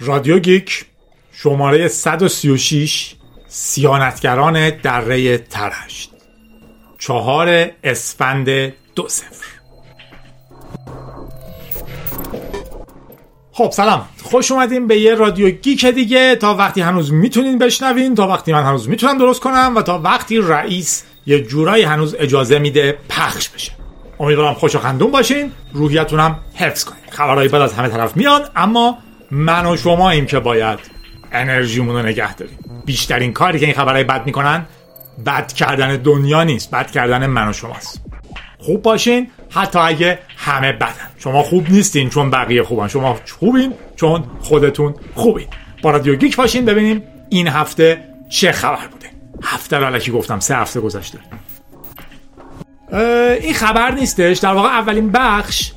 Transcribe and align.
رادیو 0.00 0.38
گیک 0.38 0.84
شماره 1.32 1.88
136 1.88 3.14
سیانتگران 3.48 4.70
دره 4.70 5.38
ترشت. 5.38 6.10
چهار 6.98 7.70
اسفند 7.84 8.48
دو 8.94 9.08
سفر 9.08 9.46
خب 13.52 13.70
سلام. 13.72 14.08
خوش 14.22 14.52
اومدیم 14.52 14.86
به 14.86 14.98
یه 14.98 15.14
رادیو 15.14 15.50
گیک 15.50 15.86
دیگه. 15.86 16.36
تا 16.36 16.54
وقتی 16.54 16.80
هنوز 16.80 17.12
می‌تونین 17.12 17.58
بشنوین 17.58 18.14
تا 18.14 18.28
وقتی 18.28 18.52
من 18.52 18.62
هنوز 18.62 18.88
می‌تونم 18.88 19.18
درست 19.18 19.40
کنم 19.40 19.72
و 19.76 19.82
تا 19.82 19.98
وقتی 19.98 20.38
رئیس 20.38 21.04
یه 21.26 21.40
جورایی 21.40 21.84
هنوز 21.84 22.14
اجازه 22.18 22.58
میده 22.58 22.98
پخش 23.08 23.48
بشه. 23.48 23.72
امیدوارم 24.20 24.54
خوش 24.54 24.74
و 24.74 24.78
خندون 24.78 25.10
باشین. 25.10 25.52
روحیتونم 25.72 26.38
حفظ 26.54 26.84
کنین. 26.84 27.02
خبرهای 27.10 27.48
بعد 27.48 27.62
از 27.62 27.72
همه 27.72 27.88
طرف 27.88 28.16
میان 28.16 28.42
اما 28.56 28.98
من 29.30 29.66
و 29.66 29.76
شما 29.76 30.10
ایم 30.10 30.26
که 30.26 30.38
باید 30.38 30.78
انرژیمون 31.32 31.96
رو 31.96 32.02
نگه 32.02 32.34
داریم. 32.34 32.58
بیشترین 32.86 33.32
کاری 33.32 33.58
که 33.58 33.66
این 33.66 33.74
خبرهای 33.74 34.04
بد 34.04 34.26
می‌کنن 34.26 34.66
بد 35.26 35.52
کردن 35.52 35.96
دنیا 35.96 36.44
نیست 36.44 36.70
بد 36.70 36.90
کردن 36.90 37.26
من 37.26 37.48
و 37.48 37.52
شماست. 37.52 38.00
خوب 38.58 38.82
باشین 38.82 39.30
حتی 39.50 39.78
اگه 39.78 40.18
همه 40.36 40.72
بدن. 40.72 41.08
شما 41.18 41.42
خوب 41.42 41.70
نیستین 41.70 42.10
چون 42.10 42.30
بقیه 42.30 42.62
خوبن. 42.62 42.88
شما 42.88 43.18
خوبین 43.38 43.72
چون 43.96 44.24
خودتون 44.40 44.94
خوبین. 45.14 45.46
با 45.82 45.90
رادیو 45.90 46.14
گیک 46.14 46.36
باشین 46.36 46.64
ببینیم 46.64 47.02
این 47.28 47.48
هفته 47.48 48.04
چه 48.28 48.52
خبر 48.52 48.86
بوده. 48.92 49.06
هفته 49.42 49.76
رو 49.76 49.84
علکی 49.84 50.10
گفتم 50.10 50.40
سه 50.40 50.56
هفته 50.56 50.80
گذشته. 50.80 51.18
این 53.40 53.54
خبر 53.54 53.90
نیستش. 53.90 54.38
در 54.38 54.52
واقع 54.52 54.68
اولین 54.68 55.10
بخش 55.12 55.72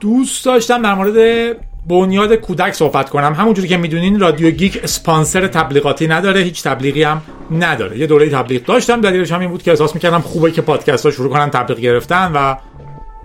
دوست 0.00 0.44
داشتم 0.44 0.82
در 0.82 0.94
مورد 0.94 1.56
بنیاد 1.88 2.34
کودک 2.34 2.72
صحبت 2.72 3.10
کنم. 3.10 3.34
همونجوری 3.34 3.68
که 3.68 3.76
می‌دونین 3.76 4.20
رادیو 4.20 4.50
گیک 4.50 4.80
اسپانسر 4.82 5.46
تبلیغاتی 5.46 6.06
نداره 6.06 6.40
هیچ 6.40 6.62
تبلیغی 6.62 7.02
هم 7.02 7.22
نداره. 7.50 7.98
یه 7.98 8.06
دوره 8.06 8.30
تبلیغ 8.30 8.64
داشتم 8.64 9.00
دلیلش 9.00 9.32
هم 9.32 9.40
این 9.40 9.50
بود 9.50 9.62
که 9.62 9.70
احساس 9.70 9.94
می‌کردم 9.94 10.20
خوبه 10.20 10.50
که 10.50 10.62
پادکست 10.62 11.06
ها 11.06 11.12
شروع 11.12 11.30
کنن 11.30 11.50
تبلیغ 11.50 11.78
گرفتن 11.78 12.32
و 12.34 12.54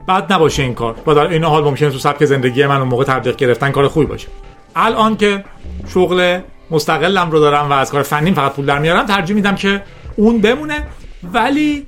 بعد 0.07 0.33
نباشه 0.33 0.63
این 0.63 0.73
کار. 0.73 0.95
و 1.07 1.13
در 1.13 1.27
این 1.27 1.43
حال 1.43 1.63
ممکنه 1.63 1.89
تو 1.89 1.97
سبک 1.97 2.25
زندگی 2.25 2.65
من 2.65 2.77
اون 2.77 2.87
موقع 2.87 3.03
تبلیغ 3.03 3.35
گرفتن 3.35 3.71
کار 3.71 3.87
خوبی 3.87 4.05
باشه. 4.05 4.27
الان 4.75 5.17
که 5.17 5.45
شغل 5.93 6.39
مستقلم 6.71 7.31
رو 7.31 7.39
دارم 7.39 7.69
و 7.69 7.73
از 7.73 7.91
کار 7.91 8.03
فنیم 8.03 8.33
فقط 8.33 8.53
پول 8.53 8.65
در 8.65 8.79
میارم 8.79 9.05
ترجیح 9.05 9.35
میدم 9.35 9.55
که 9.55 9.81
اون 10.15 10.41
بمونه. 10.41 10.83
ولی 11.33 11.85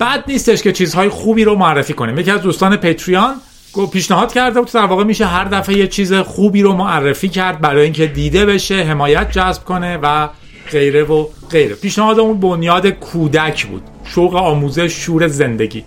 بد 0.00 0.24
نیستش 0.28 0.62
که 0.62 0.72
چیزهای 0.72 1.08
خوبی 1.08 1.44
رو 1.44 1.54
معرفی 1.54 1.92
کنیم. 1.92 2.18
یکی 2.18 2.30
از 2.30 2.42
دوستان 2.42 2.76
پتریان 2.76 3.34
پیشنهاد 3.92 4.32
کرده 4.32 4.60
بود 4.60 4.72
در 4.72 4.86
واقع 4.86 5.04
میشه 5.04 5.26
هر 5.26 5.44
دفعه 5.44 5.78
یه 5.78 5.86
چیز 5.86 6.14
خوبی 6.14 6.62
رو 6.62 6.72
معرفی 6.72 7.28
کرد 7.28 7.60
برای 7.60 7.84
اینکه 7.84 8.06
دیده 8.06 8.46
بشه 8.46 8.82
حمایت 8.82 9.30
جذب 9.32 9.64
کنه 9.64 9.98
و 10.02 10.28
غیره 10.70 11.04
و 11.04 11.26
غیره. 11.50 11.74
پیشنهاد 11.74 12.18
اون 12.18 12.40
بنیاد 12.40 12.86
کودک 12.86 13.66
بود. 13.66 13.82
شوق 14.04 14.36
آموزش 14.36 14.92
شور 14.92 15.26
زندگی. 15.26 15.84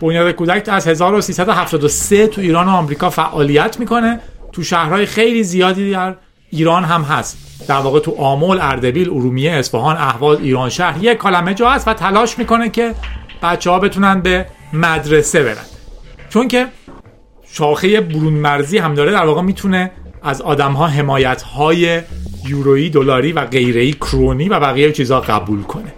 بنیاد 0.00 0.30
کودک 0.30 0.68
از 0.68 0.88
1373 0.88 2.26
تو 2.26 2.40
ایران 2.40 2.66
و 2.66 2.70
آمریکا 2.70 3.10
فعالیت 3.10 3.80
می‌کنه. 3.80 4.20
تو 4.52 4.62
شهرهای 4.62 5.06
خیلی 5.06 5.42
زیادی 5.42 5.90
در 5.90 6.14
ایران 6.50 6.84
هم 6.84 7.02
هست. 7.02 7.38
در 7.68 7.78
واقع 7.78 8.00
تو 8.00 8.14
آمل، 8.18 8.58
اردبیل، 8.60 9.10
ارومیه، 9.10 9.52
اصفهان، 9.52 9.96
اهواز، 9.96 10.38
ایران 10.40 10.68
شهر. 10.68 11.04
یک 11.04 11.18
کلمه 11.18 11.54
جا 11.54 11.70
هست 11.70 11.88
و 11.88 11.94
تلاش 11.94 12.38
می‌کنه 12.38 12.68
که 12.70 12.94
بچه 13.42 13.70
ها 13.70 13.78
بتونن 13.78 14.20
به 14.20 14.46
مدرسه 14.72 15.42
برن. 15.42 15.64
چون 16.28 16.48
که 16.48 16.66
شاخه 17.58 18.00
برون 18.00 18.32
مرزی 18.32 18.78
هم 18.78 18.94
داره. 18.94 19.12
در 19.12 19.24
واقع 19.24 19.42
می‌تونه 19.42 19.90
از 20.22 20.42
آدم 20.42 20.72
ها 20.72 20.86
حمایت 20.86 21.42
های 21.42 22.00
یورویی 22.48 22.90
دلاری 22.90 23.32
و 23.32 23.44
غیره 23.44 23.92
کرونی 23.92 24.48
و 24.48 24.60
بقیه 24.60 24.92
چیزها 24.92 25.20
قبول 25.20 25.62
کنه. 25.62 25.92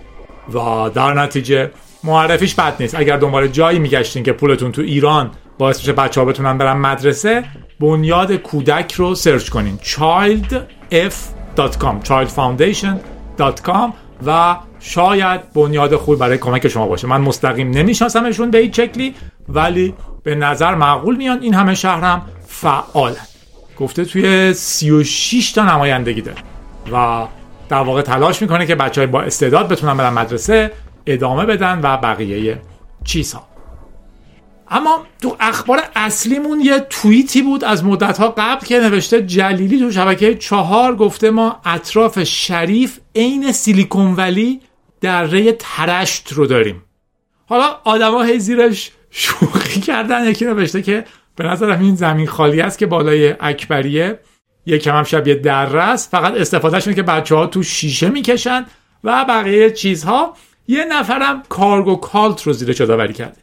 و 0.54 0.90
در 0.94 1.14
نتیجه 1.14 1.70
معرفیش 2.04 2.54
بد 2.54 2.74
نیست. 2.80 2.94
اگر 2.94 3.16
دنبال 3.16 3.48
جایی 3.48 3.78
میگشتین 3.78 4.22
که 4.22 4.32
پولتون 4.32 4.72
تو 4.72 4.82
ایران 4.82 5.30
باعث 5.58 5.80
بشه 5.80 5.92
بچه 5.92 6.20
ها 6.20 6.24
بتونن 6.24 6.58
برن 6.58 6.76
مدرسه 6.76 7.44
بنیاد 7.80 8.32
کودک 8.32 8.92
رو 8.92 9.14
سرچ 9.14 9.48
کنین. 9.48 9.78
childf.com 9.82 12.06
childfoundation.com 12.08 13.92
و 14.26 14.56
شاید 14.80 15.52
بنیاد 15.52 15.96
خوب 15.96 16.18
برای 16.18 16.38
کمک 16.38 16.68
شما 16.68 16.86
باشه. 16.86 17.06
من 17.06 17.20
مستقیم 17.20 17.70
نمیشناسمشون 17.70 18.50
به 18.50 18.58
این 18.58 18.72
شکلی 18.72 19.14
ولی 19.48 19.94
به 20.28 20.34
نظر 20.34 20.74
معقول 20.74 21.16
میان 21.16 21.42
این 21.42 21.54
همه 21.54 21.74
شهرم 21.74 22.26
فعالن 22.46 23.26
گفته 23.78 24.04
توی 24.04 24.52
36 24.54 25.52
تا 25.52 25.64
نمایندگی 25.64 26.22
داره. 26.22 26.38
و 26.92 27.26
در 27.68 27.82
واقع 27.82 28.02
تلاش 28.02 28.42
می‌کنه 28.42 28.66
که 28.66 28.74
بچه 28.74 29.00
های 29.00 29.06
با 29.06 29.22
استعداد 29.22 29.68
بتونن 29.68 29.96
برن 29.96 30.12
مدرسه 30.12 30.72
ادامه 31.06 31.46
بدن 31.46 31.80
و 31.82 31.96
بقیه 31.96 32.60
چیزها. 33.04 33.46
اما 34.70 35.04
تو 35.22 35.36
اخبار 35.40 35.82
اصلیمون 35.96 36.60
یه 36.60 36.78
توییتی 36.90 37.42
بود 37.42 37.64
از 37.64 37.84
مدت 37.84 38.18
ها 38.18 38.34
قبل 38.38 38.66
که 38.66 38.80
نوشته 38.80 39.22
جلیلی 39.22 39.78
تو 39.78 39.90
شبکه 39.90 40.34
چهار 40.34 40.96
گفته 40.96 41.30
ما 41.30 41.60
اطراف 41.64 42.22
شریف 42.22 42.98
عین 43.16 43.52
سیلیکون 43.52 44.14
ولی 44.14 44.60
دره 45.00 45.52
ترشت 45.52 46.32
رو 46.32 46.46
داریم. 46.46 46.84
حالا 47.46 47.76
آدما 47.84 48.22
هی 48.22 48.38
زیرش 48.38 48.90
شوخی 49.18 49.80
کردن 49.80 50.24
یکی 50.24 50.44
نوشته 50.44 50.82
که 50.82 51.04
به 51.36 51.44
نظرم 51.44 51.80
این 51.80 51.94
زمین 51.94 52.26
خالی 52.26 52.60
است 52.60 52.78
که 52.78 52.86
بالای 52.86 53.34
اکبریه. 53.40 54.18
یکم 54.66 54.96
هم 54.96 55.02
شبیه 55.02 55.34
دره 55.34 55.82
است. 55.82 56.10
فقط 56.10 56.34
استفادهشون 56.34 56.94
که 56.94 57.02
بچه 57.02 57.34
ها 57.34 57.46
تو 57.46 57.62
شیشه 57.62 58.08
می‌کشن 58.08 58.66
و 59.04 59.24
بقیه 59.28 59.70
چیزها 59.70 60.36
یه 60.68 60.84
نفرم 60.84 61.42
کارگو 61.48 61.96
کالت 61.96 62.42
رو 62.42 62.52
زیرش 62.52 62.80
یادآوری 62.80 63.12
کرده. 63.12 63.40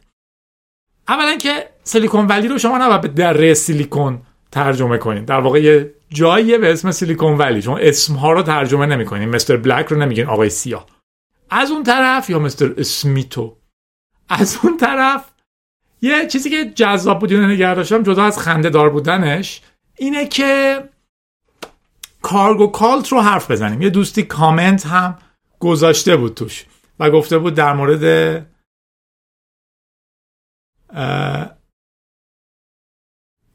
اولا 1.08 1.36
که 1.36 1.68
سیلیکون 1.82 2.26
ولی 2.26 2.48
رو 2.48 2.58
شما 2.58 2.78
نباید 2.78 3.00
به 3.00 3.08
دره 3.08 3.54
سیلیکون 3.54 4.22
ترجمه 4.52 4.98
کنین. 4.98 5.24
در 5.24 5.40
واقع 5.40 5.62
یه 5.62 5.94
جاییه 6.08 6.58
به 6.58 6.72
اسم 6.72 6.90
سیلیکون 6.90 7.38
ولی. 7.38 7.62
شما 7.62 7.78
اسمها 7.78 8.32
رو 8.32 8.42
ترجمه 8.42 8.86
نمی‌کنین. 8.86 9.28
مستر 9.28 9.56
بلک 9.56 9.86
رو 9.86 9.98
نمیگین 9.98 10.26
آقای 10.26 10.50
سیاه. 10.50 10.86
از 11.50 11.70
اون 11.70 11.82
طرف 11.82 12.30
یا 12.30 12.38
مستر 12.38 12.74
اسمیتو؟ 12.78 13.56
از 14.28 14.58
اون 14.62 14.76
طرف 14.76 15.24
یه 16.00 16.26
چیزی 16.26 16.50
که 16.50 16.64
جذاب 16.64 17.18
بود 17.18 17.32
اینو 17.32 17.46
نگه 17.46 17.74
داشتم 17.74 18.02
جدا 18.02 18.24
از 18.24 18.38
خنده 18.38 18.70
دار 18.70 18.90
بودنش 18.90 19.62
اینه 19.96 20.28
که 20.28 20.82
کارگو 22.22 22.66
کالت 22.66 23.08
رو 23.08 23.20
حرف 23.20 23.50
بزنیم. 23.50 23.82
یه 23.82 23.90
دوستی 23.90 24.22
کامنت 24.22 24.86
هم 24.86 25.18
گذاشته 25.60 26.16
بود 26.16 26.34
توش 26.34 26.66
و 26.98 27.10
گفته 27.10 27.38
بود 27.38 27.54
در 27.54 27.72
مورد 27.72 28.46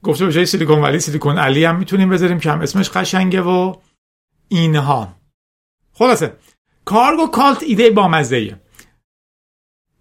گفته 0.04 0.26
به 0.26 0.32
جای 0.32 0.46
سیلیکون 0.46 0.82
ولی 0.82 1.00
سیلیکون 1.00 1.38
علی 1.38 1.66
هم 1.66 1.80
می‌تونیم 1.80 2.10
بذاریم 2.10 2.40
که 2.40 2.52
هم 2.52 2.62
اسمش 2.62 2.90
قشنگه 2.90 3.42
و 3.42 3.76
اینها. 4.48 5.16
خلاصه 5.94 6.38
کارگو 6.86 7.28
کالت 7.28 7.64
ایده 7.64 7.90
با 7.90 8.08
مزهیه 8.08 8.62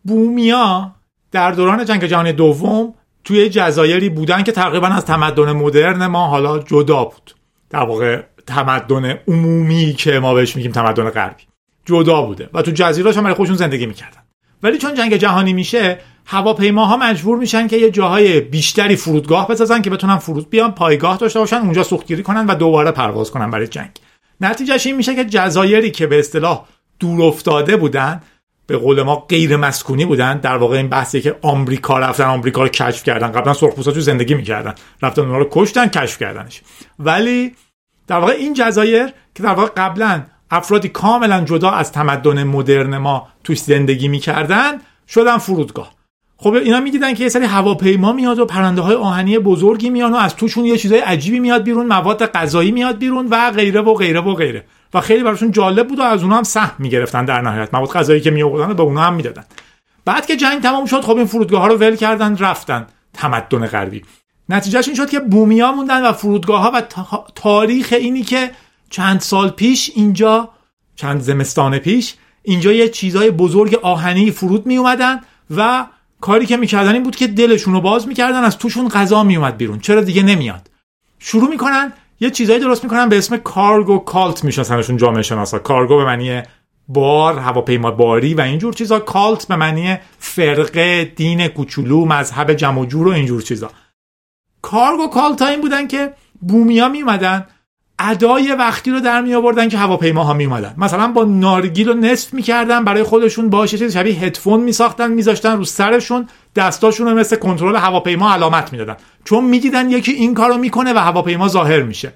بومیا 0.04 0.96
در 1.32 1.50
دوران 1.50 1.84
جنگ 1.84 2.04
جهانی 2.04 2.32
دوم 2.32 2.94
توی 3.24 3.48
جزایری 3.48 4.08
بودن 4.08 4.42
که 4.42 4.52
تقریبا 4.52 4.86
از 4.86 5.04
تمدن 5.04 5.52
مدرن 5.52 6.06
ما 6.06 6.26
حالا 6.26 6.58
جدا 6.58 7.04
بود. 7.04 7.34
در 7.70 7.84
واقع 7.84 8.22
تمدن 8.46 9.18
عمومی 9.28 9.94
که 9.98 10.18
ما 10.18 10.34
بهش 10.34 10.56
میگیم 10.56 10.72
تمدن 10.72 11.10
غربی. 11.10 11.42
جدا 11.84 12.22
بوده 12.22 12.48
و 12.54 12.62
تو 12.62 12.70
جزیره 12.70 13.12
هم 13.12 13.22
برای 13.22 13.34
خودشون 13.34 13.56
زندگی 13.56 13.86
می‌کردن. 13.86 14.20
ولی 14.62 14.78
چون 14.78 14.94
جنگ 14.94 15.16
جهانی 15.16 15.52
میشه 15.52 15.98
هواپیماها 16.26 16.96
مجبور 16.96 17.38
میشن 17.38 17.68
که 17.68 17.76
یه 17.76 17.90
جاهای 17.90 18.40
بیشتری 18.40 18.96
فرودگاه 18.96 19.48
بسازن 19.48 19.82
که 19.82 19.90
بتونن 19.90 20.16
فرود 20.16 20.50
بیان 20.50 20.72
پایگاه 20.72 21.16
داشته 21.16 21.38
باشن 21.38 21.56
اونجا 21.56 21.82
سوختگیری 21.82 22.22
کنن 22.22 22.46
و 22.46 22.54
دوباره 22.54 22.90
پرواز 22.90 23.30
کنن 23.30 23.50
برای 23.50 23.66
جنگ. 23.66 23.90
نتیجهش 24.40 24.86
این 24.86 24.96
میشه 24.96 25.14
که 25.14 25.24
جزایری 25.24 25.90
که 25.90 26.06
به 26.06 26.18
اصطلاح 26.18 26.64
دور 26.98 27.22
افتاده 27.22 27.76
بودن 27.76 28.20
به 28.70 28.76
قول 28.76 29.02
ما 29.02 29.16
غیر 29.16 29.56
مسکونی 29.56 30.04
بودن. 30.04 30.38
در 30.38 30.56
واقع 30.56 30.76
این 30.76 30.88
بحثی 30.88 31.20
که 31.20 31.36
آمریکا 31.42 31.98
رفتن 31.98 32.24
آمریکا 32.24 32.62
رو 32.62 32.68
کشف 32.68 33.04
کردن. 33.04 33.32
قبلا 33.32 33.52
سرخپوستا 33.52 33.92
تو 33.92 34.00
زندگی 34.00 34.34
می‌کردن. 34.34 34.74
رفتن 35.02 35.22
اونها 35.22 35.38
رو 35.38 35.48
کشتن 35.50 35.86
کشف 35.86 36.18
کردنش. 36.18 36.62
ولی 36.98 37.52
در 38.06 38.16
واقع 38.16 38.32
این 38.32 38.54
جزایر 38.54 39.06
که 39.34 39.42
در 39.42 39.54
واقع 39.54 39.70
قبلا 39.76 40.22
افرادی 40.50 40.88
کاملا 40.88 41.40
جدا 41.44 41.70
از 41.70 41.92
تمدن 41.92 42.44
مدرن 42.44 42.98
ما 42.98 43.28
توش 43.44 43.58
زندگی 43.58 44.08
می‌کردن 44.08 44.72
شدن 45.08 45.38
فرودگاه. 45.38 45.92
خب 46.36 46.52
اینا 46.52 46.80
می‌دیدن 46.80 47.14
که 47.14 47.22
یه 47.22 47.28
سری 47.28 47.44
هواپیما 47.44 48.12
میاد 48.12 48.38
و 48.38 48.46
پرنده 48.46 48.80
های 48.80 48.94
آهنی 48.94 49.38
بزرگی 49.38 49.90
میان 49.90 50.12
و 50.12 50.16
از 50.16 50.36
توشون 50.36 50.64
یه 50.64 50.78
چیزای 50.78 50.98
عجیبی 50.98 51.40
میاد 51.40 51.62
بیرون 51.62 51.86
مواد 51.86 52.26
غذایی 52.26 52.72
میاد 52.72 52.98
بیرون 52.98 53.26
و 53.30 53.50
غیره 53.50 53.80
و 53.80 53.94
غیره 53.94 54.20
و 54.20 54.34
غیره. 54.34 54.64
و 54.94 55.00
خیلی 55.00 55.22
براشون 55.22 55.50
جالب 55.50 55.88
بود 55.88 55.98
و 55.98 56.02
از 56.02 56.22
اونها 56.22 56.38
هم 56.38 56.42
سهم 56.42 56.74
می‌گرفتن 56.78 57.24
در 57.24 57.40
نهایت. 57.40 57.74
مواد 57.74 57.90
غذایی 57.90 58.20
که 58.20 58.30
میآوردن 58.30 58.74
به 58.74 58.82
اونها 58.82 59.04
هم 59.04 59.14
می‌دادن. 59.14 59.44
بعد 60.04 60.26
که 60.26 60.36
جنگ 60.36 60.62
تمام 60.62 60.86
شد 60.86 61.00
خب 61.00 61.16
این 61.16 61.26
فرودگاه 61.26 61.60
ها 61.60 61.66
رو 61.66 61.76
ول 61.76 61.96
کردن 61.96 62.36
رفتن. 62.36 62.86
تمدن 63.12 63.66
غربی. 63.66 64.02
نتیجهش 64.48 64.88
این 64.88 64.96
شد 64.96 65.10
که 65.10 65.20
بومیا 65.20 65.72
موندن 65.72 66.06
و 66.06 66.12
فرودگاه 66.12 66.62
ها 66.62 66.70
و 66.74 66.82
تاریخ 67.34 67.92
اینی 67.92 68.22
که 68.22 68.50
چند 68.90 69.20
سال 69.20 69.50
پیش 69.50 69.90
اینجا 69.94 70.48
چند 70.96 71.20
زمستان 71.20 71.78
پیش 71.78 72.14
اینجا 72.42 72.72
یه 72.72 72.88
چیزای 72.88 73.30
بزرگ 73.30 73.74
آهنی 73.74 74.30
فرود 74.30 74.66
می 74.66 74.76
اومدن 74.76 75.20
و 75.56 75.86
کاری 76.20 76.46
که 76.46 76.56
می‌کردن 76.56 76.92
این 76.92 77.02
بود 77.02 77.16
که 77.16 77.26
دلشون 77.26 77.74
رو 77.74 77.80
باز 77.80 78.08
می‌کردن 78.08 78.44
از 78.44 78.58
توشون 78.58 78.88
غذا 78.88 79.22
میومد 79.22 79.56
بیرون. 79.56 79.80
چرا 79.80 80.00
دیگه 80.00 80.22
نمیاد؟ 80.22 80.70
شروع 81.18 81.50
می‌کنن 81.50 81.92
یه 82.20 82.30
چیزایی 82.30 82.60
درست 82.60 82.84
می‌کنن 82.84 83.08
به 83.08 83.18
اسم 83.18 83.36
cargo 83.36 83.98
cult 83.98 84.44
میشناسنشون 84.44 84.96
جامعه 84.96 85.22
شناسا. 85.22 85.58
کارگو 85.58 85.96
به 85.96 86.04
معنی 86.04 86.42
بار 86.88 87.38
هواپیما 87.38 87.90
باری 87.90 88.34
و 88.34 88.40
اینجور 88.40 88.74
چیزا. 88.74 88.98
cult 88.98 89.48
به 89.48 89.56
معنی 89.56 89.96
فرقه 90.18 91.04
دین 91.04 91.48
کوچولو 91.48 92.04
مذهب 92.04 92.52
جمع 92.52 92.86
جور 92.86 93.08
و 93.08 93.10
اینجور 93.10 93.42
چیزا. 93.42 93.70
cargo 94.62 95.06
cult 95.08 95.42
ها 95.42 95.48
این 95.48 95.60
بودن 95.60 95.86
که 95.86 96.12
بومیا 96.48 96.88
میومدن 96.88 97.46
ادای 97.98 98.52
وقتی 98.52 98.90
رو 98.90 99.00
در 99.00 99.20
می 99.20 99.34
آوردن 99.34 99.68
که 99.68 99.78
هواپیماها 99.78 100.32
می 100.32 100.44
اومدن 100.44 100.74
مثلا 100.78 101.08
با 101.08 101.24
نارگیل 101.24 101.88
رو 101.88 101.94
نصف 101.94 102.34
می‌کردن 102.34 102.84
برای 102.84 103.02
خودشون 103.02 103.50
باشه 103.50 103.78
چیز 103.78 103.94
شبیه 103.94 104.14
هدفون 104.14 104.60
میساختن 104.60 105.10
میذاشتن 105.10 105.56
رو 105.56 105.64
سرشون. 105.64 106.28
دستاشون 106.56 107.06
رو 107.06 107.14
مثل 107.14 107.36
کنترل 107.36 107.76
هواپیما 107.76 108.32
علامت 108.32 108.72
می‌دادن. 108.72 108.96
چون 109.24 109.44
می‌دیدن 109.44 109.90
یکی 109.90 110.12
این 110.12 110.34
کارو 110.34 110.58
می‌کنه 110.58 110.92
و 110.92 110.98
هواپیما 110.98 111.48
ظاهر 111.48 111.82
میشه. 111.82 112.12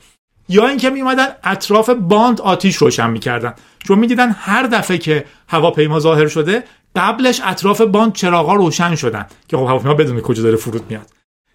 یا 0.49 0.67
اینکه 0.67 0.91
میومدن 0.91 1.27
اطراف 1.45 1.91
باند 1.91 2.41
آتیش 2.41 2.77
روشن 2.77 3.11
می‌کردن. 3.11 3.55
چون 3.79 3.99
می‌دیدن 3.99 4.31
هر 4.31 4.63
دفعه 4.63 4.99
که 4.99 5.25
هواپیما 5.49 6.01
ظاهر 6.01 6.27
شده 6.27 6.65
قبلش 6.97 7.41
اطراف 7.45 7.81
باند 7.81 8.13
چراغا 8.13 8.55
روشن 8.55 8.95
شدن. 8.95 9.27
که 9.49 9.57
خب 9.57 9.63
هواپیما 9.63 9.95
بدون 9.95 10.21
کجا 10.21 10.43
داره 10.43 10.57
فرود 10.57 10.83
میاد. 10.91 11.07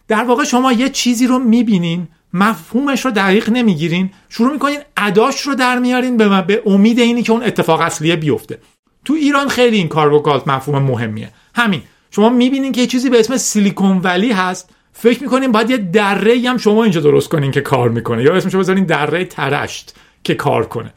در 0.08 0.24
واقع 0.24 0.44
شما 0.44 0.72
یه 0.72 0.90
چیزی 0.90 1.28
رو 1.28 1.40
می‌بینین 1.40 2.08
مفهومش 2.34 3.06
رو 3.06 3.12
دقیق 3.12 3.50
نمی‌گیرین 3.50 4.12
شروع 4.30 4.52
می‌کنین 4.52 4.80
اداش 4.98 5.42
رو 5.42 5.56
در 5.56 5.80
میارین 5.80 6.18
به, 6.18 6.42
به 6.42 6.64
امید 6.66 7.00
اینی 7.00 7.24
که 7.24 7.32
اون 7.32 7.44
اتفاق 7.44 7.82
اصلیه 7.82 8.16
بیفته. 8.16 8.60
تو 9.06 9.14
ایران 9.14 9.48
خیلی 9.48 9.78
این 9.78 9.88
کاربوکالت 9.88 10.48
مفهوم 10.48 10.84
مهمیه. 10.84 11.30
همین. 11.56 11.82
شما 12.12 12.30
می‌بینین 12.30 12.72
که 12.72 12.82
یه 12.82 12.88
چیزی 12.88 13.10
به 13.10 13.20
اسم 13.20 13.38
سیلیکون 13.38 13.98
ولی 13.98 14.32
هست. 14.32 14.70
فکر 14.94 15.24
می‌کنین 15.24 15.52
باید 15.52 15.70
یه 15.70 15.78
دره 15.78 16.42
هم 16.46 16.58
شما 16.58 16.84
اینجا 16.84 17.02
درست 17.02 17.30
کنین 17.30 17.52
که 17.52 17.62
کار 17.62 17.90
می‌کنه. 17.90 18.24
یا 18.24 18.36
اسمشو 18.36 18.60
بذارین 18.60 18.86
دره 18.86 19.26
ترشت 19.26 19.96
که 20.24 20.36
کار 20.36 20.66
کنه. 20.66 20.94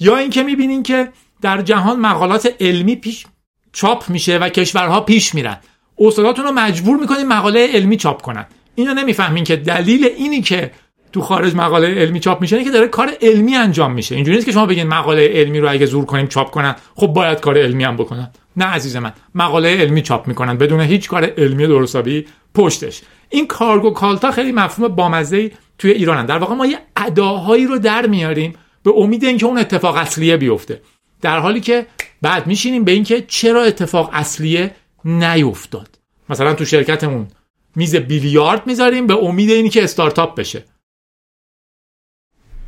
یا 0.00 0.16
اینکه 0.16 0.42
می‌بینین 0.42 0.82
که 0.82 1.08
در 1.42 1.62
جهان 1.62 2.00
مقالات 2.00 2.54
علمی 2.60 2.96
پیش 2.96 3.26
چاپ 3.72 4.10
میشه 4.10 4.38
و 4.38 4.48
کشورها 4.48 5.00
پیش 5.00 5.34
میرن. 5.34 5.56
استاداتون 5.98 6.44
رو 6.44 6.52
مجبور 6.52 6.96
می‌کنین 7.00 7.28
مقاله 7.28 7.68
علمی 7.72 7.96
چاپ 7.96 8.22
کنن. 8.22 8.46
اینو 8.74 8.94
نمی‌فهمین 8.94 9.44
که 9.44 9.56
دلیل 9.56 10.04
اینی 10.04 10.42
که 10.42 10.70
تو 11.12 11.20
خارج 11.20 11.54
مقاله 11.54 11.94
علمی 11.94 12.20
چاپ 12.20 12.40
میشه 12.40 12.64
که 12.64 12.70
داره 12.70 12.88
کار 12.88 13.10
علمی 13.22 13.56
انجام 13.56 13.92
میشه. 13.92 14.14
اینجوری 14.14 14.36
نیست 14.36 14.46
که 14.46 14.52
شما 14.52 14.66
بگین 14.66 14.86
مقاله 14.86 15.28
علمی 15.28 15.60
رو 15.60 15.70
اگه 15.70 15.86
زور 15.86 16.04
کنیم 16.04 16.26
چاپ 16.26 16.50
کنن. 16.50 16.76
خب 16.94 17.06
باید 17.06 17.40
کار 17.40 17.58
علمی 17.58 17.84
هم 17.84 17.96
بکنن. 17.96 18.30
نه 18.60 18.66
عزیز 18.66 18.96
من 18.96 19.12
مقاله 19.34 19.76
علمی 19.76 20.02
چاپ 20.02 20.28
می‌کنن 20.28 20.58
بدون 20.58 20.80
هیچ 20.80 21.08
کار 21.08 21.24
علمی 21.24 21.66
درستابی 21.66 22.26
پشتش. 22.54 23.02
این 23.28 23.46
کارگو 23.46 23.90
کالتا 23.90 24.30
خیلی 24.30 24.52
مفهوم 24.52 24.88
بامزه 24.88 25.52
توی 25.78 25.90
ایرانن. 25.90 26.26
در 26.26 26.38
واقع 26.38 26.54
ما 26.54 26.66
یه 26.66 26.78
اداهایی 26.96 27.66
رو 27.66 27.78
در 27.78 28.06
میاریم 28.06 28.54
به 28.82 28.92
امید 28.96 29.24
اینکه 29.24 29.46
اون 29.46 29.58
اتفاق 29.58 29.96
اصلیه 29.96 30.36
بیفته. 30.36 30.82
در 31.20 31.38
حالی 31.38 31.60
که 31.60 31.86
بعد 32.22 32.46
میشینیم 32.46 32.84
به 32.84 32.92
اینکه 32.92 33.22
چرا 33.22 33.62
اتفاق 33.62 34.10
اصلیه 34.12 34.74
نیفتاد. 35.04 35.98
مثلا 36.28 36.54
تو 36.54 36.64
شرکتمون 36.64 37.28
میز 37.76 37.96
بیلیارد 37.96 38.66
می‌ذاریم 38.66 39.06
به 39.06 39.14
امید 39.14 39.50
اینی 39.50 39.68
که 39.68 39.84
استارتاپ 39.84 40.38
بشه. 40.38 40.64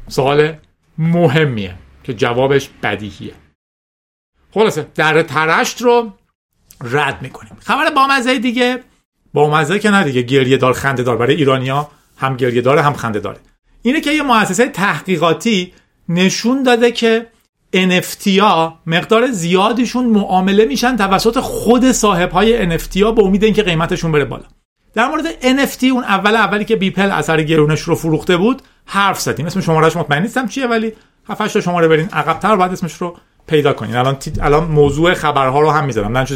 سوال 0.09 0.57
مهمیه 0.99 1.75
که 2.05 2.15
جوابش 2.15 2.69
بدیهیه. 2.83 3.42
خلاصه 4.55 4.87
در 4.95 5.23
ترشت 5.23 5.83
رو 5.83 6.13
رد 6.85 7.23
می‌کنیم. 7.23 7.57
خبر 7.61 7.91
بامزه 7.91 8.39
دیگه 8.39 8.83
بامزه 9.35 9.79
که 9.79 9.91
نه 9.91 10.05
دیگه 10.05 10.23
گریه 10.23 10.57
دار 10.57 10.73
خنده 10.73 11.03
دار 11.03 11.17
برای 11.17 11.35
ایرانیا 11.35 11.89
هم 12.17 12.37
گریه 12.37 12.61
داره 12.61 12.83
هم 12.83 12.93
خنده 12.93 13.21
داره 13.21 13.39
اینه 13.83 14.01
که 14.01 14.11
یه 14.11 14.23
مؤسسه 14.23 14.69
تحقیقاتی 14.69 15.73
نشون 16.09 16.63
داده 16.63 16.93
که 16.93 17.27
NFT 17.77 18.39
ها 18.39 18.79
مقدار 18.87 19.31
زیادیشون 19.31 20.07
معامله 20.07 20.65
میشن 20.65 20.97
توسط 20.97 21.39
خود 21.39 21.93
صاحب 21.93 22.31
های 22.31 22.79
NFT 22.79 22.97
ها 22.97 23.13
به 23.13 23.23
امید 23.23 23.45
اینکه 23.45 23.63
قیمتشون 23.63 24.13
بره 24.13 24.25
بالا. 24.25 24.45
در 24.95 25.09
مورد 25.09 25.25
NFT 25.43 25.85
اون 25.85 26.05
اول 26.05 26.37
اولی 26.37 26.65
که 26.65 26.77
بیپل 26.77 27.11
اثر 27.11 27.43
گرونش 27.43 27.81
رو 27.81 27.95
فروخته 27.95 28.37
بود 28.37 28.63
حرف 28.87 29.21
زدیم. 29.21 29.47
اسم 29.47 29.61
شمارهش 29.61 29.97
مطمئن 29.97 30.23
نیستم 30.23 30.49
چیه 30.49 30.67
ولی 30.67 30.93
7 31.29 31.53
تا 31.53 31.61
شماره 31.61 31.89
برین 31.89 32.09
عقب‌تر 32.13 32.57
بعد 32.57 32.73
اسمش 32.73 32.95
رو 32.95 33.17
پیدا 33.47 33.73
کنین. 33.73 33.97
الان 33.97 34.17
الان 34.41 34.65
موضوع 34.65 35.15
خبرها 35.15 35.61
رو 35.61 35.71
هم 35.71 35.85
می‌ذارم 35.85 36.13
من 36.13 36.27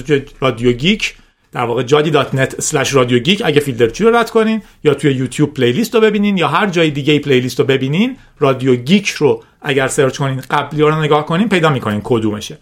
رادیو 0.41 0.73
گیک 0.73 1.15
در 1.53 1.65
واقع 1.65 1.83
جادی 1.83 2.11
dot 2.11 2.35
net 2.35 2.75
رادیو 2.93 3.19
گیک 3.19 3.43
اگه 3.45 3.61
فیلترچی 3.61 4.05
رو 4.05 4.17
رد 4.17 4.31
کنین 4.31 4.63
یا 4.85 4.95
توی 4.95 5.13
یوتیوب 5.13 5.55
playlist 5.55 5.95
رو 5.95 6.01
ببینین 6.01 6.39
یا 6.39 6.49
هر 6.49 6.67
جای 6.67 6.91
دیگه 6.91 7.19
playlist 7.19 7.61
رو 7.61 7.67
ببینین 7.67 8.17
رادیو 8.39 8.77
گیک 8.77 9.09
رو 9.09 9.43
اگر 9.63 9.89
سرچ 9.89 10.19
کنین 10.19 10.43
قبلی 10.51 10.83
رو 10.83 11.03
نگاه 11.03 11.27
کنین 11.27 11.49
پیدا 11.49 11.71
می‌کنین 11.71 12.01
کدومشه. 12.05 12.59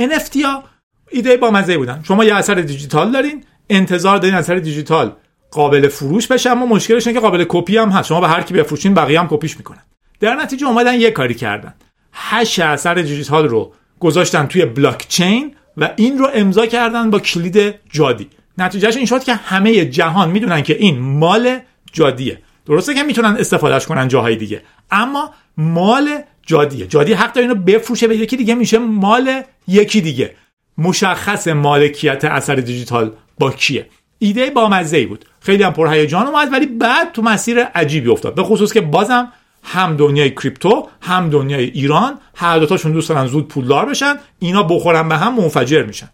NFT 0.00 0.36
ها 0.44 0.64
ایده 1.10 1.36
با 1.36 1.50
مزه 1.50 1.78
بودن. 1.78 2.00
شما 2.02 2.24
یه 2.24 2.34
اثر 2.34 2.54
دیجیتال 2.54 3.12
دارین 3.12 3.44
انتظار 3.70 4.18
دارین 4.18 4.36
اثر 4.36 4.54
دیجیتال 4.54 5.12
قابل 5.50 5.88
فروش 5.88 6.26
بشه 6.26 6.50
اما 6.50 6.66
مشکلش 6.66 7.06
اینه 7.06 7.20
که 7.20 7.26
قابل 7.26 7.44
کپی 7.48 7.76
هم 7.76 7.88
هست. 7.88 8.08
شما 8.08 8.20
به 8.20 8.28
هر 8.28 8.42
کی 8.42 8.54
بفروشین 8.54 8.94
بقیه 8.94 9.20
هم 9.20 9.28
کپیش 9.30 9.56
می‌کنن. 9.56 9.82
در 10.20 10.34
نتیجه 10.34 10.66
اومدن 10.66 10.94
یه 10.94 11.10
کاری 11.10 11.34
کردن. 11.34 11.74
hash 12.12 12.58
اثر 12.58 12.94
دیجیتال 12.94 13.48
رو 13.48 13.72
گذاشتن 14.00 14.46
توی 14.46 14.64
بلاک 14.64 15.06
چین 15.08 15.54
و 15.76 15.90
این 15.96 16.18
رو 16.18 16.28
امضا 16.34 16.66
کردن 16.66 17.10
با 17.10 17.18
کلید 17.18 17.74
جادی. 17.92 18.28
نتیجهش 18.58 18.96
این 18.96 19.06
شد 19.06 19.24
که 19.24 19.34
همه 19.34 19.84
جهان 19.84 20.30
می‌دونن 20.30 20.62
که 20.62 20.76
این 20.76 20.98
مال 20.98 21.58
جادیه. 21.92 22.38
درسته 22.66 22.94
که 22.94 23.02
می‌تونن 23.02 23.36
استفادهش 23.38 23.86
کنن 23.86 24.08
جاهای 24.08 24.36
دیگه 24.36 24.62
اما 24.90 25.30
مال 25.56 26.18
جادیه. 26.46 26.86
جادی 26.86 27.12
حق 27.12 27.32
داره 27.32 27.48
اینو 27.48 27.60
بفروشه 27.62 28.06
به 28.08 28.16
یکی 28.16 28.36
دیگه 28.36 28.54
میشه 28.54 28.78
مال 28.78 29.42
یکی 29.68 30.00
دیگه. 30.00 30.34
مشخص 30.78 31.48
مالکیت 31.48 32.24
اثر 32.24 32.54
دیجیتال 32.54 33.12
با 33.38 33.50
کیه؟ 33.50 33.86
ایده 34.18 34.50
با 34.50 34.68
مزه 34.68 35.06
بود. 35.06 35.24
خیلی 35.40 35.62
هم 35.62 35.72
پرهیجان 35.72 36.26
اومد 36.26 36.52
ولی 36.52 36.66
بعد 36.66 37.12
تو 37.12 37.22
مسیر 37.22 37.62
عجیبی 37.62 38.10
افتاد. 38.10 38.34
به 38.34 38.42
خصوص 38.42 38.72
که 38.72 38.80
بازم 38.80 39.32
هم 39.62 39.96
دنیای 39.96 40.30
کریپتو 40.30 40.88
هم 41.00 41.30
دنیای 41.30 41.64
ایران 41.64 42.18
هر 42.34 42.58
دوتاشون 42.58 42.92
دوست 42.92 43.08
دارن 43.08 43.26
زود 43.26 43.48
پولدار 43.48 43.86
بشن 43.86 44.14
اینا 44.38 44.62
بخورن 44.62 45.08
به 45.08 45.16
هم 45.16 45.36
منفجر 45.36 45.82
میشن. 45.82 46.10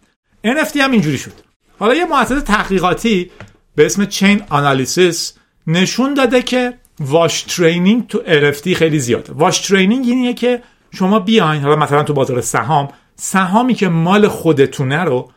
NFT 0.46 0.76
هم 0.76 0.90
اینجوری 0.90 1.18
شد. 1.18 1.32
حالا 1.78 1.94
یه 1.94 2.04
مؤسسه 2.04 2.40
تحقیقاتی 2.40 3.30
به 3.74 3.86
اسم 3.86 4.04
چین 4.04 4.42
آنالیسیس 4.48 5.34
نشون 5.66 6.14
داده 6.14 6.42
که 6.42 6.74
واش 7.00 7.42
ترینینگ 7.42 8.06
تو 8.06 8.18
NFT 8.18 8.74
خیلی 8.74 8.98
زیاده. 9.00 9.32
واش 9.32 9.58
ترینینگ 9.58 10.06
اینیه 10.06 10.34
که 10.34 10.62
شما 10.94 11.18
بیاین 11.18 11.62
حالا 11.62 11.76
مثلا 11.76 12.02
تو 12.02 12.12
بازار 12.12 12.40
سهام 12.40 12.88
سهامی 13.16 13.74
که 13.74 13.88
مال 13.88 14.28
خودتونه 14.28 15.04
رو 15.04 15.30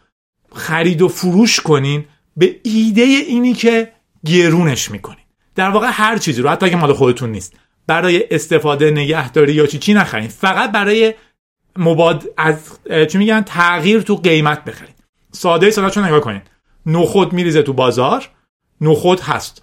خرید 0.55 1.01
و 1.01 1.07
فروش 1.07 1.59
کنین 1.59 2.05
به 2.37 2.59
ایده 2.63 3.01
اینی 3.01 3.53
که 3.53 3.91
گرونش 4.25 4.91
می‌کنین. 4.91 5.25
در 5.55 5.69
واقع 5.69 5.89
هر 5.91 6.17
چیزی 6.17 6.41
رو 6.41 6.49
حتی 6.49 6.65
اگه 6.65 6.75
مال 6.75 6.93
خودتون 6.93 7.31
نیست. 7.31 7.53
برای 7.89 8.23
استفاده 8.31 8.91
نگهداری 8.91 9.53
یا 9.53 9.67
چی 9.67 9.77
چی 9.77 9.93
نخرین 9.93 10.27
فقط 10.27 10.71
برای 10.71 11.13
مباد 11.77 12.23
از 12.37 12.55
چی 13.11 13.17
میگن؟ 13.17 13.41
تغییر 13.41 14.01
تو 14.01 14.15
قیمت 14.15 14.63
بخرین 14.63 14.93
ساده 15.31 15.71
ساده 15.71 15.89
چون 15.89 16.03
نگاه 16.03 16.19
کنین. 16.19 16.41
نخود 16.85 17.33
میریزه 17.33 17.61
تو 17.61 17.73
بازار. 17.73 18.29
نخود 18.81 19.19
هست. 19.19 19.61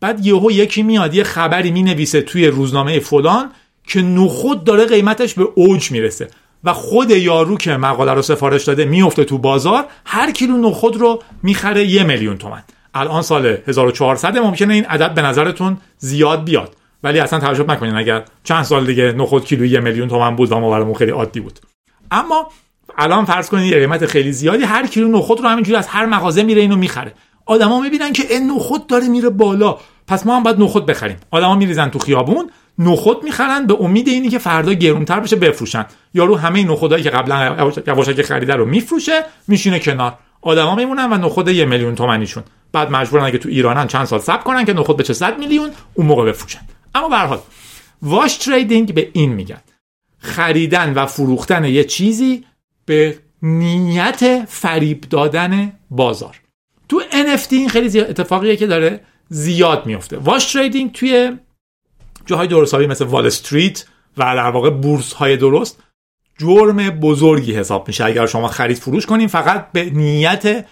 بعد 0.00 0.26
یهو 0.26 0.50
یکی 0.50 0.82
میاد 0.82 1.14
یه 1.14 1.24
خبری 1.24 1.70
می‌نویسه 1.70 2.22
توی 2.22 2.46
روزنامه 2.46 3.00
فلان 3.00 3.50
که 3.86 4.02
نخود 4.02 4.64
داره 4.64 4.84
قیمتش 4.84 5.34
به 5.34 5.48
اوج 5.54 5.90
می‌رسه 5.90 6.28
و 6.64 6.72
خود 6.72 7.10
یارو 7.10 7.56
که 7.56 7.76
مقاله 7.76 8.12
رو 8.12 8.22
سفارش 8.22 8.64
داده 8.64 8.84
میفته 8.84 9.24
تو 9.24 9.38
بازار 9.38 9.84
هر 10.04 10.30
کیلو 10.30 10.56
نخود 10.56 10.96
رو 10.96 11.22
می‌خره 11.42 11.84
یه 11.84 12.04
میلیون 12.04 12.38
تومن. 12.38 12.62
الان 12.94 13.22
سال 13.22 13.58
1400 13.66 14.38
ممکنه 14.38 14.74
این 14.74 14.84
عدد 14.84 15.14
به 15.14 15.22
نظرتون 15.22 15.76
زیاد 15.98 16.44
بیاد. 16.44 16.76
ولی 17.04 17.20
اصلا 17.20 17.38
تعجب 17.38 17.70
نکنین 17.70 17.96
اگر 17.96 18.24
چند 18.44 18.62
سال 18.62 18.86
دیگه 18.86 19.12
نخود 19.12 19.44
کیلو 19.44 19.64
یه 19.64 19.80
میلیون 19.80 20.08
تومن 20.08 20.36
بود 20.36 20.52
و 20.52 20.60
ما 20.60 20.94
خیلی 20.94 21.10
عادی 21.10 21.40
بود. 21.40 21.58
اما 22.10 22.48
الان 22.98 23.24
فرض 23.24 23.48
کنید 23.48 23.72
یه 23.72 23.78
قیمت 23.78 24.06
خیلی 24.06 24.32
زیادی 24.32 24.64
هر 24.64 24.86
کیلو 24.86 25.08
نخود 25.08 25.40
رو 25.40 25.48
همینجوری 25.48 25.76
از 25.76 25.86
هر 25.86 26.06
مغازه 26.06 26.42
میره 26.42 26.60
اینو 26.60 26.76
می‌خره. 26.76 27.12
آدما 27.46 27.80
می‌بینن 27.80 28.12
که 28.12 28.22
این 28.30 28.50
نخود 28.50 28.86
داره 28.86 29.08
میره 29.08 29.30
بالا. 29.30 29.78
پس 30.06 30.26
ما 30.26 30.36
هم 30.36 30.42
باید 30.42 30.60
نخود 30.60 30.86
بخریم. 30.86 31.16
آدما 31.30 31.54
میریزن 31.54 31.88
تو 31.88 31.98
خیابون 31.98 32.50
نخود 32.78 33.24
می‌خرن 33.24 33.66
به 33.66 33.76
امید 33.80 34.08
اینی 34.08 34.28
که 34.28 34.38
فردا 34.38 34.72
گرونتر 34.72 35.20
بشه 35.20 35.36
بفروشن. 35.36 35.86
یارو 36.14 36.36
همه 36.36 36.64
نخودایی 36.64 37.02
که 37.02 37.10
قبلا 37.10 37.72
یواشکی 37.86 38.22
خریده 38.22 38.54
رو 38.54 38.64
میفروشه 38.64 39.24
میشینه 39.48 39.78
کنار. 39.78 40.14
آدما 40.42 40.74
میمونن 40.74 41.12
و 41.12 41.16
نخود 41.16 41.48
یه 41.48 41.64
میلیون 41.64 41.94
تومنیشون. 41.94 42.42
بعد 42.72 42.90
مجبورن 42.90 43.24
اگه 43.24 43.38
تو 43.38 43.48
ایرانن 43.48 43.86
چند 43.86 44.04
سال 44.04 44.18
صبر 44.18 44.42
کنن 44.42 44.64
که 44.64 44.72
نخود 44.72 44.96
به 44.96 45.02
چه 45.02 45.12
100 45.12 45.38
میلیون 45.38 45.70
اون 45.94 46.06
موقع 46.06 46.24
بفروشن. 46.24 46.60
اما 46.94 47.08
به 47.08 47.16
حال 47.16 47.40
wash 48.02 48.36
trading 48.36 48.94
به 48.94 49.10
این 49.12 49.32
میگن. 49.32 49.60
خریدن 50.18 50.94
و 50.94 51.06
فروختن 51.06 51.64
یه 51.64 51.84
چیزی 51.84 52.44
به 52.86 53.18
نیت 53.42 54.44
فریب 54.44 55.00
دادن 55.00 55.72
بازار. 55.90 56.40
تو 56.88 57.00
NFT 57.00 57.52
این 57.52 57.68
خیلی 57.68 58.00
اتفاقیه 58.00 58.56
که 58.56 58.66
داره 58.66 59.00
زیاد 59.28 59.86
میفته. 59.86 60.18
wash 60.18 60.52
trading 60.52 60.92
توی 60.92 61.36
جاهای 62.26 62.48
درست 62.48 62.74
مثل 62.74 63.04
وال 63.04 63.26
استریت 63.26 63.84
و 64.16 64.22
در 64.22 64.50
واقع 64.50 64.70
بورس 64.70 65.12
های 65.12 65.36
درست 65.36 65.82
جرم 66.38 66.90
بزرگی 66.90 67.54
حساب 67.54 67.88
میشه. 67.88 68.04
اگر 68.04 68.26
شما 68.26 68.48
خرید 68.48 68.76
فروش 68.76 69.06
کنین 69.06 69.28
فقط 69.28 69.72
به 69.72 69.90
نیت 69.90 70.66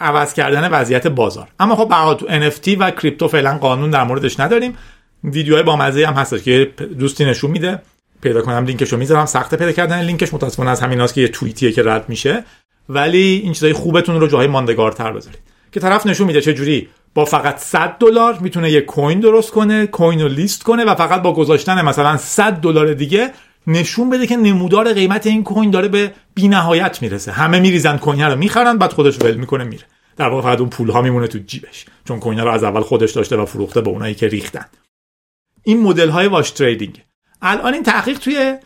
عوض 0.00 0.34
کردن 0.34 0.68
وضعیت 0.68 1.06
بازار. 1.06 1.48
اما 1.60 1.76
خب 1.76 1.88
برای 1.88 2.16
تو 2.16 2.26
NFT 2.26 2.76
و 2.78 2.90
کریپتو 2.90 3.28
فعلا 3.28 3.58
قانون 3.58 3.90
در 3.90 4.04
موردش 4.04 4.40
نداریم. 4.40 4.76
ویدیوهای 5.24 5.62
با 5.62 5.76
مزه 5.76 6.06
هم 6.06 6.14
هستش 6.14 6.42
که 6.42 6.72
دوستی 6.98 7.24
نشون 7.24 7.50
میده. 7.50 7.82
پیدا 8.22 8.42
کنم 8.42 8.64
لینکشو 8.64 8.96
می‌ذارم. 8.96 9.26
سخت 9.26 9.54
پیدا 9.54 9.72
کردن 9.72 10.02
لینکش. 10.02 10.34
متاسفانه 10.34 10.70
از 10.70 10.80
همیناست 10.80 11.14
که 11.14 11.20
یه 11.20 11.28
توییتیه 11.28 11.72
که 11.72 11.82
رد 11.82 12.08
میشه. 12.08 12.44
ولی 12.88 13.40
این 13.44 13.52
چیزای 13.52 13.72
خوبتون 13.72 14.20
رو 14.20 14.26
جاهای 14.26 14.46
ماندگارتر 14.46 15.12
بذارید. 15.12 15.40
که 15.72 15.80
طرف 15.80 16.06
نشون 16.06 16.26
میده 16.26 16.40
چه 16.40 16.54
جوری 16.54 16.88
با 17.14 17.24
فقط 17.24 17.58
100 17.58 17.96
دلار 18.00 18.38
می‌تونه 18.40 18.70
یه 18.70 18.80
کوین 18.80 19.20
درست 19.20 19.50
کنه 19.50 19.86
کوین 19.86 20.20
رو 20.20 20.28
لیست 20.28 20.62
کنه 20.62 20.84
و 20.84 20.94
فقط 20.94 21.22
با 21.22 21.32
گذاشتن 21.32 21.84
مثلا 21.84 22.16
100 22.16 22.52
دلار 22.52 22.94
دیگه 22.94 23.30
نشون 23.66 24.10
بده 24.10 24.26
که 24.26 24.36
نمودار 24.36 24.92
قیمت 24.92 25.26
این 25.26 25.44
کوین 25.44 25.70
داره 25.70 25.88
به 25.88 26.12
بینهایت 26.34 27.02
می‌رسه. 27.02 27.32
همه 27.32 27.60
میریزن 27.60 27.96
کوین 27.96 28.20
رو 28.20 28.36
می‌خرن 28.36 28.78
بعد 28.78 28.92
خودش 28.92 29.22
ول 29.22 29.34
می‌کنه 29.34 29.64
میره. 29.64 29.84
در 30.16 30.28
واقع 30.28 30.42
فقط 30.42 30.60
اون 30.60 30.68
پول 30.68 30.90
ها 30.90 31.02
میمونه 31.02 31.26
تو 31.26 31.38
جیبش. 31.46 31.86
چون 32.08 32.20
کوین 32.20 32.38
رو 32.38 32.50
از 32.50 32.64
اول 32.64 32.80
خودش 32.80 33.12
داشته 33.12 33.36
و 33.36 33.44
فروخته 33.44 33.80
به 33.80 33.90
اونایی 33.90 34.14
که 34.14 34.28
ریختن. 34.28 34.64
این 35.62 35.82
مدل 35.82 36.08
های 36.08 36.26
واش 36.26 36.50
تریدینگ. 36.50 37.04
الان 37.42 37.74
این 37.74 37.82
تحقیق 37.82 38.18
توی 38.18 38.56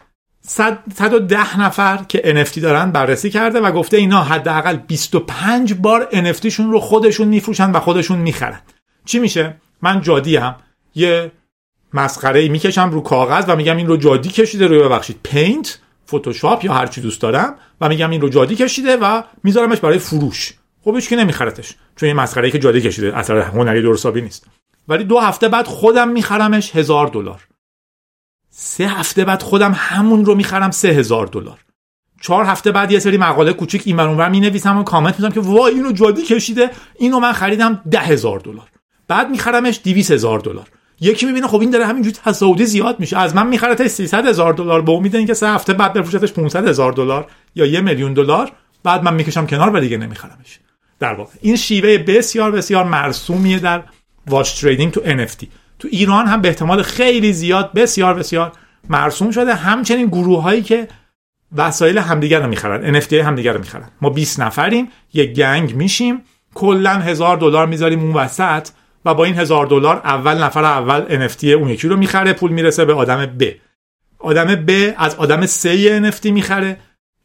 110 0.42 1.61
نفر 1.61 2.04
که 2.08 2.44
NFT 2.44 2.58
دارن 2.58 2.90
بررسی 2.90 3.30
کرده 3.30 3.61
و 3.61 3.72
گفته 3.72 3.96
اینا 3.96 4.22
حداقل 4.22 4.76
25 4.76 5.75
بار 5.75 6.08
NFT 6.12 6.46
شون 6.46 6.72
رو 6.72 6.80
خودشون 6.80 7.28
میفروشن 7.28 7.70
و 7.70 7.80
خودشون 7.80 8.18
می‌خرن. 8.18 8.61
چی 9.04 9.18
میشه؟ 9.18 9.56
من 9.82 10.00
جادی 10.00 10.37
هم 10.37 10.56
یه 10.94 11.32
مسخره 11.94 12.40
ای 12.40 12.49
می‌کشم 12.49 12.90
رو 12.90 13.00
کاغذ 13.00 13.44
و 13.49 13.56
میگم 13.56 13.76
این 13.76 13.87
رو 13.87 13.96
جادی 13.96 14.28
کشیده 14.28 14.66
رو 14.66 14.84
ببخشید. 14.84 15.20
پینت 15.22 15.78
فتوشاپ 16.08 16.64
یا 16.64 16.72
هر 16.72 16.87
چی 16.87 17.00
دوست 17.00 17.20
دارم 17.20 17.54
و 17.80 17.88
میگم 17.88 18.11
این 18.11 18.20
رو 18.20 18.28
جادی 18.28 18.56
کشیده 18.56 18.96
و 18.96 19.22
میذارمش 19.44 19.80
برای 19.80 19.99
فروش. 19.99 20.54
خب 20.84 20.94
هیچ 20.94 21.12
نمیخرتش 21.12 21.75
چون 21.96 22.06
این 22.06 22.16
مسخره 22.16 22.44
ای 22.44 22.50
که 22.50 22.58
جادی 22.58 22.80
کشیده 22.80 23.16
اثر 23.16 23.38
هنری 23.38 23.82
درستابی 23.82 24.20
نیست. 24.20 24.46
ولی 24.88 25.04
دو 25.04 25.18
هفته 25.18 25.48
بعد 25.48 25.66
خودم 25.66 26.08
میخرمش 26.08 26.76
هزار 26.76 27.06
دلار. 27.06 27.48
سه 28.50 28.86
هفته 28.86 29.24
بعد 29.24 29.42
خودم 29.42 29.72
همون 29.76 30.24
رو 30.24 30.34
می‌خرم 30.34 30.70
سه 30.70 30.88
هزار 30.88 31.26
دلار. 31.26 31.58
چهار 32.20 32.44
هفته 32.44 32.72
بعد 32.72 32.92
یه 32.92 32.98
سری 32.98 33.16
مقاله 33.16 33.52
کوچیک 33.52 33.82
این 33.86 34.00
اونور 34.00 34.28
می 34.28 34.40
نویسم 34.40 34.78
و 34.78 34.82
کامنت 34.82 35.20
میدم 35.20 35.34
که 35.34 35.40
وای 35.40 35.74
اینو 35.74 35.92
جادی 35.92 36.22
کشیده 36.22 36.70
اینو 36.98 37.20
من 37.20 37.32
خریدم 37.32 37.82
ده 37.90 38.00
هزار 38.00 38.38
دلار. 38.38 38.68
بعد 39.08 39.30
میخرمش 39.30 39.80
200 39.84 40.10
هزار 40.10 40.38
دلار. 40.38 40.68
یکی 41.00 41.26
می‌بینه 41.26 41.46
خب 41.46 41.60
این 41.60 41.70
داره 41.70 41.86
همینجوری 41.86 42.16
تصاعدی 42.24 42.66
زیاد 42.66 43.00
میشه. 43.00 43.18
از 43.18 43.36
من 43.36 43.46
میخرتش 43.46 43.90
300 43.90 44.26
هزار 44.26 44.52
دلار. 44.52 44.82
به 44.82 44.92
امید 44.92 45.16
اینکه 45.16 45.34
سه 45.34 45.48
هفته 45.48 45.72
بعد 45.72 45.92
بفروشتش 45.92 46.32
500 46.32 46.68
هزار 46.68 46.92
دلار 46.92 47.26
یا 47.54 47.66
یه 47.66 47.80
میلیون 47.80 48.14
دلار 48.14 48.52
بعد 48.84 49.02
من 49.02 49.14
می‌کشم 49.14 49.46
کنار 49.46 49.76
و 49.76 49.80
دیگه 49.80 49.96
نمیخرمش. 49.96 50.60
در 50.98 51.14
واقع 51.14 51.32
این 51.40 51.56
شیوه 51.56 51.98
بسیار 51.98 52.50
بسیار 52.50 52.84
مرسومیه 52.84 53.58
در 53.58 53.82
واچ 54.26 54.60
تریدینگ 54.60 54.92
تو 54.92 55.00
NFT 55.00 55.46
تو 55.78 55.88
ایران 55.90 56.26
هم 56.26 56.40
به 56.40 56.48
احتمال 56.48 56.82
خیلی 56.82 57.32
زیاد 57.32 57.72
بسیار 57.72 58.14
بسیار 58.14 58.52
مرسوم 58.88 59.30
شده. 59.30 59.54
همچنین 59.54 60.06
گروه 60.06 60.42
هایی 60.42 60.62
که 60.62 60.88
وسایل 61.56 61.98
همدیگر 61.98 62.40
رو 62.40 62.48
می‌خرن 62.48 63.00
NFT 63.00 63.12
همدیگر 63.12 63.52
رو 63.52 63.58
می‌خرن. 63.58 63.88
ما 64.00 64.10
20 64.10 64.40
نفریم 64.40 64.88
یک 65.14 65.32
گنگ 65.32 65.74
میشیم 65.74 66.22
کلا 66.54 66.90
هزار 66.90 67.36
دلار 67.36 67.66
می‌ذاریم 67.66 68.00
اون 68.00 68.12
وسط 68.12 68.68
و 69.04 69.14
با 69.14 69.24
این 69.24 69.38
هزار 69.38 69.66
دلار 69.66 69.96
اول 70.04 70.42
نفر 70.42 70.64
اول 70.64 71.28
NFT 71.28 71.44
اون 71.44 71.68
یکی 71.68 71.88
رو 71.88 71.96
می‌خره 71.96 72.32
پول 72.32 72.52
می‌رسه 72.52 72.84
به 72.84 72.94
آدم 72.94 73.26
ب 73.26 73.42
آدم 74.18 74.54
ب 74.54 74.70
از 74.96 75.14
آدم 75.14 75.46
سه 75.46 76.12
NFT 76.12 76.26
می‌خره. 76.26 76.76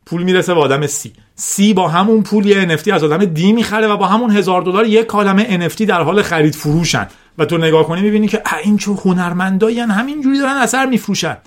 پول 0.08 0.24
می‌رسه 0.24 0.54
به 0.54 0.60
آدم 0.60 0.88
سی. 0.88 1.14
سی 1.36 1.74
با 1.74 1.88
همون 1.88 2.24
پول 2.24 2.46
یه 2.46 2.78
NFT 2.78 2.88
از 2.88 3.04
آدم 3.04 3.26
دی 3.26 3.54
می‌خره 3.54 3.88
و 3.88 3.98
با 3.98 4.08
همون 4.08 4.32
هزار 4.32 4.62
دلار 4.62 4.86
یک 4.86 5.06
کالمه 5.06 5.70
NFT 5.70 5.82
در 5.82 6.02
حال 6.02 6.22
خرید 6.22 6.56
فروشن. 6.56 7.08
و 7.38 7.46
تو 7.46 7.58
نگاه 7.58 7.84
کنی 7.84 8.02
می‌بینی 8.02 8.28
که 8.28 8.42
این 8.64 8.78
چه 8.78 8.92
هنرمندایی 8.92 9.80
همینجوری 9.80 10.40
دارن 10.40 10.58
اثر 10.58 10.86
میفروشن. 10.86 11.38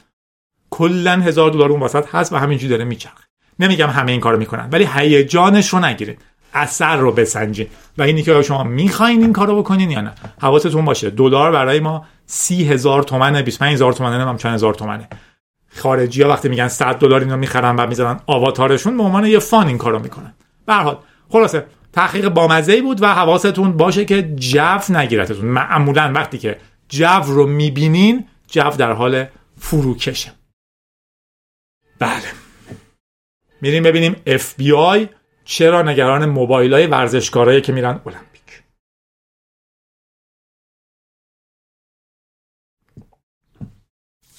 کلا 0.71 1.12
هزار 1.12 1.50
دلار 1.50 1.71
اون 1.71 1.83
وسط 1.83 2.14
هست 2.14 2.33
و 2.33 2.37
همینجوری 2.37 2.71
داره 2.71 2.85
میچرخه. 2.85 3.25
نمیگم 3.59 3.88
همه 3.88 4.12
این 4.12 4.21
کارو 4.21 4.38
می‌کنن 4.38 4.69
ولی 4.73 4.88
هیجانش 4.95 5.69
رو 5.69 5.85
نگیرید. 5.85 6.19
اثر 6.55 6.97
رو 6.97 7.12
بسنجین 7.12 7.67
و 7.99 8.02
اینی 8.02 8.23
که 8.23 8.43
شما 8.43 8.64
می‌خواین 8.64 9.23
این 9.23 9.33
کارو 9.33 9.62
بکنین 9.62 9.90
یا 9.90 10.00
نه. 10.00 10.12
حواستون 10.40 10.85
باشه. 10.85 11.11
دلار 11.11 11.52
برای 11.52 11.81
ما 11.81 12.05
سی 12.26 12.64
هزار 12.64 13.02
تومنه 13.02 13.43
25 13.43 13.75
هزار 13.75 13.93
تومنه 13.93 14.25
نمیم 14.25 14.37
چند 14.37 14.55
هزار 14.55 14.75
تومنه. 14.75 15.09
خارجی 15.77 16.23
ها 16.23 16.29
وقتی 16.29 16.49
میگن 16.49 16.69
100 16.69 16.95
دلار 16.95 17.21
اینو 17.21 17.37
می‌خرن 17.37 17.77
و 17.77 17.87
می‌ذارن 17.87 18.21
آواتارشون 18.27 18.97
به 18.97 19.03
عنوان 19.03 19.25
یه 19.25 19.39
فان 19.39 19.67
این 19.67 19.79
کارو 19.79 19.99
می‌کنن. 19.99 20.35
به 20.67 20.75
حال 20.75 20.99
خلاصه 21.29 21.67
تحقیق 21.93 22.29
بامزه 22.29 22.83
بود 22.83 23.03
و 23.03 23.07
حواستون 23.07 23.77
باشه 23.77 24.05
که 24.05 24.23
جو 24.23 24.79
نگیرتتون. 24.89 25.47
معمولا 25.47 26.12
وقتی 26.15 26.39
که 26.39 26.59
جو 26.89 27.07
رو 27.07 27.47
می‌بینین 27.47 28.27
جو 28.49 28.71
در 28.71 28.93
حال 28.93 29.27
فروکشه. 29.59 30.33
بله. 31.99 32.33
میریم 33.61 33.83
ببینیم 33.83 34.17
FBI 34.27 35.07
چرا 35.45 35.83
نگران 35.83 36.27
موبایل 36.27 36.75
های 36.75 36.87
ورزشکارایی 36.87 37.61
که 37.61 37.73
میرن 37.73 38.00
المپیک 38.07 38.40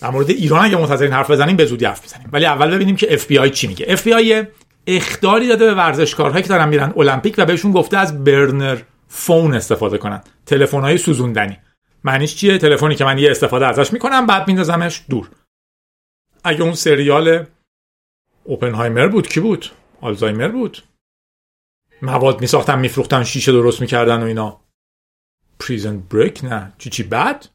در 0.02 0.10
مورد 0.10 0.30
ایران 0.30 0.66
اگه 0.66 0.78
منتظرین 0.78 1.14
حرف 1.14 1.32
بزنیم 1.32 1.56
به 1.56 1.66
زودی 1.66 1.86
حرف 1.86 2.04
بزنیم 2.04 2.30
ولی 2.32 2.46
اول 2.46 2.76
ببینیم 2.76 2.96
که 2.96 3.18
FBI 3.18 3.52
چی 3.52 3.68
میگه. 3.68 3.96
FBI 3.96 4.46
اخداری 4.88 5.48
داده 5.48 5.66
به 5.66 5.74
ورزشکارهایی 5.74 6.44
که 6.44 6.50
دارن 6.50 6.70
میرن 6.70 6.94
المپیک 6.98 7.36
و 7.38 7.46
بهشون 7.46 7.72
گفته 7.72 7.98
از 7.98 8.24
برنر 8.24 8.78
فون 9.08 9.54
استفاده 9.54 9.98
کنن. 9.98 10.24
تلفن 10.46 10.82
های 10.82 10.98
سوزوندنی. 10.98 11.58
معنیش 12.04 12.36
چیه؟ 12.36 12.58
تلفنی 12.58 12.96
که 12.96 13.06
من 13.06 13.18
یه 13.18 13.32
استفاده 13.32 13.68
ازش 13.68 13.94
می‌کنم 13.94 14.26
بعد 14.26 14.48
میندازمش 14.48 15.04
دور. 15.10 15.30
اگه 16.44 16.62
اون 16.62 16.74
سریال 16.74 17.46
اوپنهایمر 18.44 19.08
بود 19.08 19.28
کی 19.28 19.40
بود؟ 19.40 19.66
آلزایمر 20.02 20.48
بود. 20.48 20.84
مواد 22.02 22.42
میساختن 22.42 22.80
میفروختن 22.80 23.24
شیشه 23.24 23.52
درست 23.52 23.82
می‌کردن 23.82 24.24
و 24.24 24.26
اینا. 24.26 24.62
پریزن 25.60 26.00
بریک 26.00 26.44
نه. 26.44 26.74
چی 26.78 26.90
چی 26.90 27.04
بد 27.04 27.46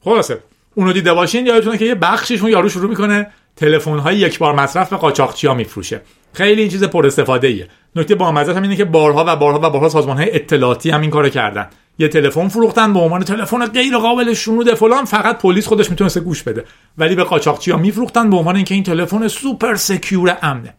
خلاصه. 0.00 0.42
اونو 0.74 0.92
دیده 0.92 1.14
باشین 1.14 1.46
یادتونه 1.46 1.78
که 1.78 1.84
یه 1.84 1.94
بخشیشون 1.94 2.50
یارو 2.50 2.68
شروع 2.68 2.90
می‌کنه 2.90 3.26
تلفن 3.56 3.98
های 3.98 4.16
یک 4.16 4.38
بار 4.38 4.54
مصرف 4.54 4.90
به 4.90 4.96
قاچاقچی 4.96 5.46
ها 5.46 5.54
میفروشه. 5.54 6.00
خیلی 6.32 6.60
این 6.60 6.70
چیز 6.70 6.84
پر 6.84 7.06
استفاده 7.06 7.48
ایه 7.48 7.68
نکته 7.96 8.14
با 8.14 8.26
هم 8.26 8.62
اینه 8.62 8.76
که 8.76 8.84
بارها 8.84 9.24
و 9.26 9.36
بارها 9.36 9.58
و 9.58 9.70
بارها 9.70 9.88
سازمان 9.88 10.16
های 10.16 10.34
اطلاعاتی 10.34 10.90
هم 10.90 11.00
این 11.00 11.10
کارو 11.10 11.28
کردن. 11.28 11.66
یه 11.98 12.08
تلفن 12.08 12.48
فروختن 12.48 12.92
به 12.92 12.98
عنوان 12.98 13.22
تلفن 13.22 13.66
غیر 13.66 13.98
قابل 13.98 14.34
شنود 14.34 14.74
فلان 14.74 15.04
فقط 15.04 15.38
پلیس 15.38 15.66
خودش 15.66 15.90
می‌تونسته 15.90 16.20
گوش 16.20 16.42
بده. 16.42 16.64
ولی 16.98 17.14
به 17.14 17.24
قاچاقچی 17.24 17.70
ها 17.70 17.78
میفروختن 17.78 18.30
به 18.30 18.36
عنوان 18.36 18.56
اینکه 18.56 18.74
این 18.74 18.84
تلفن 18.84 19.28
super 19.28 19.74
secure 19.74 20.38
امنه. 20.42 20.74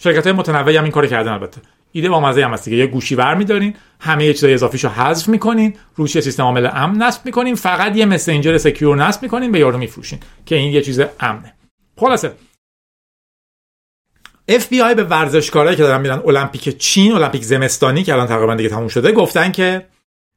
شرکت 0.00 0.26
های 0.26 0.32
متنوعی 0.32 0.76
هم 0.76 0.84
این 0.84 0.92
کارو 0.92 1.06
کردن 1.06 1.32
البته. 1.32 1.60
ایده 1.96 2.08
با 2.08 2.20
مزه 2.20 2.44
هم 2.44 2.52
هست 2.52 2.64
دیگه. 2.64 2.76
یه 2.76 2.86
گوشی 2.86 3.14
ور 3.14 3.34
میدارین 3.34 3.74
همه 4.00 4.32
چیزای 4.32 4.54
اضافیشو 4.54 4.88
حذف 4.88 5.28
می‌کنین 5.28 5.76
روش 5.96 6.20
سیستم 6.20 6.42
عامل 6.42 6.68
امن 6.72 7.02
نصب 7.02 7.26
می‌کنین 7.26 7.54
فقط 7.54 7.96
یه 7.96 8.06
messenger 8.06 8.58
secure 8.58 8.96
نصب 8.96 9.22
می‌کنین 9.22 9.52
به 9.52 9.58
یارو 9.58 9.78
میفروشین 9.78 10.18
که 10.46 10.56
این 10.56 10.72
یه 10.72 10.82
چیز 10.82 11.00
امنه. 11.20 11.54
خلاصه. 11.96 12.32
FBI 14.50 14.94
به 14.96 15.04
ورزشکارایی 15.04 15.76
که 15.76 15.82
دارن 15.82 16.00
میرن 16.00 16.22
المپیک 16.26 16.78
چین 16.78 17.12
المپیک 17.12 17.42
زمستانی 17.42 18.02
که 18.02 18.12
الان 18.12 18.26
تقریبا 18.26 18.54
دیگه 18.54 18.68
تموم 18.68 18.88
شده 18.88 19.12
گفتن 19.12 19.52
که 19.52 19.86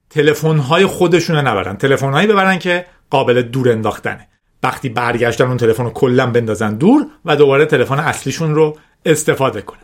تلفن 0.09 0.57
های 0.57 0.85
خودشون 0.85 1.35
رو 1.35 1.41
نبرن. 1.41 1.77
تلفن 1.77 2.13
هایی 2.13 2.27
ببرن 2.27 2.59
که 2.59 2.85
قابل 3.09 3.41
دور 3.41 3.71
انداختنه. 3.71 4.27
وقتی 4.63 4.89
برگشتن 4.89 5.47
اون 5.47 5.57
تلفن 5.57 5.83
رو 5.83 5.89
کلا 5.89 6.31
بندازن 6.31 6.75
دور 6.75 7.07
و 7.25 7.35
دوباره 7.35 7.65
تلفن 7.65 7.99
اصلیشون 7.99 8.55
رو 8.55 8.77
استفاده 9.05 9.61
کنن. 9.61 9.79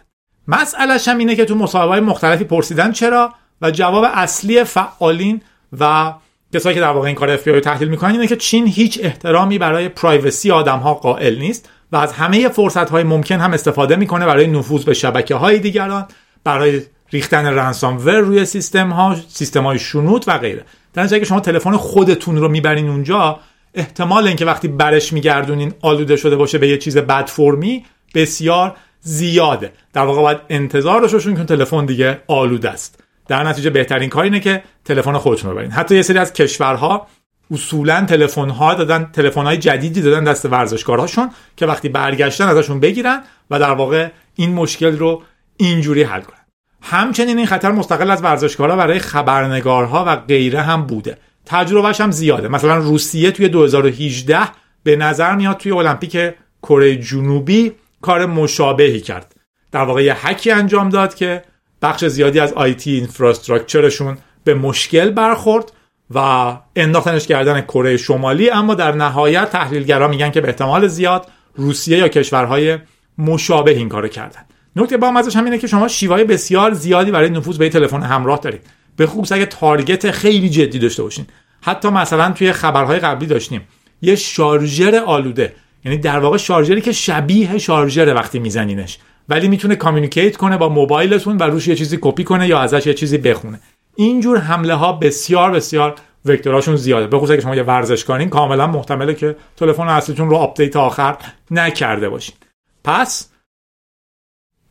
مسئلهش 0.48 1.08
هم 1.08 1.18
اینه 1.18 1.36
که 1.36 1.46
تو 1.46 1.56
مصاحبه 1.56 2.02
مختلفی 2.02 2.44
پرسیدن 2.44 2.92
چرا 2.92 3.34
و 3.62 3.72
جواب 3.72 4.04
اصلی 4.14 4.64
فعالین 4.64 5.42
و 5.80 6.14
کسایی 6.54 6.76
که 6.76 6.82
در 6.82 6.90
واقع 6.90 7.08
این 7.08 7.16
کار 7.16 7.30
اف 7.30 7.44
تحلیل 7.44 7.90
می‌کنن 7.90 8.12
اینه 8.12 8.28
که 8.28 8.36
چین 8.36 8.68
هیچ 8.68 9.00
احترامی 9.04 9.58
برای 9.58 9.90
پرایوسی 9.90 10.52
آدم 10.52 10.80
ها 10.80 10.94
قائل 10.94 11.40
نیست 11.40 11.70
و 11.92 11.96
از 11.96 12.14
همه 12.14 12.50
فرصت 12.50 12.90
های 12.90 13.04
ممکن 13.04 13.40
هم 13.40 13.54
استفاده 13.54 13.96
می‌کنه 13.96 14.26
برای 14.26 14.48
نفوذ 14.48 14.84
به 14.84 14.94
شبکه 14.94 15.36
های 15.36 15.60
دیگران 15.60 16.08
برای 16.44 16.82
ریختن 17.12 17.46
رنسامور 17.46 18.20
روی 18.20 18.46
سیستم 18.46 18.90
ها 18.90 19.16
سیستم 19.28 19.64
های 19.64 19.80
شنود 19.80 20.24
و 20.28 20.38
غیره. 20.38 20.66
در 20.94 21.04
نتیجه 21.04 21.26
شما 21.26 21.40
تلفن 21.40 21.78
خودتون 21.78 22.38
رو 22.38 22.48
می‌برین 22.48 22.90
اونجا 22.90 23.40
احتمال 23.74 24.28
اینکه 24.28 24.46
وقتی 24.46 24.68
برش 24.68 25.14
میگردونین 25.14 25.74
آلوده 25.82 26.16
شده 26.16 26.36
باشه 26.36 26.58
به 26.58 26.68
یه 26.68 26.78
چیز 26.78 26.98
بد 26.98 27.28
فرمی 27.28 27.86
بسیار 28.16 28.76
زیاده. 29.04 29.72
در 29.94 30.02
واقع 30.02 30.22
باید 30.22 30.38
انتظار 30.50 31.02
داشته 31.02 31.18
باشین 31.18 31.36
که 31.36 31.44
تلفن 31.44 31.86
دیگه 31.86 32.22
آلوده 32.28 32.70
است. 32.70 33.04
در 33.28 33.44
نتیجه 33.44 33.70
بهترین 33.70 34.10
کار 34.10 34.24
اینه 34.24 34.40
که 34.40 34.64
تلفن 34.86 35.18
خودتون 35.18 35.50
رو 35.50 35.56
ببرین. 35.56 35.72
حتی 35.72 35.96
یه 35.96 36.02
سری 36.02 36.18
از 36.18 36.34
کشورها 36.34 37.08
اصولا 37.52 38.06
تلفن 38.06 38.50
ها 38.50 38.74
دادن 38.74 39.10
تلفن 39.14 39.44
های 39.44 39.58
جدیدی 39.58 40.02
دادن 40.02 40.24
دست 40.24 40.46
ورزشکارهاشون 40.46 41.30
که 41.58 41.66
وقتی 41.66 41.90
برگشتن 41.90 42.48
ازشون 42.48 42.80
بگیرن 42.80 43.24
و 43.52 43.60
در 43.60 43.72
واقع 43.72 44.10
این 44.36 44.54
مشکل 44.54 44.98
رو 44.98 45.22
اینجوری 45.58 46.04
حل 46.04 46.22
کنن. 46.22 46.38
همچنین 46.82 47.38
این 47.38 47.46
خطر 47.46 47.72
مستقل 47.72 48.12
از 48.12 48.24
ورزشکارها 48.24 48.76
برای 48.76 49.00
خبرنگارها 49.00 50.04
و 50.08 50.16
غیره 50.16 50.62
هم 50.62 50.88
بوده. 50.88 51.18
تجربهش 51.46 52.02
هم 52.02 52.12
زیاده. 52.12 52.48
مثلا 52.48 52.78
روسیه 52.78 53.32
توی 53.32 53.50
2018 53.50 54.40
به 54.84 54.96
نظر 54.96 55.36
میاد 55.36 55.58
توی 55.58 55.72
المپیک 55.72 56.18
کره 56.64 56.96
جنوبی 56.96 57.72
کار 58.04 58.26
مشابهی 58.26 59.02
کرد. 59.02 59.36
در 59.72 59.84
واقع 59.84 60.04
یه 60.04 60.14
حکی 60.14 60.52
انجام 60.52 60.90
داد 60.90 61.16
که 61.16 61.42
بخش 61.82 62.06
زیادی 62.06 62.40
از 62.40 62.54
آیتی 62.54 62.92
اینفراستراکچرشون 62.92 64.18
به 64.44 64.54
مشکل 64.54 65.10
برخورد 65.10 65.72
و 66.16 66.58
انداختنش 66.76 67.28
کردن 67.28 67.62
کره 67.62 67.98
شمالی 67.98 68.50
اما 68.50 68.76
در 68.76 68.92
نهایت 68.92 69.50
تحلیلگرا 69.50 70.08
میگن 70.08 70.32
که 70.32 70.42
به 70.42 70.48
احتمال 70.48 70.88
زیاد 70.88 71.28
روسیه 71.56 71.98
یا 71.98 72.08
کشورهای 72.08 72.78
مشابه 73.18 73.72
این 73.72 73.90
کارو 73.90 74.08
کردن. 74.08 74.42
نکته 74.76 74.98
باارزش 74.98 75.36
هم 75.36 75.46
اینه 75.46 75.58
که 75.58 75.68
شما 75.68 75.88
شیوای 75.88 76.24
بسیار 76.24 76.74
زیادی 76.74 77.12
برای 77.12 77.30
نفوذ 77.30 77.58
به 77.58 77.70
تلفن 77.70 78.02
همراه 78.02 78.40
دارید. 78.40 78.62
به 78.96 79.08
خصوص 79.08 79.32
اگه 79.32 79.46
target 79.46 80.12
خیلی 80.12 80.50
جدی 80.50 80.80
داشته 80.80 81.04
باشین. 81.04 81.26
حتی 81.62 81.90
مثلا 81.90 82.32
توی 82.32 82.52
خبرهای 82.52 83.00
قبلی 83.00 83.28
داشتیم. 83.28 83.68
یه 84.02 84.16
شارژر 84.16 85.04
آلوده 85.06 85.54
یعنی 85.86 85.98
در 85.98 86.20
واقع 86.20 86.38
شارژری 86.38 86.82
که 86.82 86.92
شبیه 86.92 87.58
شارژر 87.58 88.14
وقتی 88.14 88.40
میزنینش. 88.40 88.98
ولی 89.30 89.48
می‌تونه 89.48 89.76
communicate 89.76 90.38
کنه 90.38 90.58
با 90.58 90.70
موبایلتون 90.70 91.38
و 91.38 91.44
روش 91.44 91.68
یه 91.68 91.76
چیزی 91.76 91.98
کپی 92.02 92.24
کنه 92.24 92.48
یا 92.48 92.60
ازش 92.60 92.88
یه 92.88 92.94
چیزی 92.94 93.18
بخونه. 93.18 93.60
اینجور 93.96 94.38
حمله 94.38 94.74
ها 94.74 94.94
بسیار 94.94 95.52
بسیار 95.52 95.96
vector 96.26 96.56
اشون 96.56 96.76
زیاده. 96.76 97.08
به 97.08 97.20
خصوص 97.20 97.40
شما 97.40 97.56
یه 97.56 97.64
ورزشکارین 97.64 98.30
کاملا 98.30 98.68
محتمله 98.68 99.14
که 99.14 99.36
تلفن 99.58 99.88
اصلیتون 99.88 100.30
رو 100.30 100.36
آپدیت 100.36 100.76
آخر 100.76 101.18
نکرده 101.52 102.10
باشین. 102.10 102.36
پس 102.84 103.30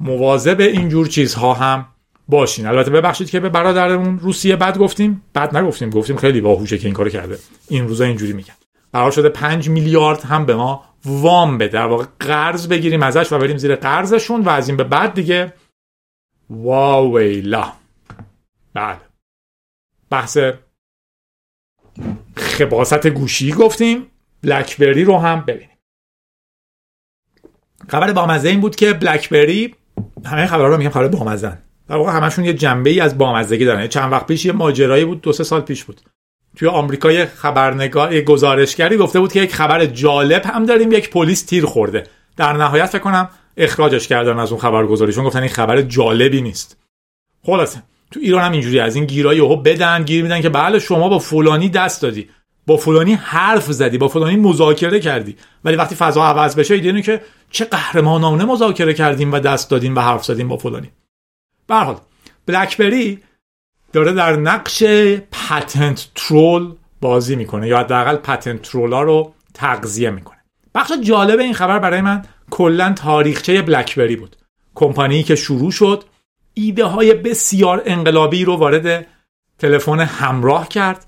مواظب 0.01 0.61
اینجور 0.61 1.07
چیزها 1.07 1.55
هم 1.55 1.87
باشین. 2.29 2.67
البته 2.67 2.91
ببخشید 2.91 3.31
که 3.31 3.41
به 3.41 3.49
برادرمون 3.49 4.19
روسیه 4.19 4.57
بد 4.57 4.79
گفتیم. 4.79 5.23
بد 5.35 5.57
نگفتیم. 5.57 5.91
گفتیم 5.91 6.17
خیلی 6.17 6.41
باهوشه 6.41 6.79
که 6.79 6.85
این 6.85 6.95
کارو 6.95 7.11
کرده. 7.11 7.39
این 7.69 7.89
روزا 7.89 8.05
اینجوری 8.05 8.33
میگن 8.33 8.55
قرار 8.93 9.11
شده 9.11 9.29
5 9.29 9.69
میلیارد 9.69 10.23
هم 10.23 10.47
به 10.47 10.55
ما 10.55 10.85
وام 11.05 11.59
بده. 11.59 11.73
در 11.73 11.87
واقع 11.87 12.05
قرض 12.21 12.69
بگیریم 12.69 13.03
ازش 13.03 13.33
و 13.33 13.39
بریم 13.39 13.57
زیر 13.57 13.77
قرضشون 13.77 14.41
و 14.41 14.49
از 14.49 14.69
این 14.69 14.77
به 14.77 14.85
بعد 14.85 15.15
دیگه 15.15 15.53
واویلا. 16.51 17.73
بله. 18.75 19.01
بحث 20.11 20.39
خباست 22.37 23.07
گوشی 23.07 23.53
گفتیم. 23.53 24.07
بلکبری 24.43 25.05
رو 25.05 25.19
هم 25.19 25.41
ببینیم. 25.41 25.79
خبر 27.89 28.13
بامزه 28.13 28.49
این 28.49 28.61
بود 28.61 28.77
که 28.77 28.93
بلکبری 28.93 29.75
همه 30.25 30.47
خبرها 30.47 30.69
رو 30.69 30.77
میگم 30.77 30.91
خبر 30.91 31.09
بامزن 31.09 31.63
در 31.89 31.97
واقع 31.97 32.13
همشون 32.13 32.45
یه 32.45 32.55
جنبه 32.55 32.91
ای 32.91 33.01
از 33.01 33.19
بامزگی 33.19 33.65
دارن. 33.65 33.87
چند 33.87 34.13
وقت 34.13 34.27
پیش 34.27 34.45
یه 34.45 34.53
ماجرایی 34.53 35.05
بود 35.05 35.21
دو 35.21 35.33
سه 35.33 35.45
سال 35.45 35.61
پیش 35.61 35.85
بود. 35.85 36.01
توی 36.57 36.69
آمریکا 36.69 37.13
یه 37.13 37.27
خبرنگار 37.27 38.13
یه 38.13 38.23
گزارشگری 38.23 38.97
گفته 38.97 39.21
بود 39.21 39.33
که 39.33 39.41
یک 39.41 39.55
خبر 39.55 39.87
جالب 39.87 40.47
هم 40.47 40.67
داریم 40.67 40.93
یک 40.93 41.11
پلیس 41.11 41.43
تیر 41.43 41.67
خورده. 41.67 42.07
در 42.37 42.53
نهایت 42.53 42.87
فکر 42.87 42.99
کنم 42.99 43.29
اخراجش 43.57 44.09
کردن 44.09 44.39
از 44.39 44.53
اون 44.53 44.61
خبرگزاریشون 44.61 45.25
گفتن 45.25 45.39
این 45.39 45.49
خبر 45.49 45.83
جالبی 45.83 46.43
نیست. 46.43 46.77
خلاصه 47.43 47.83
تو 48.11 48.21
ایران 48.21 48.43
هم 48.43 48.53
اینجوری 48.53 48.81
از 48.81 48.97
این 48.97 49.05
گیرای 49.05 49.37
یهو 49.37 49.57
بدن 49.57 50.03
گیر 50.03 50.23
میدن 50.23 50.41
که 50.41 50.49
بله 50.49 50.79
شما 50.79 51.09
با 51.09 51.19
فلانی 51.19 51.69
دست 51.69 52.03
دادی. 52.03 52.29
با 52.67 52.77
فلانی 52.77 53.15
حرف 53.15 53.73
زدی 53.73 53.99
با 53.99 54.09
فلانی 54.09 54.37
مذاکره 54.37 55.01
کردی. 55.01 55.37
ولی 55.65 55.77
وقتی 55.77 55.95
فضا 55.95 56.25
عوض 56.25 56.57
بشه 56.57 56.75
ایده 56.75 57.03
که 57.03 57.21
چه 57.51 57.65
قهرمانانه 57.65 58.45
مذاکره 58.45 58.95
کردیم 58.95 59.33
و 59.33 59.39
دست 59.39 59.71
دادیم 59.71 59.97
و 59.97 60.01
حرف 60.01 60.25
زدیم 60.25 60.49
با 60.49 60.57
فلانی. 60.57 60.91
به 61.67 61.75
حال 61.75 61.97
بلکبری 62.47 63.19
داره 63.93 64.13
در 64.13 64.37
نقش 64.37 64.83
پتنت 65.33 66.09
ترول 66.15 66.73
بازی 67.01 67.37
می‌کنه 67.37 67.69
یا 67.69 67.79
حداقل 67.79 68.17
پتنت 68.17 68.63
ترولا 68.63 69.03
رو 69.03 69.35
تغذیه 69.55 70.11
می‌کنه. 70.11 70.39
بخش 70.75 70.93
جالب 71.05 71.41
این 71.41 71.55
خبر 71.55 71.79
برای 71.79 72.01
من 72.01 72.23
کلا 72.51 72.93
تاریخچه 72.93 73.63
بلکبری 73.63 74.17
بود. 74.17 74.37
کمپانی 74.75 75.23
که 75.23 75.35
شروع 75.35 75.71
شد 75.71 76.05
ایده 76.55 76.85
های 76.85 77.15
بسیار 77.15 77.83
انقلابی 77.87 78.45
رو 78.45 78.57
وارد 78.57 79.07
تلفن 79.59 80.01
همراه 80.01 80.69
کرد. 80.69 81.07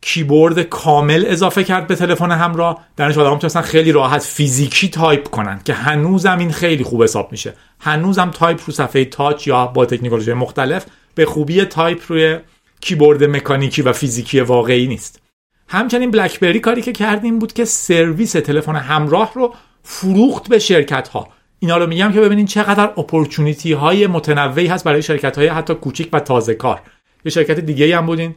کیبورد 0.00 0.62
کامل 0.62 1.24
اضافه 1.26 1.64
کرد 1.64 1.86
به 1.86 1.94
تلفن 1.94 2.30
همراه. 2.30 2.84
درش 2.96 3.18
آدم 3.18 3.32
می‌تونستن 3.32 3.60
خیلی 3.60 3.92
راحت 3.92 4.22
فیزیکی 4.22 4.88
تایپ 4.88 5.28
کنن 5.28 5.60
که 5.64 5.74
هنوزم 5.74 6.38
این 6.38 6.52
خیلی 6.52 6.84
خوب 6.84 7.02
حساب 7.02 7.32
میشه. 7.32 7.54
هنوزم 7.80 8.30
تایپ 8.30 8.60
رو 8.66 8.72
صفحه 8.72 9.04
تاچ 9.04 9.46
یا 9.46 9.66
با 9.66 9.86
تکنولوژی 9.86 10.32
مختلف 10.32 10.86
به 11.16 11.26
خوبی 11.26 11.64
تایپ 11.64 12.02
روی 12.08 12.38
کیبورد 12.80 13.24
مکانیکی 13.24 13.82
و 13.82 13.92
فیزیکی 13.92 14.40
واقعی 14.40 14.86
نیست. 14.86 15.22
همچنین 15.68 16.10
بلکبری 16.10 16.60
کاری 16.60 16.82
که 16.82 16.92
کردیم 16.92 17.38
بود 17.38 17.52
که 17.52 17.64
سرویس 17.64 18.32
تلفن 18.32 18.76
همراه 18.76 19.32
رو 19.34 19.54
فروخت 19.82 20.48
به 20.48 20.58
شرکت 20.58 21.08
ها 21.08 21.28
اینا 21.58 21.78
رو 21.78 21.86
میگم 21.86 22.12
که 22.12 22.20
ببینین 22.20 22.46
چقدر 22.46 22.84
اپورتونیتی 22.84 23.72
های 23.72 24.06
متنوعی 24.06 24.66
هست 24.66 24.84
برای 24.84 25.02
شرکت 25.02 25.38
های 25.38 25.46
حتی 25.46 25.74
کوچیک 25.74 26.08
و 26.12 26.20
تازه 26.20 26.54
کار. 26.54 26.82
یه 27.24 27.30
شرکت 27.32 27.60
دیگه 27.60 27.96
هم 27.96 28.06
بودین 28.06 28.34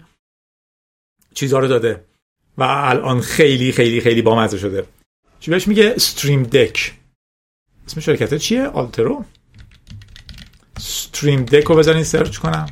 چیزها 1.34 1.60
رو 1.60 1.68
داده. 1.68 2.06
و 2.58 2.64
الان 2.64 3.22
خیلی 3.22 3.72
خیلی 3.72 4.02
خیلی 4.02 4.22
بامزه 4.22 4.58
شده. 4.58 4.86
چی 5.40 5.52
بهش 5.52 5.68
میگه؟ 5.68 5.94
استریم 5.96 6.44
دک 6.44 6.94
اسم 7.88 8.02
شرکت 8.02 8.34
چیه؟ 8.34 8.64
آلترو 8.64 9.26
استریم 10.80 11.46
دک 11.46 11.64
رو 11.64 11.76
بزنین 11.76 12.04
سرچ 12.04 12.38
کنم. 12.38 12.66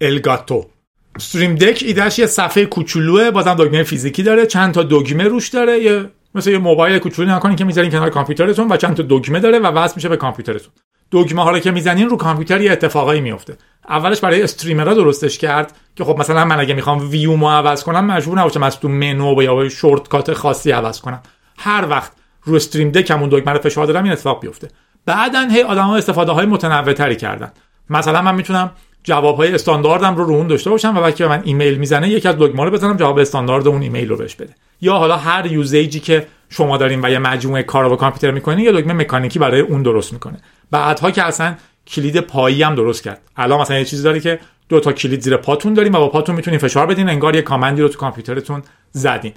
الگاتو. 0.00 0.70
استریم 1.16 1.54
دک 1.54 1.82
ایدهش 1.86 2.18
یه 2.18 2.26
صفحه 2.26 2.66
کوچولوه 2.66 3.30
بازم 3.30 3.54
دگمه 3.54 3.82
فیزیکی 3.82 4.22
داره. 4.22 4.46
چند 4.46 4.74
تا 4.74 4.82
دگمه 4.82 5.24
روش 5.24 5.48
داره. 5.48 5.78
یه 5.82 6.10
مثل 6.34 6.50
یه 6.50 6.58
موبایل 6.58 6.98
کوچولو 6.98 7.30
نکنین 7.30 7.56
که 7.56 7.64
می‌ذارین 7.64 7.90
کنار 7.90 8.10
کامپیوترتون 8.10 8.72
و 8.72 8.76
چند 8.76 8.96
تا 8.96 9.02
دگمه 9.02 9.40
داره 9.40 9.58
و 9.58 9.66
وصل 9.66 9.92
میشه 9.96 10.08
به 10.08 10.16
کامپیوترتون. 10.16 10.72
دگمه 11.12 11.44
ها 11.44 11.50
رو 11.50 11.58
که 11.58 11.70
می‌زنین 11.70 12.08
رو 12.08 12.16
کامپیوتر 12.16 12.60
یه 12.60 12.72
اتفاقایی 12.72 13.20
میفته 13.20 13.56
اولش 13.88 14.20
برای 14.20 14.42
استریمرها 14.42 14.94
درستش 14.94 15.38
کرد 15.38 15.76
که 15.96 16.04
خب 16.04 16.18
مثلا 16.18 16.44
من 16.44 16.60
اگه 16.60 16.74
می‌خوام 16.74 17.10
ویو 17.10 17.36
مو 17.36 17.50
عوض 17.50 17.84
کنم 17.84 18.06
مجبور 18.06 18.38
نباشم 18.38 18.62
از 18.62 18.80
تو 18.80 18.88
منو 18.88 19.42
یا 19.42 19.68
شورت 19.68 20.08
کات 20.08 20.32
خاصی 20.32 20.70
عوض 20.70 21.00
کنم. 21.00 21.22
هر 21.58 21.86
وقت 21.90 22.12
رو 22.44 22.54
استریم 22.54 22.90
دکمون 22.90 23.28
دکمه 23.28 23.52
رو 23.52 23.58
فشار 23.58 23.86
دادم 23.86 24.02
این 24.02 24.12
اتفاق 24.12 24.40
بیفته. 24.40 24.68
بعدا 25.06 25.48
هی 25.50 25.62
آدما 25.62 25.96
استفاده 25.96 26.32
های 26.32 26.46
متنوع 26.46 26.92
تری 26.92 27.16
کردن. 27.16 27.52
مثلا 27.90 28.22
من 28.22 28.34
می‌تونم 28.34 28.70
جواب 29.04 29.36
های 29.36 29.54
استانداردم 29.54 30.16
رو 30.16 30.24
رو 30.24 30.34
اون 30.34 30.46
داشته 30.46 30.70
باشم 30.70 30.96
و 30.96 31.00
وقتی 31.00 31.24
من 31.24 31.42
ایمیل 31.44 31.78
می‌زنه 31.78 32.08
یکی 32.08 32.28
از 32.28 32.34
دکمه 32.38 32.64
رو 32.64 32.70
بزنم 32.70 32.96
جواب 32.96 33.18
استاندارد 33.18 33.68
اون 33.68 33.82
ایمیل 33.82 34.08
رو 34.08 34.16
بهش 34.16 34.34
بده. 34.34 34.54
یا 34.80 34.94
حالا 34.94 35.16
هر 35.16 35.46
usage 35.46 35.91
ی 35.91 36.00
که 36.00 36.26
شما 36.48 36.76
دارین 36.76 37.04
و 37.04 37.10
یه 37.10 37.18
مجموعه 37.18 37.62
کارا 37.62 37.88
با 37.88 37.96
کامپیوتر 37.96 38.30
می‌کنین 38.30 38.64
یه 38.64 38.72
دکمه 38.72 38.92
مکانیکی 38.92 39.38
برای 39.38 39.60
اون 39.60 39.82
درست 39.82 40.12
می‌کنه. 40.12 40.36
بعدها 40.70 41.10
که 41.10 41.22
اصلا 41.22 41.54
کلید 41.86 42.20
پایی 42.20 42.62
هم 42.62 42.74
درست 42.74 43.02
کرد. 43.02 43.20
الان 43.36 43.60
مثلا 43.60 43.78
یه 43.78 43.84
چیزی 43.84 44.02
داره 44.02 44.20
که 44.20 44.38
دو 44.68 44.80
تا 44.80 44.92
کلید 44.92 45.20
زیر 45.20 45.36
پاتون 45.36 45.74
داریم 45.74 45.94
و 45.94 45.98
با 45.98 46.08
پاتون 46.08 46.34
می‌تونین 46.34 46.58
فشار 46.58 46.86
بدین 46.86 47.08
انگار 47.08 47.36
یه 47.36 47.42
command 47.42 47.77
ی 47.77 47.82
رو 47.82 47.88
تو 47.88 47.98
کامپیوترتون 47.98 48.62
زدین. 48.90 49.32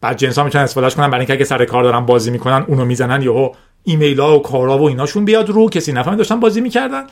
بعد 0.00 0.22
ها 0.22 0.44
می‌تونن 0.44 0.64
استفادهش 0.64 0.94
کنن. 0.94 1.06
برای 1.06 1.20
اینکه 1.20 1.32
اگه 1.32 1.44
سر 1.44 1.64
کار 1.64 1.84
دارن 1.84 2.06
بازی 2.06 2.30
می‌کنن 2.30 2.64
اونو 2.68 2.84
می‌زنن 2.84 3.22
یهو 3.22 3.52
ایمیل 3.84 4.20
ها 4.20 4.38
و 4.38 4.42
کارا 4.42 4.78
و 4.78 4.82
ایناشون 4.82 5.24
بیاد 5.24 5.50
رو. 5.50 5.68
کسی 5.68 5.92
نفهمه 5.92 6.16
داشتن 6.16 6.40
بازی 6.40 6.60
می‌کردن. 6.60 7.06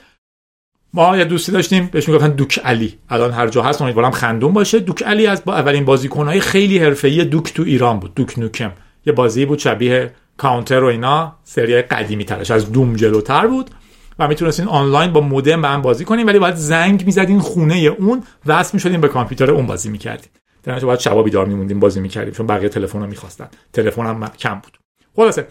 ما 0.95 1.17
یه 1.17 1.25
دوستی 1.25 1.53
داشتیم 1.53 1.89
بهش 1.93 2.09
می‌گفتن 2.09 2.29
دوک 2.29 2.61
علی. 2.65 2.99
الان 3.09 3.31
هر 3.31 3.49
جا 3.49 3.63
هست 3.63 3.83
امیدوارم 3.83 4.11
خندون 4.11 4.53
باشه. 4.53 4.79
دوک 4.79 5.03
علی 5.03 5.27
از 5.27 5.45
با 5.45 5.55
اولین 5.55 5.85
بازیکنهای 5.85 6.41
خیلی 6.41 6.79
حرفه‌ای 6.79 7.25
دوک 7.25 7.55
تو 7.55 7.63
ایران 7.63 8.01
بود. 8.01 8.15
دوک 8.15 8.39
نوکم. 8.39 8.73
یه 9.07 9.13
بازی 9.13 9.47
بود 9.47 9.59
شبیه 9.59 10.13
کاونتر 10.37 10.85
و 10.85 10.87
اینا. 10.87 11.37
سری 11.45 11.83
قدیمی 11.83 12.25
ترش. 12.25 12.51
از 12.51 12.73
دوم 12.73 12.97
جلوتر 12.97 13.47
بود. 13.47 13.71
و 14.19 14.29
می‌تونستین 14.29 14.69
آنلاین 14.69 15.13
با 15.13 15.21
مودم 15.21 15.63
به 15.63 15.69
هم 15.69 15.83
بازی 15.83 16.05
کنین 16.05 16.27
ولی 16.27 16.39
باید 16.39 16.55
زنگ 16.55 17.07
می‌زدین 17.07 17.41
خونه 17.41 17.75
اون 17.75 18.23
وصل 18.47 18.71
می‌شدین 18.75 19.01
به 19.01 19.09
کامپیوتر 19.09 19.51
اون 19.51 19.67
بازی 19.67 19.91
می‌کردین. 19.91 20.31
در 20.63 20.79
باید 20.79 21.01
شبا 21.01 21.23
بیدار 21.23 21.47
میموندیم 21.47 21.81
بازی 21.81 22.01
می‌کردیم 22.01 22.35
چون 22.35 22.47
بقیه 22.47 22.69
تلفن 22.69 23.01
رو 23.01 23.07
می‌خواستن. 23.07 23.49
تلفن 23.73 24.07
هم 24.07 24.29
کم 24.39 24.55
بود. 24.55 24.79
خلاصه 25.17 25.47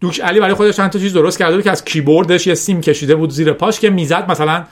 دوک 0.00 0.20
علی 0.20 0.40
برای 0.40 0.54
خودش 0.54 0.76
چند 0.76 0.90
تا 0.90 0.98
چیز 0.98 1.12
درست 1.12 1.38
کرده 1.38 1.54
بود 1.54 1.64
که 1.64 1.70
از 1.70 1.84
کیبوردش 1.84 2.46
یه 2.46 2.54
سیم 2.54 2.80
کشیده 2.80 3.14
بود 3.14 3.30
زیر 3.30 3.52
پاش 3.52 3.80
که 3.80 3.90
می‌زد 3.90 4.30
مثلا 4.30 4.64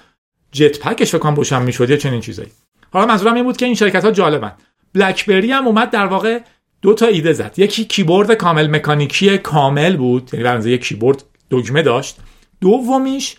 jetpack 0.53 0.81
ش 0.81 1.11
فکر 1.11 1.19
کنم 1.19 1.35
روشن 1.35 1.63
می‌شد 1.63 1.91
یا 1.91 1.97
چنین 1.97 2.21
چیزایی. 2.21 2.51
حالا 2.93 3.07
منظورم 3.07 3.35
این 3.35 3.45
بود 3.45 3.57
که 3.57 3.67
این 3.67 3.75
شرکت 3.75 4.05
ها 4.05 4.11
جالبن. 4.11 4.53
بلکبری 4.95 5.53
هم 5.53 5.67
اومد 5.67 5.91
در 5.91 6.07
واقع 6.07 6.41
دو 6.83 6.95
تا 6.95 7.07
ایده 7.07 7.33
زد. 7.33 7.55
یکی 7.57 7.85
کیبورد 7.85 8.35
کامل 8.35 8.67
مکانیکی 8.77 9.39
کامل 9.39 9.97
بود 9.97 10.31
یعنی 10.33 10.45
برنامه 10.45 10.71
یک 10.71 10.85
کیبورد 10.85 11.25
دکمه 11.51 11.83
داشت. 11.83 12.19
دومیش 12.61 13.37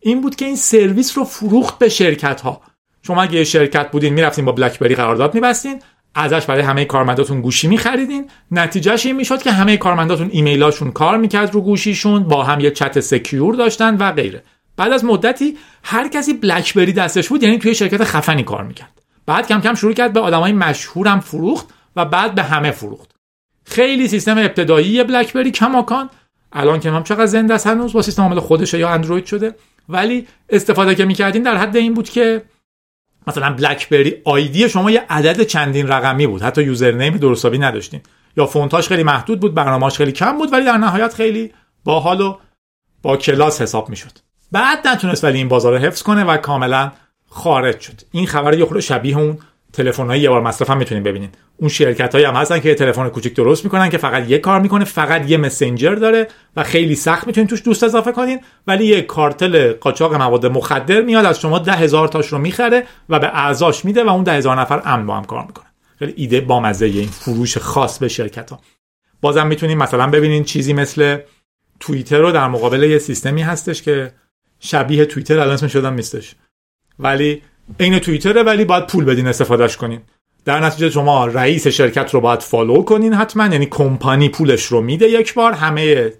این 0.00 0.20
بود 0.20 0.36
که 0.36 0.44
این 0.44 0.56
سرویس 0.56 1.18
رو 1.18 1.24
فروخت 1.24 1.78
به 1.78 1.88
شرکت 1.88 2.40
ها 2.40 2.62
شما 3.08 3.22
اگه 3.22 3.44
شرکت 3.44 3.90
بودین 3.90 4.14
می‌رفتین 4.14 4.44
با 4.44 4.52
بلکبری 4.52 4.94
قرارداد 4.94 5.34
میبستین 5.34 5.82
ازش 6.14 6.46
برای 6.46 6.62
همه 6.62 6.84
کارمنداتون 6.84 7.40
گوشی 7.40 7.68
میخریدین. 7.68 8.30
نتیجهش 8.50 9.06
این 9.06 9.16
می‌شد 9.16 9.42
که 9.42 9.52
همه 9.52 9.76
کارمنداتون 9.76 10.28
ایمیلاشون 10.32 10.92
کار 10.92 11.16
می‌کرد 11.16 11.54
رو 11.54 11.60
گوشیشون 11.60 12.22
با 12.22 12.44
هم 12.44 12.60
یه 12.60 12.70
چت 12.70 13.00
سکیور 13.00 13.54
داشتن 13.54 13.96
و 13.96 14.12
غیره. 14.12 14.42
بعد 14.76 14.92
از 14.92 15.04
مدتی 15.04 15.56
هر 15.84 16.08
کسی 16.08 16.34
بلکبری 16.34 16.92
دستش 16.92 17.28
بود 17.28 17.42
یعنی 17.42 17.58
توی 17.58 17.74
شرکت 17.74 18.04
خفنی 18.04 18.42
کار 18.42 18.64
می‌کرد. 18.64 19.02
بعد 19.26 19.46
کم 19.46 19.60
کم 19.60 19.74
شروع 19.74 19.92
کرد 19.92 20.12
به 20.12 20.20
آدمای 20.20 20.52
مشهورم 20.52 21.20
فروخت 21.20 21.66
و 21.96 22.04
بعد 22.04 22.34
به 22.34 22.42
همه 22.42 22.70
فروخت. 22.70 23.10
خیلی 23.64 24.08
سیستم 24.08 24.38
ابتدایی 24.38 25.04
بلکبری 25.04 25.50
کماکان. 25.50 26.10
الان 26.52 26.80
که 26.80 26.90
هم 26.90 27.02
چقدر 27.02 27.26
زنده 27.26 27.54
است 27.54 27.66
هنوز 27.66 27.92
با 27.92 28.02
سیستم 28.02 28.22
عامل 28.22 28.40
خودشه 28.40 28.78
یا 28.78 28.88
اندروید 28.88 29.24
شده. 29.24 29.54
ولی 29.88 30.26
استفاده 30.48 30.94
که 30.94 31.04
می‌کردیم 31.04 31.42
در 31.42 31.56
حد 31.56 31.76
این 31.76 31.94
بود 31.94 32.08
که 32.08 32.42
مثلا 33.28 33.50
بلکبری 33.52 34.16
آیدی 34.24 34.68
شما 34.68 34.90
یه 34.90 35.04
عدد 35.10 35.42
چندین 35.42 35.88
رقمی 35.88 36.26
بود. 36.26 36.42
حتی 36.42 36.62
یوزرنیم 36.62 37.16
درستابی 37.16 37.58
نداشتین 37.58 38.00
یا 38.36 38.46
فونتاش 38.46 38.88
خیلی 38.88 39.02
محدود 39.02 39.40
بود 39.40 39.54
برنامه‌اش 39.54 39.96
خیلی 39.96 40.12
کم 40.12 40.38
بود 40.38 40.52
ولی 40.52 40.64
در 40.64 40.76
نهایت 40.76 41.14
خیلی 41.14 41.52
باحال 41.84 42.20
و 42.20 42.36
با 43.02 43.16
کلاس 43.16 43.62
حساب 43.62 43.88
می‌شد. 43.88 44.12
بعد 44.52 44.88
نتونست 44.88 45.24
ولی 45.24 45.38
این 45.38 45.48
بازار 45.48 45.72
رو 45.72 45.78
حفظ 45.78 46.02
کنه 46.02 46.24
و 46.24 46.36
کاملا 46.36 46.92
خارج 47.30 47.80
شد. 47.80 48.00
این 48.10 48.26
خبر 48.26 48.58
یه 48.58 48.64
خورده 48.64 48.80
شبیه 48.80 49.18
اون 49.18 49.38
تلفن 49.72 50.10
یه 50.10 50.30
بار 50.30 50.42
مصرف 50.42 50.70
هم 50.70 50.78
می‌تونید 50.78 51.04
ببینید 51.04 51.34
اون 51.56 51.68
شرکت 51.68 52.14
هم 52.14 52.34
هستن 52.34 52.60
که 52.60 52.74
تلفن 52.74 53.08
کوچیک 53.08 53.34
درست 53.34 53.64
می‌کنن 53.64 53.88
که 53.88 53.98
فقط 53.98 54.30
یه 54.30 54.38
کار 54.38 54.60
می‌کنه 54.60 54.84
فقط 54.84 55.30
یه 55.30 55.36
مسنجر 55.36 55.94
داره 55.94 56.28
و 56.56 56.64
خیلی 56.64 56.94
سخت 56.94 57.26
می‌تونید 57.26 57.50
توش 57.50 57.62
دوست 57.64 57.84
اضافه 57.84 58.12
کنین 58.12 58.40
ولی 58.66 58.86
یه 58.86 59.02
کارتل 59.02 59.72
قاچاق 59.72 60.14
مواد 60.14 60.46
مخدر 60.46 61.02
میاد 61.02 61.24
از 61.24 61.40
شما 61.40 61.58
ده 61.58 61.72
هزار 61.72 62.08
تاش 62.08 62.26
رو 62.26 62.38
می‌خره 62.38 62.86
و 63.08 63.18
به 63.18 63.26
اعضاش 63.26 63.84
میده 63.84 64.04
و 64.04 64.08
اون 64.08 64.24
ده 64.24 64.32
هزار 64.32 64.60
نفر 64.60 64.82
امن 64.84 65.06
با 65.06 65.16
هم 65.16 65.24
کار 65.24 65.44
می‌کنه 65.46 65.66
خیلی 65.98 66.14
ایده 66.16 66.40
بامزه 66.40 66.86
این 66.86 67.08
فروش 67.08 67.58
خاص 67.58 67.98
به 67.98 68.08
شرکت 68.08 68.50
ها 68.50 68.60
بازم 69.20 69.46
می‌تونید 69.46 69.76
مثلا 69.76 70.06
ببینین 70.06 70.44
چیزی 70.44 70.72
مثل 70.72 71.18
توییتر 71.80 72.18
رو 72.18 72.32
در 72.32 72.48
مقابل 72.48 72.82
یه 72.82 72.98
سیستمی 72.98 73.42
هستش 73.42 73.82
که 73.82 74.12
شبیه 74.60 75.04
توییتر 75.04 75.38
الان 75.38 75.54
اسمش 75.54 75.72
شدم 75.72 75.94
نیستش. 75.94 76.34
ولی 76.98 77.42
عین 77.80 77.98
توییتره 77.98 78.42
ولی 78.42 78.64
باید 78.64 78.86
پول 78.86 79.04
بدین 79.04 79.26
استفادهش 79.26 79.76
کنین. 79.76 80.00
در 80.44 80.60
نتیجه 80.60 80.90
شما 80.90 81.26
رئیس 81.26 81.66
شرکت 81.66 82.14
رو 82.14 82.20
باید 82.20 82.40
فالو 82.40 82.82
کنین 82.82 83.14
حتما 83.14 83.46
یعنی 83.46 83.66
کمپانی 83.66 84.28
پولش 84.28 84.64
رو 84.64 84.80
میده 84.80 85.08
یک 85.08 85.34
بار. 85.34 85.52
همه 85.52 86.12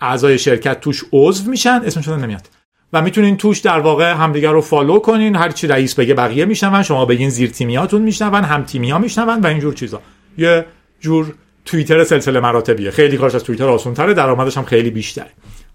اعضای 0.00 0.38
شرکت 0.38 0.80
توش 0.80 1.04
عضو 1.12 1.50
میشن 1.50 1.80
اسمش 1.84 2.08
نمیاد. 2.08 2.48
و 2.92 3.02
می‌تونین 3.02 3.36
توش 3.36 3.58
در 3.58 3.80
واقع 3.80 4.12
همدیگر 4.12 4.52
رو 4.52 4.60
فالو 4.60 4.98
کنین. 4.98 5.36
هر 5.36 5.50
چی 5.50 5.66
رئیس 5.66 5.94
بگه 5.94 6.14
بقیه 6.14 6.44
میشنون 6.44 6.82
شما 6.82 7.04
بگین 7.04 7.30
زیر 7.30 7.50
تیمیاتون 7.50 8.02
میشنون 8.02 8.44
هم 8.44 8.64
تیمیا 8.64 8.98
میشنون 8.98 9.40
و 9.40 9.46
اینجور 9.46 9.74
چیزا. 9.74 10.02
یه 10.38 10.66
جور 11.00 11.34
توییتر 11.64 12.04
سلسله 12.04 12.40
مراتبیه. 12.40 12.90
خیلی 12.90 13.16
کارش 13.16 13.34
از 13.34 13.44
توییتر 13.44 13.68
آسان 13.68 13.94
تره 13.94 14.14
درآمدش 14.14 14.56
هم 14.56 14.64
خیلی 14.64 14.90
بیشتره. 14.90 15.30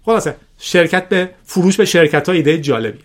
خلاصه 0.06 0.36
شرکت 0.58 1.08
به 1.08 1.30
فروش 1.44 1.76
به 1.76 1.84
شرکت 1.84 2.28
ها 2.28 2.34
ایده 2.34 2.58
جالبیه. 2.58 3.04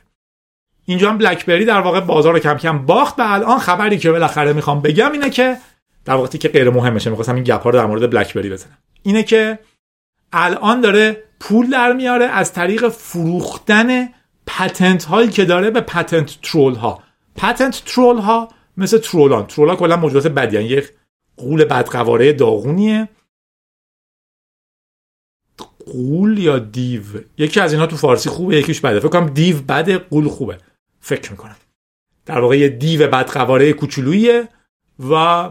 اینجا 0.89 1.10
هم 1.10 1.17
بلکبری 1.17 1.65
در 1.65 1.82
واقع 1.82 1.99
بازار 1.99 2.34
رو 2.34 2.39
کم 2.39 2.58
کم 2.58 2.86
باخت 2.86 3.19
و 3.19 3.23
الان 3.25 3.60
خبری 3.60 3.97
که 3.97 4.12
بالاخره 4.12 4.54
می‌خوام 4.54 4.82
بگم 4.82 5.12
اینه 5.12 5.30
که 5.30 5.58
در 6.06 6.13
واقعی 6.13 6.39
که 6.39 6.47
غیر 6.47 6.69
مهمشه. 6.69 7.10
می‌خواستم 7.10 7.36
این 7.36 7.43
گپ 7.43 7.67
رو 7.67 7.73
در 7.73 7.86
مورد 7.86 8.12
بلکبری 8.12 8.49
بزنم. 8.49 8.78
اینه 9.04 9.23
که 9.23 9.60
الان 10.34 10.82
داره 10.82 11.23
پول 11.39 11.69
در 11.69 11.93
میاره 11.93 12.25
از 12.25 12.54
طریق 12.54 12.89
فروختن 12.89 14.10
پتنت 14.47 15.04
هایی 15.04 15.30
که 15.30 15.45
داره 15.45 15.69
به 15.69 15.82
پتنت 15.82 16.38
ترول 16.41 16.75
ها 16.75 17.04
پتنت 17.36 17.84
ترول 17.86 18.17
ها 18.17 18.47
مثل 18.78 18.97
ترولان. 18.97 19.47
ترول 19.47 19.69
ها 19.69 19.75
کلا 19.75 19.97
موجودات 19.97 20.28
بدی 20.28 20.56
یعنی 20.56 20.67
یک 20.67 20.89
قول 21.38 21.65
بدقواره 21.65 22.34
داغونیه. 22.34 23.10
قول 25.86 26.38
یا 26.38 26.60
دیو؟ 26.60 27.04
یکی 27.38 27.60
از 27.60 27.73
اینا 27.73 27.88
تو 27.88 27.95
فارسی 27.95 28.30
خوبه 28.30 28.58
یکیش 28.58 28.82
بده. 28.82 28.99
فکر 28.99 29.10
کنم 29.10 29.30
دیو 29.30 29.62
بده 29.62 29.97
قول 29.97 30.28
خوبه. 30.28 30.58
فکر 31.10 31.32
می‌کنم. 31.32 31.56
در 32.26 32.39
واقع 32.39 32.58
یه 32.58 32.69
دیو 32.69 33.08
بدقواره 33.08 33.74
کوچولوییه 33.74 34.48
و 35.12 35.50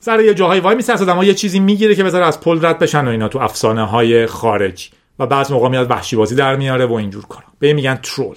سر 0.00 0.20
یه 0.20 0.34
جاهای 0.34 0.60
وای 0.60 0.76
میسه 0.76 1.10
اما 1.10 1.24
یه 1.24 1.34
چیزی 1.34 1.60
می‌گیره 1.60 1.94
که 1.94 2.04
بذاره 2.04 2.26
از 2.26 2.40
پل 2.40 2.66
رد 2.66 2.78
بشن 2.78 3.08
و 3.08 3.10
اینا 3.10 3.28
تو 3.28 3.38
افسانه 3.38 3.86
های 3.86 4.26
خارج 4.26 4.90
و 5.18 5.26
بعض 5.26 5.52
موقع 5.52 5.68
میاد 5.68 5.90
وحشی 5.90 6.16
بازی 6.16 6.34
در 6.34 6.56
میاره 6.56 6.86
و 6.86 6.92
اینجور 6.92 7.26
کارا. 7.26 7.46
به 7.58 7.72
میگن 7.72 7.94
ترول. 8.02 8.36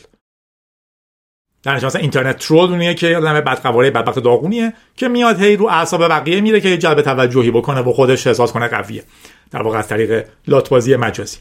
در 1.63 1.85
مثلا 1.85 2.01
اینترنت 2.01 2.37
ترول 2.39 2.69
اونیه 2.69 2.93
که 2.93 3.17
آدم 3.17 3.33
بدقواره 3.33 3.91
بدبخت 3.91 4.19
داغونیه 4.19 4.73
که 4.95 5.07
میاد 5.07 5.41
هی 5.41 5.55
رو 5.55 5.65
اعصاب 5.65 6.07
بقیه 6.07 6.41
میره 6.41 6.61
که 6.61 6.77
جلب 6.77 7.01
توجهی 7.01 7.51
بکنه 7.51 7.81
و 7.81 7.93
خودش 7.93 8.27
احساس 8.27 8.51
کنه 8.51 8.67
قویه. 8.67 9.03
در 9.51 9.61
واقع 9.61 9.77
از 9.77 9.87
طریق 9.87 10.25
لاتبازی 10.47 10.95
مجازی. 10.95 11.37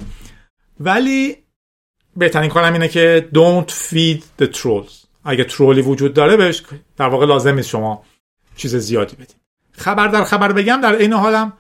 ولی 0.81 1.37
بهترین 2.17 2.51
کارم 2.51 2.73
اینه 2.73 2.89
که 2.89 3.29
don't 3.35 3.71
feed 3.71 4.45
the 4.45 4.47
trolls. 4.47 5.00
اگه 5.25 5.45
ترولی 5.45 5.83
وجود 5.83 6.15
داره 6.15 6.37
بهش 6.37 6.63
در 6.97 7.09
واقع 7.09 7.27
لازم 7.27 7.55
نیست 7.55 7.69
شما 7.69 8.03
چیز 8.57 8.77
زیادی 8.77 9.17
بدیم 9.17 9.37
خبر 9.73 10.09
در 10.09 10.25
خبر 10.25 10.53
بگم 10.53 10.81
در 10.81 10.97
این 10.97 11.13
حالم 11.13 11.53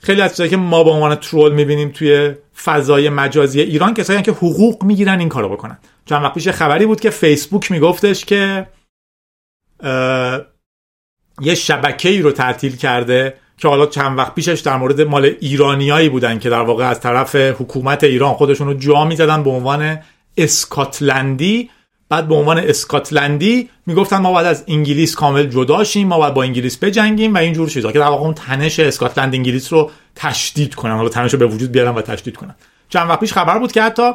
خیلی 0.00 0.20
از 0.20 0.30
چیزایی 0.30 0.50
که 0.50 0.56
ما 0.56 0.84
به 0.84 0.90
عنوان 0.90 1.14
ترول 1.14 1.52
می‌بینیم 1.52 1.88
توی 1.88 2.34
فضای 2.64 3.08
مجازی 3.08 3.60
ایران 3.60 3.94
کسایی 3.94 4.22
که 4.22 4.32
حقوق 4.32 4.84
می‌گیرن 4.84 5.18
این 5.18 5.28
کارو 5.28 5.48
بکنن. 5.48 5.78
چند 6.04 6.22
وقت 6.22 6.34
پیش 6.34 6.48
خبری 6.48 6.86
بود 6.86 7.00
که 7.00 7.10
فیسبوک 7.10 7.72
میگفتش 7.72 8.24
که 8.24 8.66
یه 11.40 11.54
شبکه 11.54 12.08
ای 12.08 12.22
رو 12.22 12.32
تعطیل 12.32 12.76
کرده 12.76 13.34
که 13.58 13.68
حالا 13.68 13.86
چند 13.86 14.18
وقت 14.18 14.34
پیشش 14.34 14.60
در 14.60 14.76
مورد 14.76 15.00
مال 15.00 15.24
ایرانیایی 15.40 16.08
بودن 16.08 16.38
که 16.38 16.50
در 16.50 16.62
واقع 16.62 16.84
از 16.84 17.00
طرف 17.00 17.36
حکومت 17.36 18.04
ایران 18.04 18.34
خودشون 18.34 18.66
رو 18.66 18.74
جا 18.74 19.04
می‌زدن 19.04 19.42
به 19.42 19.50
عنوان 19.50 19.98
اسکاتلندی 20.36 21.70
بعد 22.08 22.28
به 22.28 22.34
عنوان 22.34 22.58
اسکاتلندی 22.58 23.68
می‌گفتن 23.86 24.16
ما 24.16 24.32
باید 24.32 24.46
از 24.46 24.64
انگلیس 24.68 25.14
کامل 25.14 25.46
جدا 25.46 25.84
شیم 25.84 26.08
ما 26.08 26.18
باید 26.18 26.34
با 26.34 26.42
انگلیس 26.42 26.76
بجنگیم 26.76 27.34
و 27.34 27.38
اینجور 27.38 27.68
چیزا 27.68 27.92
که 27.92 27.98
در 27.98 28.06
واقع 28.06 28.24
اون 28.24 28.34
تنش 28.34 28.80
اسکاتلند 28.80 29.34
انگلیس 29.34 29.72
رو 29.72 29.90
تشدید 30.14 30.74
کنن 30.74 30.96
حالا 30.96 31.08
تنش 31.08 31.32
رو 31.32 31.38
به 31.38 31.46
وجود 31.46 31.72
بیارن 31.72 31.94
و 31.94 32.02
تشدید 32.02 32.36
کنن. 32.36 32.54
چند 32.88 33.10
وقت 33.10 33.20
پیش 33.20 33.32
خبر 33.32 33.58
بود 33.58 33.72
که 33.72 33.82
حتی 33.82 34.12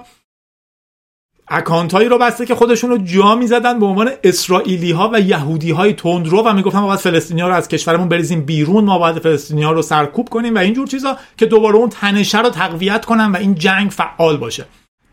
اکانت 1.47 1.93
هایی 1.93 2.10
رو 2.10 2.17
بسته 2.17 2.45
که 2.45 2.56
خودشون 2.56 2.89
رو 2.89 2.97
جا 2.97 3.36
می‌زدن 3.36 3.80
به 3.80 3.86
عنوان 3.86 4.12
اسرائیلی 4.23 4.91
ها 4.91 5.10
و 5.13 5.19
یهودی 5.19 5.71
های 5.71 5.93
تندرو 5.93 6.41
و 6.41 6.54
می‌گفتن 6.54 6.80
ما 6.80 6.88
باید 6.88 6.99
فلسطینی 6.99 7.41
ها 7.41 7.47
رو 7.47 7.54
از 7.54 7.67
کشورمون 7.67 8.10
بریزیم 8.10 8.45
بیرون 8.45 8.84
ما 8.84 8.99
باید 8.99 9.19
فلسطینی 9.19 9.63
ها 9.63 9.71
رو 9.71 9.82
سرکوب 9.82 10.30
کنیم 10.30 10.56
و 10.56 10.58
اینجور 10.58 10.88
چیزا 10.88 11.17
که 11.38 11.45
دوباره 11.45 11.75
اون 11.75 11.89
تنشه 11.89 12.41
رو 12.41 12.49
تقویت 12.49 13.06
کنن 13.06 13.32
و 13.32 13.36
این 13.36 13.56
جنگ 13.56 13.89
فعال 13.89 14.38
باشه. 14.38 14.65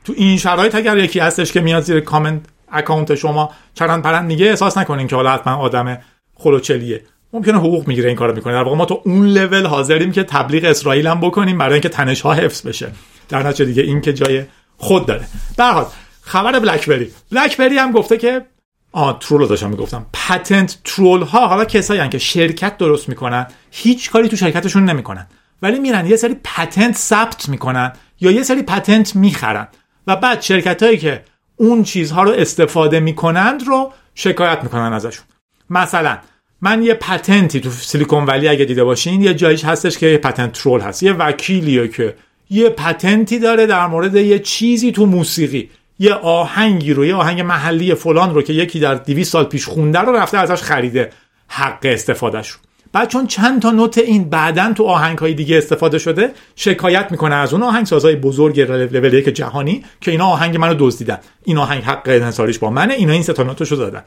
تو 0.05 0.13
این 0.17 0.39
شرایط 0.39 0.75
اگر 0.75 0.99
یکی 0.99 1.19
هستش 1.19 1.53
که 1.53 1.61
میاد 1.61 1.83
زیر 1.83 2.01
کامنت 2.01 2.41
اکانت 2.73 3.15
شما 3.15 3.51
چرند 3.75 4.03
پرند 4.03 4.27
میگه 4.27 4.47
احساس 4.47 4.79
نکنین 4.79 5.07
که 5.07 5.17
حالا 5.17 5.31
حتما 5.31 5.55
آدم 5.55 5.99
خلوچلیه. 6.35 7.03
ممکنه 7.33 7.59
حقوق 7.59 7.89
می‌گیره 7.89 8.09
این 8.09 8.17
کارو 8.17 8.35
می‌کنه. 8.35 8.53
در 8.53 8.63
واقع 8.63 8.77
ما 8.77 8.85
تو 8.85 9.03
اون 9.05 9.27
لول 9.27 9.67
حاضریم 9.67 10.13
که 10.13 10.23
تبلیغ 10.23 10.65
اسرائیل 10.65 11.07
هم 11.07 11.21
بکنیم 11.21 11.59
برای 11.59 11.73
اینکه 11.73 11.89
تنش 11.89 12.21
ها 12.21 12.33
حفظ 12.33 12.67
بشه. 12.67 12.93
در 13.29 13.43
نتیجه 13.43 13.65
دیگه 13.65 13.83
این 13.83 14.01
که 14.01 14.13
جای 14.13 14.45
خود 14.77 15.07
داره. 15.07 15.25
در 15.57 15.85
خبر 16.23 16.59
بلکبری 16.59 17.13
بلکبری 17.33 17.79
هم 17.79 17.93
گفته 17.93 18.17
که 18.17 18.47
آ 18.93 19.13
ترول 19.13 19.47
داشتم 19.47 19.71
می‌گفتم. 19.71 20.07
پتنت 20.13 20.79
ترول 20.85 21.23
ها 21.23 21.47
حالا 21.49 21.65
کسایی 21.65 22.09
که 22.09 22.19
شرکت 22.19 22.79
درست 22.79 23.09
می‌کنن 23.09 23.47
هیچ 23.71 24.11
کاری 24.11 24.29
تو 24.29 24.37
شرکتشون 24.37 24.85
نمی‌کنن. 24.85 25.27
ولی 25.63 25.79
میرن 25.79 26.07
یه 26.07 26.17
سری 26.17 26.37
پتنت 26.45 26.97
ثبت 26.97 27.49
می‌کنن 27.49 27.93
یا 28.21 28.31
یه 28.31 28.43
سری 28.43 28.63
پتنت 28.63 29.17
می‌خرن. 29.17 29.69
و 30.07 30.17
بعد 30.17 30.43
شرکت 30.43 30.83
هایی 30.83 30.99
که 30.99 31.25
اون 31.59 31.83
چیزها 31.83 32.23
رو 32.23 32.31
استفاده 32.31 33.01
می‌کنند 33.01 33.63
رو 33.67 33.93
شکایت 34.15 34.59
می‌کنن 34.63 34.93
ازشون. 34.93 35.25
مثلا 35.71 36.19
من 36.61 36.83
یه 36.83 36.95
پتنتی 36.95 37.61
تو 37.61 37.71
سیلیکون 37.71 38.25
ولی 38.25 38.49
اگه 38.49 38.65
دیده 38.65 38.85
باشین 38.85 39.23
یه 39.23 39.35
جایش 39.35 39.65
هستش 39.65 39.99
که 39.99 40.07
یه 40.07 40.19
پتنت 40.19 40.53
ترول 40.53 40.81
هست 40.81 41.03
یه 41.03 41.13
وکیلیه 41.13 41.89
که 41.89 42.15
یه 42.51 42.69
پتنتی 42.69 43.39
داره 43.39 43.67
در 43.67 43.87
مورد 43.87 44.17
یه 44.17 44.39
چیزی 44.39 44.93
تو 44.93 45.07
موسیقی 45.07 45.71
یه 45.99 46.15
آهنگی 46.15 46.93
رو 46.93 47.05
یه 47.05 47.15
آهنگ 47.15 47.41
محلی 47.41 47.95
فلان 47.95 48.35
رو 48.35 48.43
که 48.43 48.53
یکی 48.53 48.81
در 48.81 48.95
200 48.95 49.33
سال 49.33 49.45
پیش 49.45 49.67
خونده 49.67 49.99
رو 49.99 50.13
رفته 50.13 50.39
ازش 50.39 50.63
خریده 50.63 51.11
حق 51.49 51.79
استفادهش 51.83 52.57
بعد 52.93 53.09
چون 53.09 53.27
چند 53.27 53.63
تا 53.63 53.71
نوت 53.71 53.99
این 53.99 54.25
بعدا 54.25 54.73
تو 54.73 54.85
آهنگ 54.85 55.19
های 55.19 55.35
دیگه 55.35 55.59
استفاده 55.59 55.99
شده 55.99 56.33
شکایت 56.57 57.09
می‌کنه 57.11 57.35
از 57.35 57.53
اون 57.53 57.63
آهنگ 57.63 57.87
سازهای 57.87 58.17
بزرگ 58.17 58.61
لول 58.61 59.15
یک 59.15 59.29
جهانی 59.29 59.85
که 60.01 60.11
اینا 60.11 60.27
آهنگ 60.27 60.57
منو 60.57 60.75
دزدیدن. 60.79 61.19
این 61.45 61.59
آهنگ 61.59 61.83
حق 61.83 62.03
انحصاریش 62.07 62.59
با 62.59 62.71
منه 62.71 62.95
اینا 62.95 63.13
این 63.13 63.23
سه 63.23 63.33
تا 63.33 63.43
نوتشو 63.43 63.77
دادن. 63.77 64.03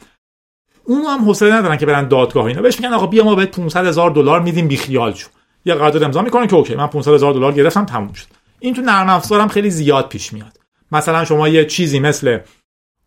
اونو 0.83 1.07
هم 1.07 1.25
حوصله 1.25 1.53
ندارن 1.53 1.77
که 1.77 1.85
برن 1.85 2.07
دادگاه 2.07 2.45
اینا. 2.45 2.61
بهش 2.61 2.79
میگن 2.79 2.93
آقا 2.93 3.05
بیا 3.05 3.23
ما 3.23 3.35
بهت 3.35 3.51
500 3.51 3.85
هزار 3.85 4.11
دلار 4.11 4.41
میدیم 4.41 4.67
بی 4.67 4.77
خیال 4.77 5.13
شو. 5.13 5.29
یه 5.65 5.75
قرارداد 5.75 6.03
امضا 6.03 6.21
می‌کنه 6.21 6.47
که 6.47 6.55
اوکی 6.55 6.75
من 6.75 6.87
500 6.87 7.13
هزار 7.13 7.33
دلار 7.33 7.51
گرفتم 7.51 7.85
تموم 7.85 8.13
شد. 8.13 8.27
این 8.59 8.73
تو 8.73 8.81
نرم 8.81 9.09
افزارم 9.09 9.47
خیلی 9.47 9.69
زیاد 9.69 10.07
پیش 10.07 10.33
میاد. 10.33 10.59
مثلا 10.91 11.25
شما 11.25 11.47
یه 11.47 11.65
چیزی 11.65 11.99
مثل 11.99 12.39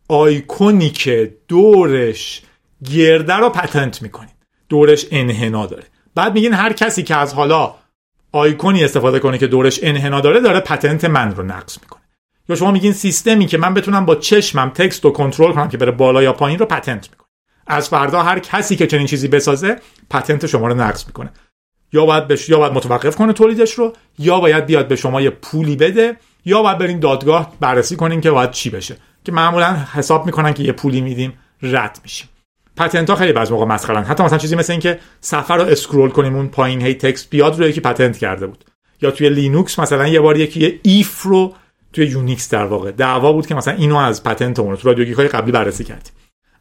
آیکونی 0.09 0.89
که 0.89 1.37
دورش 1.47 2.41
گرده 2.91 3.33
رو 3.33 3.49
پتنت 3.49 4.01
می‌کنید 4.01 4.34
دورش 4.69 5.05
انحنا 5.11 5.65
داره. 5.65 5.83
بعد 6.15 6.33
میگین 6.33 6.53
هر 6.53 6.73
کسی 6.73 7.03
که 7.03 7.15
از 7.15 7.33
حالا 7.33 7.73
آیکونی 8.31 8.83
استفاده 8.83 9.19
کنه 9.19 9.37
که 9.37 9.47
دورش 9.47 9.79
انحنا 9.83 10.21
داره 10.21 10.39
داره 10.39 10.59
پتنت 10.59 11.05
من 11.05 11.35
رو 11.35 11.43
نقض 11.43 11.77
می‌کنه. 11.81 12.01
یا 12.49 12.55
شما 12.55 12.71
میگین 12.71 12.93
سیستمی 12.93 13.45
که 13.45 13.57
من 13.57 13.73
بتونم 13.73 14.05
با 14.05 14.15
چشمم 14.15 14.69
تکست 14.69 15.05
رو 15.05 15.11
کنترل 15.11 15.53
کنم 15.53 15.69
که 15.69 15.77
بره 15.77 15.91
بالا 15.91 16.23
یا 16.23 16.33
پایین 16.33 16.59
رو 16.59 16.65
پتنت 16.65 17.09
می‌کنه. 17.11 17.27
از 17.67 17.89
فردا 17.89 18.23
هر 18.23 18.39
کسی 18.39 18.75
که 18.75 18.87
چنین 18.87 19.07
چیزی 19.07 19.27
بسازه 19.27 19.79
پتنت 20.09 20.45
شما 20.45 20.67
رو 20.67 20.73
نقض 20.73 21.05
می‌کنه. 21.07 21.29
یا 21.93 22.05
باید 22.05 22.27
بش... 22.27 22.49
یا 22.49 22.59
باید 22.59 22.73
متوقف 22.73 23.15
کنه 23.15 23.33
تولیدش 23.33 23.73
رو 23.73 23.93
یا 24.19 24.39
باید 24.39 24.65
بیاد 24.65 24.87
به 24.87 24.95
شما 24.95 25.21
یه 25.21 25.29
پولی 25.29 25.75
بده 25.75 26.17
یا 26.45 26.61
باید 26.61 26.77
برین 26.77 26.99
دادگاه 26.99 27.53
بررسی 27.59 27.95
کنین 27.95 28.21
که 28.21 28.31
باید 28.31 28.51
چی 28.51 28.69
بشه. 28.69 28.97
که 29.23 29.31
معمولا 29.31 29.77
حساب 29.93 30.25
می‌کنن 30.25 30.53
که 30.53 30.63
یه 30.63 30.71
پولی 30.71 31.01
میدیم 31.01 31.33
رد 31.61 31.99
میشیم. 32.03 32.29
patent 32.77 33.09
ها 33.09 33.15
خیلی 33.15 33.33
بعض 33.33 33.51
موقع 33.51 33.65
مسخرن. 33.65 34.03
حتی 34.03 34.23
مثلا 34.23 34.37
چیزی 34.37 34.55
مثل 34.55 34.73
اینکه 34.73 34.99
صفحه 35.21 35.57
رو 35.57 35.63
scroll 35.63 36.09
کنیم 36.09 36.35
اون 36.35 36.47
پایین 36.47 36.81
هی 36.81 36.93
text 36.93 37.29
بیاد 37.29 37.59
رو 37.59 37.67
یکی 37.67 37.81
patent 37.81 38.17
کرده 38.17 38.47
بود. 38.47 38.65
یا 39.01 39.11
توی 39.11 39.29
لینوکس 39.29 39.79
مثلا 39.79 40.07
یه 40.07 40.19
بار 40.19 40.37
یکی 40.37 40.79
if 40.83 41.21
رو 41.21 41.53
توی 41.93 42.05
یونیکس 42.05 42.49
در 42.49 42.65
واقع. 42.65 42.91
دعوا 42.91 43.33
بود 43.33 43.47
که 43.47 43.55
مثلا 43.55 43.73
اینو 43.73 43.95
از 43.95 44.23
patent 44.23 44.59
اون 44.59 44.75
تو 44.75 44.87
رادیو 44.87 45.15
های 45.15 45.27
قبلی 45.27 45.51
بررسی 45.51 45.83
کردیم. 45.83 46.13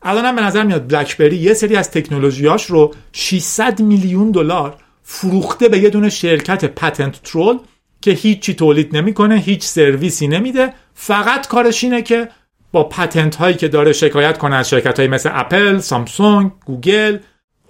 الان 0.02 0.36
به 0.36 0.42
نظر 0.42 0.62
میاد 0.62 0.92
بلکبری 0.92 1.36
یه 1.36 1.54
سری 1.54 1.76
از 1.76 1.90
تکنولوژیاش 1.90 2.66
رو 2.66 2.94
600 3.12 3.80
میلیون 3.80 4.30
دلار 4.30 4.76
فروخته 5.02 5.68
به 5.68 5.78
یه 5.78 5.90
دونه 5.90 6.10
شرکت 6.10 6.64
patent 6.64 7.22
troll 7.22 7.58
که 8.00 8.10
هیچی 8.10 8.54
تولید 8.54 8.96
نمی‌کنه 8.96 9.36
هیچ 9.36 9.62
سرویسی 9.64 10.28
نمیده. 10.28 10.72
فقط 10.94 11.48
کارش 11.48 11.84
اینه 11.84 12.02
که 12.02 12.28
با 12.74 12.84
patent 12.84 13.36
هایی 13.36 13.56
که 13.56 13.68
داره 13.68 13.92
شکایت 13.92 14.38
کنه 14.38 14.56
از 14.56 14.70
شرکت 14.70 14.98
های 14.98 15.08
مثل 15.08 15.30
اپل، 15.32 15.78
سامسونگ، 15.78 16.50
گوگل، 16.66 17.18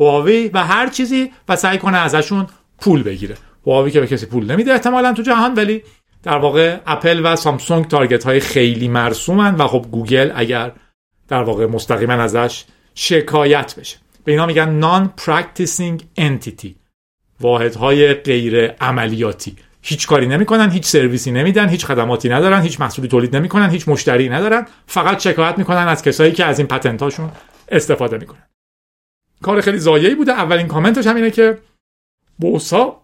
هواوی 0.00 0.50
و 0.54 0.64
هر 0.64 0.86
چیزی 0.86 1.30
و 1.48 1.56
سعی 1.56 1.78
کنه 1.78 1.96
ازشون 1.96 2.46
پول 2.80 3.02
بگیره. 3.02 3.34
هواوی 3.66 3.90
که 3.90 4.00
به 4.00 4.06
کسی 4.06 4.26
پول 4.26 4.50
نمیده 4.50 4.72
احتمالا 4.72 5.12
تو 5.12 5.22
جهان 5.22 5.54
ولی 5.54 5.82
در 6.22 6.38
واقع 6.38 6.78
اپل 6.86 7.20
و 7.24 7.36
سامسونگ 7.36 7.88
target 7.88 8.24
های 8.24 8.40
خیلی 8.40 8.88
مرسومن 8.88 9.54
و 9.54 9.66
خب 9.66 9.86
گوگل 9.90 10.32
اگر 10.34 10.72
در 11.28 11.42
واقع 11.42 11.66
مستقیما 11.66 12.12
ازش 12.12 12.64
شکایت 12.94 13.74
بشه 13.78 13.96
به 14.24 14.32
اینا 14.32 14.46
میگن 14.46 14.70
نان 14.70 15.12
practicing 15.20 16.20
entity 16.20 16.68
واحدهای 17.40 18.14
غیر 18.14 18.66
عملیاتی 18.66 19.56
هیچ 19.86 20.06
کاری 20.06 20.26
نمی‌کنن 20.26 20.70
هیچ 20.70 20.84
سرویسی 20.84 21.30
نمیدن 21.30 21.68
هیچ 21.68 21.86
خدماتی 21.86 22.28
ندارن 22.28 22.62
هیچ 22.62 22.80
محصولی 22.80 23.08
تولید 23.08 23.36
نمی‌کنن 23.36 23.70
هیچ 23.70 23.88
مشتری 23.88 24.28
ندارن. 24.28 24.66
فقط 24.86 25.18
شکایت 25.18 25.58
می‌کنن 25.58 25.88
از 25.88 26.02
کسایی 26.02 26.32
که 26.32 26.44
از 26.44 26.58
این 26.58 26.68
پتنتاشون 26.68 27.30
استفاده 27.68 28.18
می‌کنن. 28.18 28.42
کار 29.42 29.60
خیلی 29.60 29.78
زایه‌ای 29.78 30.14
بوده. 30.14 30.32
اولین 30.32 30.66
کامنتش 30.66 31.06
هم 31.06 31.16
اینه 31.16 31.30
که 31.30 31.58
بوسا 32.38 33.00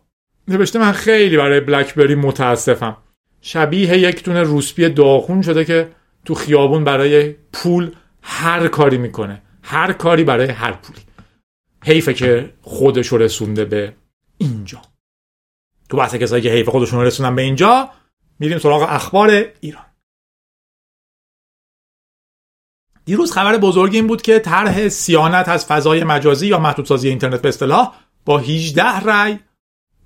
نوشته 0.49 0.79
من 0.79 0.93
خیلی 0.93 1.37
برای 1.37 1.61
بلکبری 1.61 2.15
متاسفم. 2.15 2.97
شبیه 3.41 3.99
یک 3.99 4.25
دونه 4.25 4.43
روسپی 4.43 4.89
داغون 4.89 5.43
شده 5.43 5.65
که 5.65 5.89
تو 6.25 6.35
خیابون 6.35 6.85
برای 6.85 7.35
پول 7.53 7.91
هر 8.23 8.69
کاری 8.69 8.99
می‌کنه. 8.99 9.43
هر 9.63 9.93
کاری 9.93 10.25
برای 10.25 10.49
هر 10.49 10.73
پولی. 10.73 11.01
حیفه 11.85 12.15
که 12.15 12.51
خودش 12.63 13.13
رسونده 13.13 13.65
به 13.65 13.93
اینجا. 14.39 14.83
تو 15.91 15.97
بحث 15.97 16.15
کسایی 16.15 16.43
که 16.43 16.51
حیف 16.51 16.69
خودشون 16.69 17.05
رسونن 17.05 17.35
به 17.35 17.43
اینجا 17.43 17.91
میریم 18.39 18.59
سراغ 18.59 18.87
اخبار 18.89 19.45
ایران. 19.61 19.85
دیروز 23.05 23.33
خبر 23.33 23.57
بزرگی 23.57 23.97
این 23.97 24.07
بود 24.07 24.23
که 24.23 24.39
طرح 24.39 24.89
سیانت 24.89 25.49
از 25.49 25.67
فضای 25.67 26.05
مجازی 26.05 26.47
یا 26.47 26.59
محدودسازی 26.59 27.09
اینترنت 27.09 27.43
به 27.43 27.49
اصطلاح 27.49 27.95
با 28.25 28.39
18 28.39 29.01
رای 29.01 29.39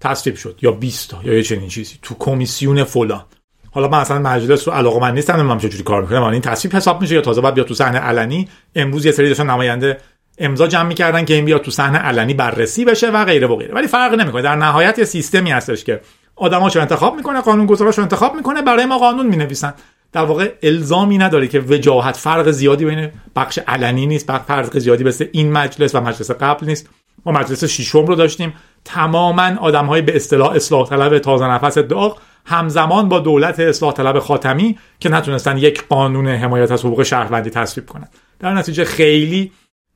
تصویب 0.00 0.36
شد 0.36 0.58
یا 0.62 0.72
20 0.72 1.10
تا 1.10 1.20
یا 1.22 1.34
یه 1.34 1.42
چنین 1.42 1.68
چیزی 1.68 1.98
تو 2.02 2.14
کمیسیون 2.18 2.84
فلان. 2.84 3.24
حالا 3.70 3.88
من 3.88 3.98
اصلا 3.98 4.18
مجلس 4.18 4.68
رو 4.68 4.74
علاقه 4.74 5.00
من 5.00 5.14
نیستم 5.14 5.32
نمی‌دونم 5.32 5.58
چجوری 5.58 5.82
کار 5.82 6.02
می‌کنه 6.02 6.26
این 6.26 6.40
تصویب 6.40 6.76
حساب 6.76 7.00
میشه 7.00 7.14
یا 7.14 7.20
تازه 7.20 7.40
بعد 7.40 7.54
بیاد 7.54 7.66
تو 7.66 7.74
صحنه 7.74 7.98
علنی. 7.98 8.48
امروز 8.74 9.06
یه 9.06 9.12
سری 9.12 9.28
داشتن 9.28 9.50
نماینده 9.50 10.00
امضا 10.38 10.66
جمع 10.66 10.88
می‌کردن 10.88 11.24
که 11.24 11.34
این 11.34 11.44
بیاد 11.44 11.62
تو 11.62 11.70
صحنه 11.70 11.98
علنی 11.98 12.34
بررسی 12.34 12.84
بشه 12.84 13.10
و 13.10 13.24
غیره 13.24 13.46
و 13.46 13.56
غیره. 13.56 13.74
ولی 13.74 13.86
فرق 13.86 14.14
نمی‌کنه. 14.14 14.42
در 14.42 14.56
نهایت 14.56 14.98
یه 14.98 15.04
سیستمی 15.04 15.50
هستش 15.50 15.84
که 15.84 16.00
آدماشو 16.36 16.80
انتخاب 16.80 17.16
می‌کنه 17.16 17.40
قانون 17.40 17.66
گذاراشو 17.66 18.02
انتخاب 18.02 18.34
می‌کنه 18.34 18.62
برای 18.62 18.86
ما 18.86 18.98
قانون 18.98 19.26
می‌نویسن. 19.26 19.74
در 20.12 20.24
واقع 20.24 20.52
الزامی 20.62 21.18
نداره 21.18 21.48
که 21.48 21.60
وجاهت. 21.60 22.16
فرق 22.16 22.50
زیادی 22.50 22.84
بین 22.84 23.10
بخش 23.36 23.58
علنی 23.58 24.06
نیست 24.06 24.32
فرق 24.38 24.78
زیادی 24.78 25.04
مثل 25.04 25.26
این 25.32 25.52
مجلس 25.52 25.94
و 25.94 26.00
مجلس 26.00 26.30
قبل 26.30 26.66
نیست. 26.66 26.88
ما 27.26 27.32
مجلس 27.32 27.64
ششم 27.64 28.06
رو 28.06 28.14
داشتیم. 28.14 28.54
تماما 28.84 29.56
آدم 29.60 29.86
های 29.86 30.02
به 30.02 30.16
اصطلاح 30.16 30.50
اصلاح 30.50 30.88
طلب 30.88 31.18
تازه 31.18 31.44
نفس 31.44 31.78
داغ 31.78 32.18
همزمان 32.46 33.08
با 33.08 33.20
دولت 33.20 33.60
اصلاح 33.60 33.92
طلب 33.92 34.18
خاتمی 34.18 34.78
که 35.00 35.08
نتونستن 35.08 35.58
یک 35.58 35.84
قانون 35.88 36.28
حمایت 36.28 36.70
از 36.70 36.84
حقوق 36.84 37.02
شهروندی 37.02 37.50
تصویب 37.50 37.86
کنند 37.86 38.10
در 38.40 38.54
نتیجه 38.54 38.84
خیلی 38.84 39.52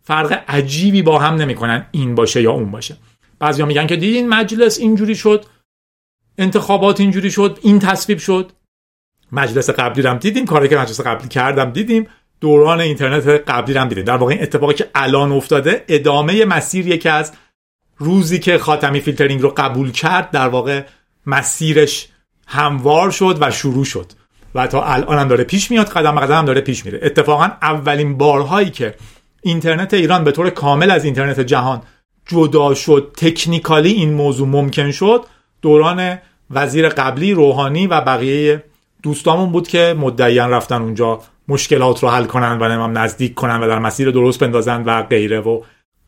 فرق 0.08 0.44
عجیبی 0.48 1.02
با 1.02 1.18
هم 1.18 1.34
نمی‌کنن 1.34 1.86
این 1.90 2.14
باشه 2.14 2.42
یا 2.42 2.52
اون 2.52 2.70
باشه. 2.70 2.96
بعضیا 3.38 3.66
میگن 3.66 3.86
که 3.86 3.96
دیدین 3.96 4.28
مجلس 4.28 4.78
اینجوری 4.78 5.14
شد 5.14 5.44
انتخابات 6.38 7.00
اینجوری 7.00 7.30
شد 7.30 7.58
این 7.62 7.78
تصویب 7.78 8.18
شد. 8.18 8.52
مجلس 9.32 9.70
قبلی 9.70 10.06
هم 10.06 10.16
دیدیم 10.16 10.46
کاری 10.46 10.68
که 10.68 10.76
مجلس 10.76 11.00
قبلی 11.00 11.28
کردم 11.28 11.70
دیدیم. 11.70 12.06
دوران 12.40 12.80
اینترنت 12.80 13.26
قبلی 13.26 13.78
هم 13.78 13.88
دیدیم. 13.88 14.04
در 14.04 14.16
واقع 14.16 14.32
این 14.32 14.42
اتفاقی 14.42 14.74
که 14.74 14.90
الان 14.94 15.32
افتاده 15.32 15.84
ادامه 15.88 16.44
مسیر 16.44 16.86
یکی 16.88 17.08
از 17.08 17.32
روزی 17.96 18.38
که 18.38 18.58
خاتمی 18.58 19.00
فیلترینگ 19.00 19.42
رو 19.42 19.54
قبول 19.56 19.92
کرد 19.92 20.30
در 20.30 20.48
واقع 20.48 20.84
مسیرش 21.26 22.08
هموار 22.46 23.10
شد 23.10 23.38
و 23.40 23.50
شروع 23.50 23.84
شد. 23.84 24.06
و 24.54 24.66
تا 24.66 24.82
الان 24.84 25.18
هم 25.18 25.28
داره 25.28 25.44
پیش 25.44 25.70
میاد 25.70 25.88
قدم 25.88 26.20
قدم 26.20 26.38
هم 26.38 26.44
داره 26.44 26.60
پیش 26.60 26.84
میره. 26.84 27.00
اتفاقا 27.02 27.50
اولین 27.62 28.18
بارهایی 28.18 28.70
که 28.70 28.94
اینترنت 29.48 29.94
ایران 29.94 30.24
به 30.24 30.32
طور 30.32 30.50
کامل 30.50 30.90
از 30.90 31.04
اینترنت 31.04 31.40
جهان 31.40 31.82
جدا 32.26 32.74
شد. 32.74 33.12
تکنیکالی 33.16 33.92
این 33.92 34.14
موضوع 34.14 34.48
ممکن 34.48 34.90
شد. 34.90 35.24
دوران 35.62 36.18
وزیر 36.50 36.88
قبلی 36.88 37.32
روحانی 37.32 37.86
و 37.86 38.00
بقیه 38.00 38.64
دوستامون 39.02 39.52
بود 39.52 39.68
که 39.68 39.94
مدعیان 39.98 40.50
رفتن 40.50 40.82
اونجا 40.82 41.20
مشکلات 41.48 42.02
رو 42.02 42.08
حل 42.08 42.24
کنن 42.24 42.58
و 42.60 42.68
نمام 42.68 42.98
نزدیک 42.98 43.34
کنن 43.34 43.60
و 43.60 43.68
در 43.68 43.78
مسیر 43.78 44.10
درست 44.10 44.40
بندازن 44.40 44.82
و 44.84 45.02
غیره 45.02 45.40
و 45.40 45.62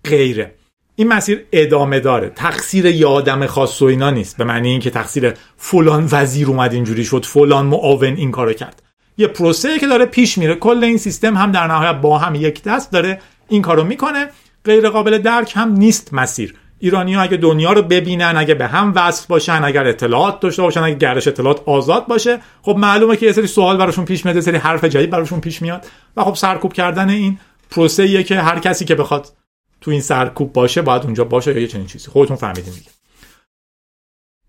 غیره. 0.04 0.54
این 0.96 1.08
مسیر 1.08 1.44
ادامه 1.52 2.00
داره. 2.00 2.28
تقصیر 2.28 2.86
یادم 2.86 3.46
خاص 3.46 3.82
و 3.82 3.84
اینا 3.84 4.10
نیست. 4.10 4.36
به 4.36 4.44
معنی 4.44 4.68
اینکه 4.68 4.90
تقصیر 4.90 5.34
فلان 5.56 6.08
وزیر 6.12 6.48
اومد 6.48 6.72
اینجوری 6.72 7.04
شد 7.04 7.24
فلان 7.24 7.66
معاون 7.66 8.16
این 8.16 8.30
کارو 8.30 8.52
کرد. 8.52 8.82
یه 9.18 9.26
پروسه 9.26 9.78
که 9.78 9.86
داره 9.86 10.06
پیش 10.06 10.38
میره. 10.38 10.54
کل 10.54 10.84
این 10.84 10.98
سیستم 10.98 11.36
هم 11.36 11.52
در 11.52 11.66
نهایت 11.66 12.00
با 12.00 12.18
هم 12.18 12.34
یک 12.34 12.62
دست 12.62 12.92
داره 12.92 13.20
این 13.48 13.62
کارو 13.62 13.84
می‌کنه. 13.84 14.28
غیر 14.64 14.88
قابل 14.88 15.18
درک 15.18 15.52
هم 15.56 15.72
نیست 15.72 16.14
مسیر. 16.14 16.54
ایرانی 16.78 17.14
ها 17.14 17.22
اگه 17.22 17.36
دنیا 17.36 17.72
رو 17.72 17.82
ببینن 17.82 18.34
اگه 18.36 18.54
به 18.54 18.66
هم 18.66 18.92
وصل 18.96 19.26
باشن 19.28 19.64
اگر 19.64 19.86
اطلاعات 19.86 20.40
داشته 20.40 20.62
باشن 20.62 20.82
اگه 20.82 20.94
گردش 20.94 21.28
اطلاعات 21.28 21.68
آزاد 21.68 22.06
باشه 22.06 22.40
خب 22.62 22.76
معلومه 22.78 23.16
که 23.16 23.26
یه 23.26 23.32
سری 23.32 23.46
سوال 23.46 23.76
براشون 23.76 24.04
پیش 24.04 24.24
میاد 24.24 24.36
یه 24.36 24.42
سری 24.42 24.56
حرف 24.56 24.84
جدید 24.84 25.10
براشون 25.10 25.40
پیش 25.40 25.62
میاد 25.62 25.86
و 26.16 26.24
خب 26.24 26.34
سرکوب 26.34 26.72
کردن 26.72 27.10
این 27.10 27.38
پروسه 27.70 28.22
که 28.22 28.40
هر 28.40 28.58
کسی 28.58 28.84
که 28.84 28.94
بخواد 28.94 29.32
تو 29.80 29.90
این 29.90 30.00
سرکوب 30.00 30.52
باشه 30.52 30.82
باید 30.82 31.02
اونجا 31.02 31.24
باشه 31.24 31.54
یا 31.54 31.60
یه 31.60 31.66
چنین 31.66 31.86
چیزی. 31.86 32.08
خودتون 32.08 32.36
فهمیدین 32.36 32.74
دیگه. 32.74 32.90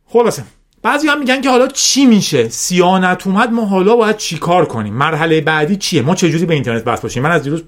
خلاصه. 0.06 0.44
بعضی 0.84 1.08
هم 1.08 1.20
میگن 1.20 1.42
که 1.42 1.50
حالا 1.50 1.68
چی 1.68 2.06
میشه؟ 2.06 2.50
سیانت 2.50 3.28
اومد 3.28 3.52
ما 3.52 3.66
حالا 3.66 3.96
باید 3.96 4.18
چیکار 4.18 4.66
کنیم؟ 4.66 4.94
مرحله 4.94 5.42
بعدی 5.42 5.76
چیه؟ 5.76 6.02
ما 6.02 6.16
چجوری 6.16 6.46
به 6.46 6.54
اینترنت 6.54 6.84
بس 6.84 7.02
باشیم؟ 7.02 7.24
من 7.24 7.32
از 7.32 7.44
دیروز 7.44 7.64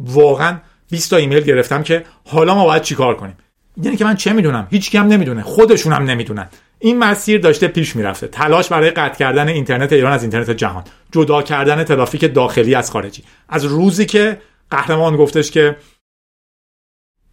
واقعا 0.00 0.58
20 0.90 1.10
تا 1.10 1.16
ایمیل 1.16 1.40
گرفتم 1.40 1.82
که 1.82 2.04
حالا 2.24 2.54
ما 2.54 2.64
باید 2.64 2.82
چیکار 2.82 3.16
کنیم. 3.16 3.36
یعنی 3.82 3.96
که 3.96 4.04
من 4.04 4.16
چه 4.16 4.32
می‌دونم؟ 4.32 4.66
هیچ 4.70 4.90
کم 4.90 5.06
نمی‌دونه. 5.06 5.42
خودشون 5.42 5.92
هم 5.92 6.02
نمی‌دونن. 6.02 6.48
این 6.78 6.98
مسیر 6.98 7.40
داشته 7.40 7.68
پیش 7.68 7.96
می‌رفته. 7.96 8.26
تلاش 8.26 8.68
برای 8.68 8.90
قطع 8.90 9.18
کردن 9.18 9.48
اینترنت 9.48 9.92
ایران 9.92 10.12
از 10.12 10.22
اینترنت 10.22 10.50
جهان. 10.50 10.84
جدا 11.12 11.42
کردن 11.42 11.84
ترافیک 11.84 12.34
داخلی 12.34 12.74
از 12.74 12.90
خارجی. 12.90 13.22
از 13.48 13.64
روزی 13.64 14.06
که 14.06 14.38
قهرمان 14.70 15.16
گفتش 15.16 15.50
که 15.50 15.76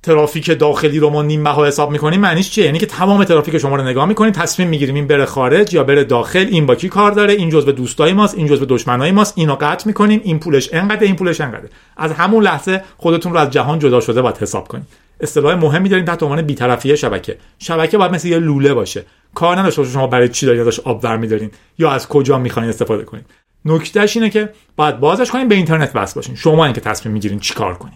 ترافیک 0.04 0.60
داخلی 0.60 1.00
رو 1.00 1.10
ما 1.10 1.24
نیم 1.24 1.44
بها 1.44 1.66
حساب 1.66 1.92
می‌کنیم 1.92 2.20
معنیش 2.20 2.50
چیه؟ 2.50 2.66
یعنی 2.66 2.80
که 2.80 2.86
تمام 2.86 3.24
ترافیک 3.24 3.58
شما 3.58 3.76
رو 3.76 3.84
نگاه 3.84 4.06
می‌کنیم 4.06 4.32
تصمیم 4.32 4.68
می‌گیریم 4.68 4.96
این 4.96 5.08
بره 5.08 5.26
خارج 5.26 5.74
یا 5.74 5.84
بره 5.84 6.04
داخل 6.04 6.48
این 6.52 6.66
با 6.66 6.76
کی 6.76 6.90
کار 6.90 7.12
داره 7.12 7.34
این 7.34 7.50
جزء 7.50 7.72
دوستای 7.72 8.14
ماست 8.14 8.36
این 8.36 8.48
جزء 8.48 8.66
دشمنای 8.70 9.12
ماست 9.12 9.34
اینو 9.38 9.56
قطع 9.56 9.88
می‌کنیم 9.88 10.22
این 10.24 10.40
پولش 10.40 10.70
انقدر 10.74 11.04
این 11.04 11.16
پولش 11.16 11.42
انقدر 11.42 11.68
از 11.98 12.12
همون 12.12 12.44
لحظه 12.44 12.84
خودتون 12.98 13.34
رو 13.34 13.40
از 13.40 13.50
جهان 13.50 13.80
جدا 13.80 14.00
شده 14.00 14.22
باید 14.22 14.38
حساب 14.38 14.68
کنید 14.68 14.88
اصطلاح 15.20 15.56
مهمی 15.56 15.90
داریم 15.90 16.06
تحت 16.06 16.24
عنوان 16.24 16.42
بیطرفی 16.42 16.98
شبکه. 16.98 17.38
شبکه 17.60 17.98
باید 17.98 18.12
مثل 18.12 18.28
یه 18.28 18.40
لوله 18.40 18.74
باشه. 18.74 19.06
کار 19.36 19.60
نداشته 19.60 19.84
شما 19.84 20.08
برای 20.08 20.30
چی 20.30 20.46
دارین 20.46 20.62
ازش 20.62 20.80
آب 20.80 21.08
میدارین 21.08 21.52
یا 21.80 21.92
از 21.92 22.08
کجا 22.08 22.40
می‌خواین 22.40 22.70
استفاده 22.70 23.04
کنین. 23.04 23.24
نکتهش 23.66 24.18
اینه 24.18 24.30
که 24.30 24.50
باید 24.76 25.00
بازش 25.00 25.32
کنین 25.32 25.48
به 25.48 25.56
اینترنت 25.56 25.92
وصل 25.96 26.16
باشین. 26.16 26.36
شما 26.36 26.66
این 26.66 26.74
که 26.74 26.82
تصمیم 26.82 27.14
می‌گیرین 27.14 27.40
چیکار 27.40 27.74
کنین. 27.74 27.94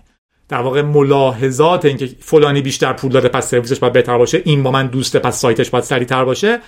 در 0.50 0.62
واقع 0.62 0.82
ملاحظات 0.82 1.86
اینکه 1.86 2.10
فلانی 2.20 2.62
بیشتر 2.62 2.94
پول 2.94 3.12
داره 3.12 3.30
پس 3.30 3.50
سرویسش 3.50 3.80
باید 3.80 3.94
بهتر 3.94 4.18
باشه 4.18 4.42
این 4.46 4.64
با 4.64 4.72
من 4.72 4.88
دوسته 4.88 5.20
پس 5.20 5.40
سایتش 5.40 5.70
باید 5.70 5.84
سریعتر 5.84 6.26
باشه 6.26 6.60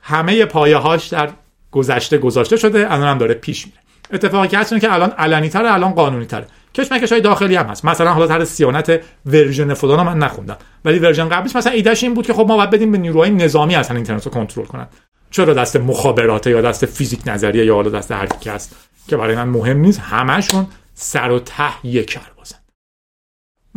همه 0.00 0.44
پایه 0.44 0.76
هاش 0.76 1.08
در 1.08 1.30
گذشته 1.70 2.18
گذاشته 2.18 2.56
شده 2.56 2.92
الان 2.92 3.08
هم 3.08 3.18
داره 3.18 3.34
پیش 3.34 3.66
میره. 3.66 3.78
اتفاقی 4.12 4.48
که 4.48 4.58
هست 4.58 4.80
که 4.80 4.92
الان 4.92 5.10
علنی 5.10 5.48
تره 5.48 5.72
الان 5.72 5.92
قانونی 5.92 6.26
تره 6.26 6.46
کشمکش 6.74 7.12
های 7.12 7.20
داخلی 7.20 7.56
هم 7.56 7.66
هست. 7.66 7.84
مثلا 7.84 8.12
حالا 8.12 8.26
تر 8.26 8.44
سیانت 8.44 9.00
version 9.26 9.74
فلان 9.74 10.06
من 10.06 10.18
نخوندم. 10.18 10.56
ولی 10.84 10.98
version 10.98 11.28
قبلیش 11.28 11.56
مثلا 11.56 11.72
ایدهش 11.72 12.02
این 12.02 12.14
بود 12.14 12.26
که 12.26 12.32
خب 12.32 12.46
ما 12.48 12.56
باید 12.56 12.70
بدیم 12.70 12.92
به 12.92 12.98
نیروهای 12.98 13.30
نظامی 13.30 13.74
اصلا 13.74 13.96
اینترنت 13.96 14.24
رو 14.24 14.32
کنترل 14.32 14.64
کنن. 14.64 14.86
چرا 15.30 15.54
دست 15.54 15.76
مخابرات 15.76 16.46
یا 16.46 16.60
دست 16.60 16.86
فیزیک 16.86 17.20
نظریه 17.26 17.64
یا 17.64 17.74
حالا 17.74 17.90
دست 17.90 18.12
هر 18.12 18.26
کی 18.26 18.50
هست؟ 18.50 18.76
که 19.08 19.16
برای 19.16 19.36
من 19.36 19.48
مهم 19.48 19.76
نیست. 19.76 20.00
همشون 20.00 20.66
سر 20.94 21.30
و 21.30 21.38
ته 21.38 21.86
یک 21.86 22.18
کرباسن 22.36 22.57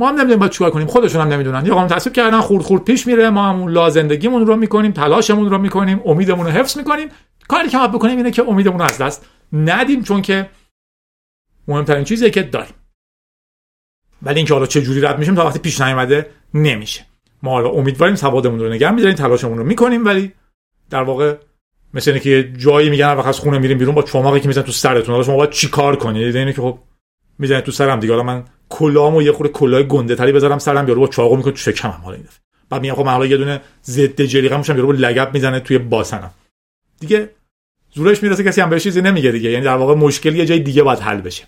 ما 0.02 0.08
هم 0.08 0.14
نمی‌دونیم 0.14 0.40
باید 0.40 0.52
چیکار 0.52 0.72
کنیم. 0.72 0.88
خودشون 0.88 1.22
هم 1.22 1.28
نمی‌دونن. 1.28 1.66
یا 1.66 1.74
قانون 1.74 1.88
تصویب 1.90 2.16
کردن 2.16 2.40
خورد 2.40 2.64
خورد 2.64 2.84
پیش 2.84 3.08
میره. 3.08 3.30
ما 3.30 3.50
همون 3.50 3.72
لا 3.72 3.90
زندگیمون 3.90 4.46
رو 4.46 4.56
می‌کنیم 4.56 4.92
تلاشمون 4.92 5.50
رو 5.50 5.58
می‌کنیم 5.58 6.02
امیدمون 6.06 6.46
رو 6.46 6.52
حفظ 6.52 6.78
می‌کنیم. 6.78 7.10
کاری 7.48 7.70
که 7.70 7.78
ما 7.78 7.88
بکنیم 7.88 8.18
اینه 8.18 8.32
که 8.32 8.44
امیدمون 8.48 8.80
رو 8.80 8.86
از 8.86 8.98
دست 8.98 9.26
ندیم 9.54 10.04
چون 10.04 10.22
که 10.22 10.50
مهمترین 11.68 12.04
چیزی 12.04 12.32
که 12.32 12.44
داریم. 12.44 12.74
ولی 14.24 14.38
اینکه 14.38 14.54
حالا 14.54 14.66
چه 14.66 14.82
جوری 14.82 15.02
رد 15.02 15.20
میشیم 15.20 15.36
تا 15.36 15.46
وقتی 15.46 15.60
پیش 15.60 15.82
نیومده 15.82 16.30
نمیشه. 16.54 17.06
ما 17.44 17.52
حالا 17.52 17.70
امیدواریم 17.70 18.16
سوادمون 18.16 18.60
رو 18.60 18.70
نگه 18.70 18.92
میداریم 18.92 19.16
تلاشمون 19.16 19.58
رو 19.58 19.64
می‌کنیم 19.64 20.06
ولی 20.06 20.34
در 20.90 21.04
واقع 21.04 21.36
مثل 21.94 22.12
اینکه 22.12 22.30
یه 22.30 22.54
جایی 22.58 22.90
میگن 22.90 23.14
وقت 23.14 23.28
از 23.28 23.40
خونه 23.40 23.58
میریم 23.58 23.78
بیرون 23.78 23.96
با 23.96 24.02
چماقی 24.04 24.40
که 24.40 24.48
می‌زنن 24.48 24.64
تو 24.64 24.72
سرتون. 24.72 25.12
حالا 25.12 25.24
شما 25.24 25.38
باید 25.38 25.50
چیکار 25.50 25.96
کنید 25.96 26.36
اینه 26.36 26.54
که 26.54 26.62
خب 26.62 26.80
می‌زنید 27.40 27.64
تو 27.64 27.72
سرم 27.72 28.00
دیگه. 28.00 28.14
حالا 28.14 28.24
من 28.24 28.44
کلامو 28.72 29.22
یه 29.22 29.32
خورده 29.32 29.54
کلاه 29.54 29.84
گنده 29.84 30.16
تری 30.16 30.32
بذارم 30.32 30.60
سرم 30.60 30.88
یارو 30.88 31.02
با 31.02 31.08
چاقو 31.08 31.38
می‌کنه 31.38 31.54
تو 31.54 31.58
شکمم. 31.58 32.02
حالا 32.04 32.16
این 32.16 32.26
دفعه 32.26 32.40
بعد 32.70 32.82
میگم 32.82 32.94
خب 32.96 33.06
من 33.06 33.12
حالا 33.12 33.26
یه 33.26 33.38
دونه 33.38 33.62
ضد 33.86 34.22
جلیقه 34.22 34.58
میشم 34.58 34.76
یارو 34.76 34.88
با 34.88 34.94
لگب 34.94 35.34
می‌زنه 35.34 35.60
توی 35.60 35.78
باسنم. 35.78 36.32
دیگه 37.00 37.30
زورش 37.94 38.24
می‌رسه 38.24 38.44
کسی 38.44 38.62
هم 38.62 38.70
بهش 38.70 38.84
چیزی 38.84 39.02
نمیگه 39.02 39.32
دیگه. 39.32 39.52
یعنی 39.52 39.66
در 39.66 39.76
واقع 39.76 39.96
مشکل 39.96 40.36
یه 40.36 40.46
جای 40.46 40.60
دیگه 40.60 40.84
باید 40.84 41.00
حل 41.00 41.22
بشه. 41.22 41.44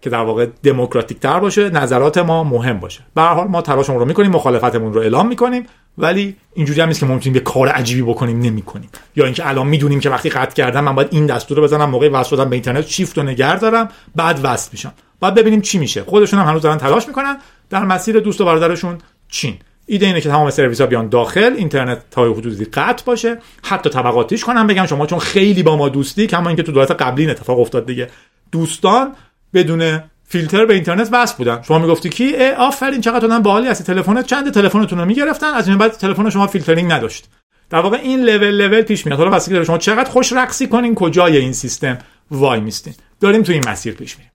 که 0.00 0.10
در 0.10 0.22
واقع 0.22 0.46
دموکراتیک 0.62 1.20
تر 1.20 1.40
باشه 1.40 1.70
نظرات 1.70 2.18
ما 2.18 2.44
مهم 2.44 2.80
باشه. 2.80 3.00
به 3.14 3.22
هر 3.22 3.34
حال 3.34 3.48
ما 3.48 3.62
تلاشمون 3.62 3.98
رو 3.98 4.04
می‌کنیم 4.04 4.30
مخالفتمون 4.30 4.92
رو 4.92 5.00
اعلام 5.00 5.28
می‌کنیم 5.28 5.66
ولی 5.98 6.36
اینجوری 6.54 6.80
هم 6.80 6.88
نیست 6.88 7.00
که 7.00 7.06
ممکنیم 7.06 7.34
یه 7.34 7.40
کار 7.40 7.68
عجیبی 7.68 8.02
بکنیم 8.02 8.40
نمی‌کنیم. 8.40 8.88
یا 9.16 9.24
اینکه 9.24 9.48
الان 9.48 9.66
می‌دونیم 9.66 10.00
که 10.00 10.10
وقتی 10.10 10.28
قطع 10.28 10.54
کردم 10.54 10.84
من 10.84 10.94
باید 10.94 11.08
این 11.10 11.26
دستور 11.26 11.56
رو 11.58 11.64
بزنم 11.64 11.90
موقع 11.90 12.08
وصل 12.08 12.30
شدن 12.30 12.50
به 12.50 12.56
اینترنت 12.56 12.86
شیفت 12.86 13.18
و 13.18 13.22
نگه 13.22 13.58
دارم 13.58 13.88
بعد 14.16 14.40
وصل 14.42 14.68
میشم. 14.72 14.92
بعد 15.20 15.34
ببینیم 15.34 15.60
چی 15.60 15.78
میشه. 15.78 16.02
خودشون 16.02 16.40
هم 16.40 16.46
هنوز 16.46 16.62
دارن 16.62 16.78
تلاش 16.78 17.08
می‌کنن 17.08 17.36
در 17.70 17.84
مسیر 17.84 18.20
دوست 18.20 18.40
و 18.40 18.44
برادرشون 18.44 18.98
چین. 19.28 19.54
ایده 19.86 20.06
اینه 20.06 20.20
که 20.20 20.28
تمام 20.28 20.50
سرویس 20.50 20.80
ها 20.80 20.86
بیان 20.86 21.08
داخل 21.08 21.54
اینترنت 21.56 22.02
تا 22.10 22.32
حدودی 22.32 22.64
قطع 22.64 23.04
باشه. 23.04 23.38
حتی 23.64 23.90
طبقاتیش 23.90 24.44
کنم 24.44 24.66
بگم 24.66 24.86
شما 24.86 25.06
چون 25.06 25.18
خیلی 25.18 25.62
با 25.62 25.76
ما 25.76 25.88
دوستی 25.88 26.26
کما 26.26 26.48
اینکه 26.48 26.62
تو 26.62 26.72
دولت 26.72 26.90
قبلی 26.90 27.22
این 27.22 27.30
اتفاق 27.30 27.60
افتاد 27.60 27.86
دیگه. 27.86 28.10
دوستان 28.52 29.12
بدون 29.54 30.02
فیلتر 30.28 30.66
به 30.66 30.74
اینترنت 30.74 31.08
وصل 31.12 31.34
بودن. 31.36 31.62
شما 31.62 31.78
می‌گفتی 31.78 32.08
کی؟ 32.08 32.36
آفرین 32.58 33.00
چقدر 33.00 33.28
تو 33.28 33.40
باحالی 33.40 33.68
هستی. 33.68 33.84
تلفنت 33.84 34.26
چند 34.26 34.52
تلفنتون 34.52 34.98
رو 34.98 35.04
می‌گرفتن. 35.04 35.54
از 35.54 35.68
این 35.68 35.78
بعد 35.78 35.92
تلفن 35.92 36.30
شما 36.30 36.46
فیلترینگ 36.46 36.92
نداشت. 36.92 37.28
در 37.70 37.78
واقع 37.78 37.96
این 37.96 38.20
لول 38.20 38.50
لول 38.50 38.82
پیش 38.82 39.06
میاد. 39.06 39.18
حالا 39.18 39.30
واسه 39.30 39.64
شما 39.64 39.78
چقدر 39.78 40.10
خوش 40.10 40.32
رقصی 40.32 40.66
کنین 40.66 40.94
کجای 40.94 41.36
این 41.36 41.52
سیستم 41.52 41.98
وای 42.30 42.60
میستین. 42.60 42.94
داریم 43.20 43.42
تو 43.42 43.52
این 43.52 43.68
مسیر 43.68 43.94
پیش 43.94 44.16
میریم. 44.16 44.32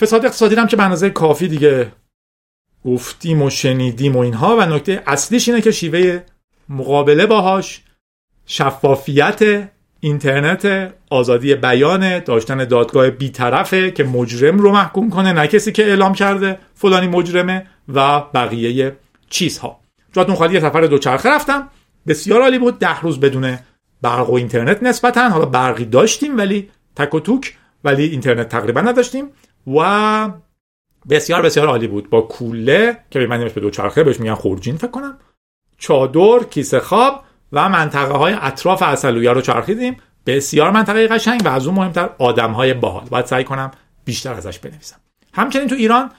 فساد 0.00 0.24
اقتصادی 0.24 0.54
هم 0.54 0.66
که 0.66 0.76
به 0.76 0.82
اندازه 0.82 1.10
کافی 1.10 1.48
دیگه. 1.48 1.92
گفتیم 2.84 3.42
و 3.42 3.50
شنیدیم 3.50 4.16
و 4.16 4.18
اینها 4.18 4.56
و 4.56 4.66
نکته 4.66 5.02
اصلیش 5.06 5.48
اینه 5.48 5.60
که 5.60 5.70
شیوه 5.70 6.22
مقابله 6.68 7.26
باهاش 7.26 7.82
شفافیت 8.46 9.68
اینترنت 10.00 10.92
آزادی 11.10 11.54
بیان 11.54 12.18
داشتن 12.18 12.64
دادگاه 12.64 13.10
بیطرفه 13.10 13.90
که 13.90 14.04
مجرم 14.04 14.58
رو 14.58 14.72
محکوم 14.72 15.10
کنه 15.10 15.32
نه 15.32 15.46
کسی 15.46 15.72
که 15.72 15.86
اعلام 15.86 16.14
کرده 16.14 16.58
فلانی 16.74 17.06
مجرمه 17.06 17.66
و 17.94 18.20
بقیه 18.20 18.96
چیزها. 19.30 19.80
جاتون 20.12 20.34
خالی 20.34 20.54
یه 20.54 20.60
سفر 20.60 20.80
دوچرخه 20.80 21.30
رفتم. 21.30 21.68
بسیار 22.06 22.42
عالی 22.42 22.58
بود. 22.58 22.78
ده 22.78 23.00
روز 23.00 23.20
بدون 23.20 23.58
برق 24.02 24.30
و 24.30 24.34
اینترنت 24.34 24.82
نسبتا. 24.82 25.28
حالا 25.28 25.44
برقی 25.44 25.84
داشتیم 25.84 26.36
ولی 26.36 26.70
تک 26.96 27.14
و 27.14 27.20
توک 27.20 27.56
ولی 27.84 28.04
اینترنت 28.04 28.48
تقریبا 28.48 28.80
نداشتیم. 28.80 29.28
و 29.66 30.30
بسیار 31.10 31.42
بسیار 31.42 31.68
عالی 31.68 31.86
بود. 31.86 32.10
با 32.10 32.20
کوله 32.20 32.98
که 33.10 33.18
به 33.18 33.48
به 33.48 33.60
دوچرخه 33.60 34.04
بهش 34.04 34.20
میگن 34.20 34.34
خورجین 34.34 34.76
فکر 34.76 34.90
کنم. 34.90 35.18
چادر 35.78 36.38
کیسه 36.50 36.80
خواب 36.80 37.24
و 37.52 37.68
منطقه 37.68 38.14
های 38.14 38.36
اطراف 38.40 38.82
اصلویه 38.82 39.30
رو 39.30 39.40
چرخیدیم. 39.40 39.96
بسیار 40.26 40.70
منطقه 40.70 41.08
قشنگ 41.08 41.40
و 41.44 41.48
از 41.48 41.66
اون 41.66 41.76
مهمتر 41.76 42.10
آدم 42.18 42.52
های 42.52 42.74
باحال. 42.74 43.04
باید 43.10 43.26
سعی 43.26 43.44
کنم 43.44 43.70
بیشتر 44.04 44.32
ازش 44.32 44.58
بنویسم. 44.58 44.96
همچنین 45.32 45.68
تو 45.68 45.74
ایران 45.74 46.10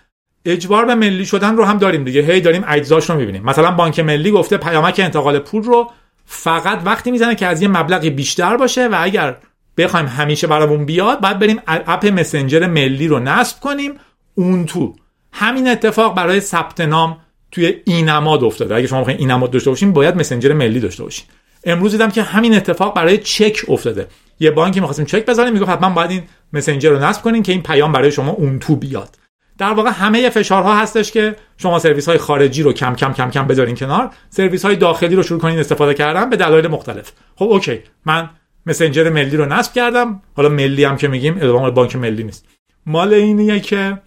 اجبار 0.46 0.86
به 0.86 0.96
ملی 0.96 1.26
شدن 1.26 1.58
رو 1.58 1.66
هم 1.66 1.78
داریم 1.78 2.04
دیگه. 2.04 2.22
هی 2.22 2.42
داریم 2.42 2.64
اجزاش 2.68 3.10
رو 3.10 3.16
می‌بینیم. 3.16 3.44
مثلا 3.44 3.72
بانک 3.72 4.00
ملی 4.00 4.32
گفته 4.32 4.58
پیامک 4.58 5.00
انتقال 5.04 5.40
پول 5.40 5.64
رو 5.64 5.92
فقط 6.26 6.82
وقتی 6.86 7.12
می‌زنه 7.12 7.36
که 7.36 7.48
از 7.48 7.62
یه 7.62 7.68
مبلغی 7.68 8.10
بیشتر 8.10 8.58
باشه 8.58 8.88
و 8.88 8.96
اگر 9.00 9.38
بخوایم 9.78 10.06
همیشه 10.06 10.48
برامون 10.48 10.86
بیاد 10.86 11.22
باید 11.22 11.40
بریم 11.40 11.62
اپ 11.68 12.06
مسنجر 12.06 12.68
ملی 12.68 13.08
رو 13.08 13.20
نصب 13.20 13.60
کنیم. 13.60 13.94
اون 14.36 14.66
تو 14.66 14.96
همین 15.32 15.68
اتفاق 15.68 16.16
برای 16.16 16.40
ثبت 16.40 16.82
نام 16.82 17.18
توی 17.52 17.74
اینماد 17.86 18.44
افتاده. 18.44 18.76
اگه 18.76 18.88
شما 18.88 19.02
بخواید 19.02 19.20
اینماد 19.20 19.52
داشته 19.52 19.70
باشین 19.70 19.94
باید 19.94 20.16
مسنجر 20.16 20.54
ملی 20.54 20.80
داشته 20.80 21.04
باشین. 21.04 21.26
امروز 21.64 21.92
دیدم 21.92 22.12
که 22.12 22.24
همین 22.24 22.56
اتفاق 22.56 22.96
برای 22.96 23.18
چک 23.18 23.60
افتاده. 23.68 24.08
یه 24.40 24.52
بانکی 24.52 24.80
می‌خواستیم 24.80 25.06
چک 25.06 25.26
بزنیم 25.26 25.54
می‌گفت 25.54 25.70
حتما 25.70 25.90
باید 25.90 26.12
این 26.12 26.24
مسنجر 26.54 26.90
رو 26.90 27.00
نصب 27.00 27.22
کنین 27.22 27.44
که 27.44 27.52
این 27.52 27.62
پیام 27.62 27.92
برای 27.92 28.12
شما 28.12 28.32
اون 28.32 28.60
تو 28.60 28.76
بیاد. 28.76 29.10
در 29.58 29.74
واقع 29.74 29.90
همه 29.90 30.30
فشارها 30.30 30.76
هستش 30.76 31.12
که 31.12 31.36
شما 31.58 31.80
سرویس 31.80 32.10
های 32.10 32.18
خارجی 32.18 32.64
رو 32.64 32.74
کم 32.74 32.96
کم 32.96 33.14
کم 33.14 33.30
کم 33.30 33.48
بذارین 33.48 33.76
کنار. 33.76 34.10
سرویس 34.30 34.66
های 34.66 34.76
داخلی 34.76 35.16
رو 35.16 35.24
شروع 35.24 35.40
کنین 35.40 35.60
استفاده 35.60 35.94
کردن 35.94 36.30
به 36.30 36.36
دلایل 36.36 36.68
مختلف. 36.68 37.12
خب 37.36 37.46
OK. 37.46 37.80
من 38.06 38.30
مسنجر 38.66 39.10
ملی 39.10 39.38
رو 39.38 39.46
نصب 39.46 39.74
کردم. 39.74 40.22
حالا 40.36 40.50
ملی 40.50 40.84
هم 40.84 40.98
که 40.98 41.08
میگیم 41.08 41.38
ادامه 41.38 41.72
بانک 41.72 41.96
ملی 41.96 42.24
نیست. 42.24 42.46
مال 42.86 43.14
اینیه 43.14 43.60
که 43.60 44.02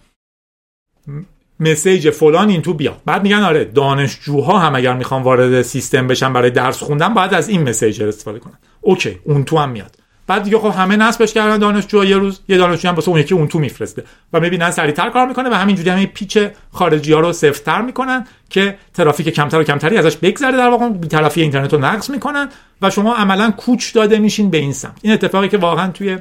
مسیج 1.59 2.09
فلان 2.09 2.49
این 2.49 2.61
تو 2.61 2.73
بیاد. 2.73 3.01
بعد 3.05 3.23
میگن 3.23 3.43
آره 3.43 3.65
دانشجوها 3.65 4.59
هم 4.59 4.75
اگر 4.75 4.93
می‌خوان 4.93 5.23
وارد 5.23 5.61
سیستم 5.61 6.07
بشن 6.07 6.33
برای 6.33 6.49
درس 6.49 6.83
خوندن 6.83 7.13
باید 7.13 7.33
از 7.33 7.49
این 7.49 7.69
مسیج 7.69 8.03
استفاده 8.03 8.39
کنن. 8.39 8.57
اوکی 8.81 9.19
اون 9.23 9.43
تو 9.43 9.57
هم 9.57 9.69
میاد. 9.69 9.98
بعد 10.29 10.43
دیگه 10.43 10.57
خب 10.59 10.65
همه 10.65 10.95
نصبش 10.95 11.33
کردن 11.33 11.57
دانشجو 11.57 12.05
یه 12.05 12.17
روز 12.17 12.39
یه 12.47 12.57
دانشجو 12.57 12.87
هم 12.87 12.95
واسه 12.95 13.09
اون 13.09 13.19
یکی 13.19 13.33
اون 13.33 13.47
تو 13.47 13.59
میفرسته 13.59 14.03
و 14.33 14.39
می‌بینن 14.39 14.71
سریعتر 14.71 15.09
کار 15.09 15.27
می‌کنه 15.27 15.49
و 15.49 15.53
همینجوری 15.53 15.89
همین 15.89 16.05
پیچ 16.05 16.37
خارجی 16.71 17.13
ها 17.13 17.19
رو 17.19 17.33
سفتر 17.33 17.81
می‌کنن 17.81 18.27
که 18.49 18.77
ترافیک 18.93 19.29
کمتر 19.29 19.59
و 19.59 19.63
کمتری 19.63 19.97
ازش 19.97 20.17
بگذره. 20.17 20.57
در 20.57 20.69
واقع 20.69 20.89
بی‌طرفی 20.89 21.41
اینترنت 21.41 21.73
رو 21.73 21.79
نقص 21.79 22.09
می‌کنن 22.09 22.49
و 22.81 22.89
شما 22.89 23.15
عملا 23.15 23.51
کوچ 23.51 23.93
داده 23.93 24.19
میشین 24.19 24.49
به 24.49 24.57
این 24.57 24.73
سمت. 24.73 24.99
این 25.01 25.13
اتفاقی 25.13 25.47
که 25.47 25.57
واقعا 25.57 25.91
توی 25.91 26.17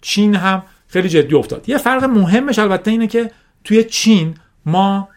چین 0.00 0.34
هم 0.34 0.62
خیلی 0.88 1.08
جدی 1.08 1.34
افتاد. 1.34 1.68
یه 1.68 1.78
فرق 1.78 2.04
مهمش 2.04 2.58
البته 2.58 2.90
اینه 2.90 3.06
که 3.06 3.30
توی 3.64 3.84
چین 3.84 4.34
ما 4.66 5.08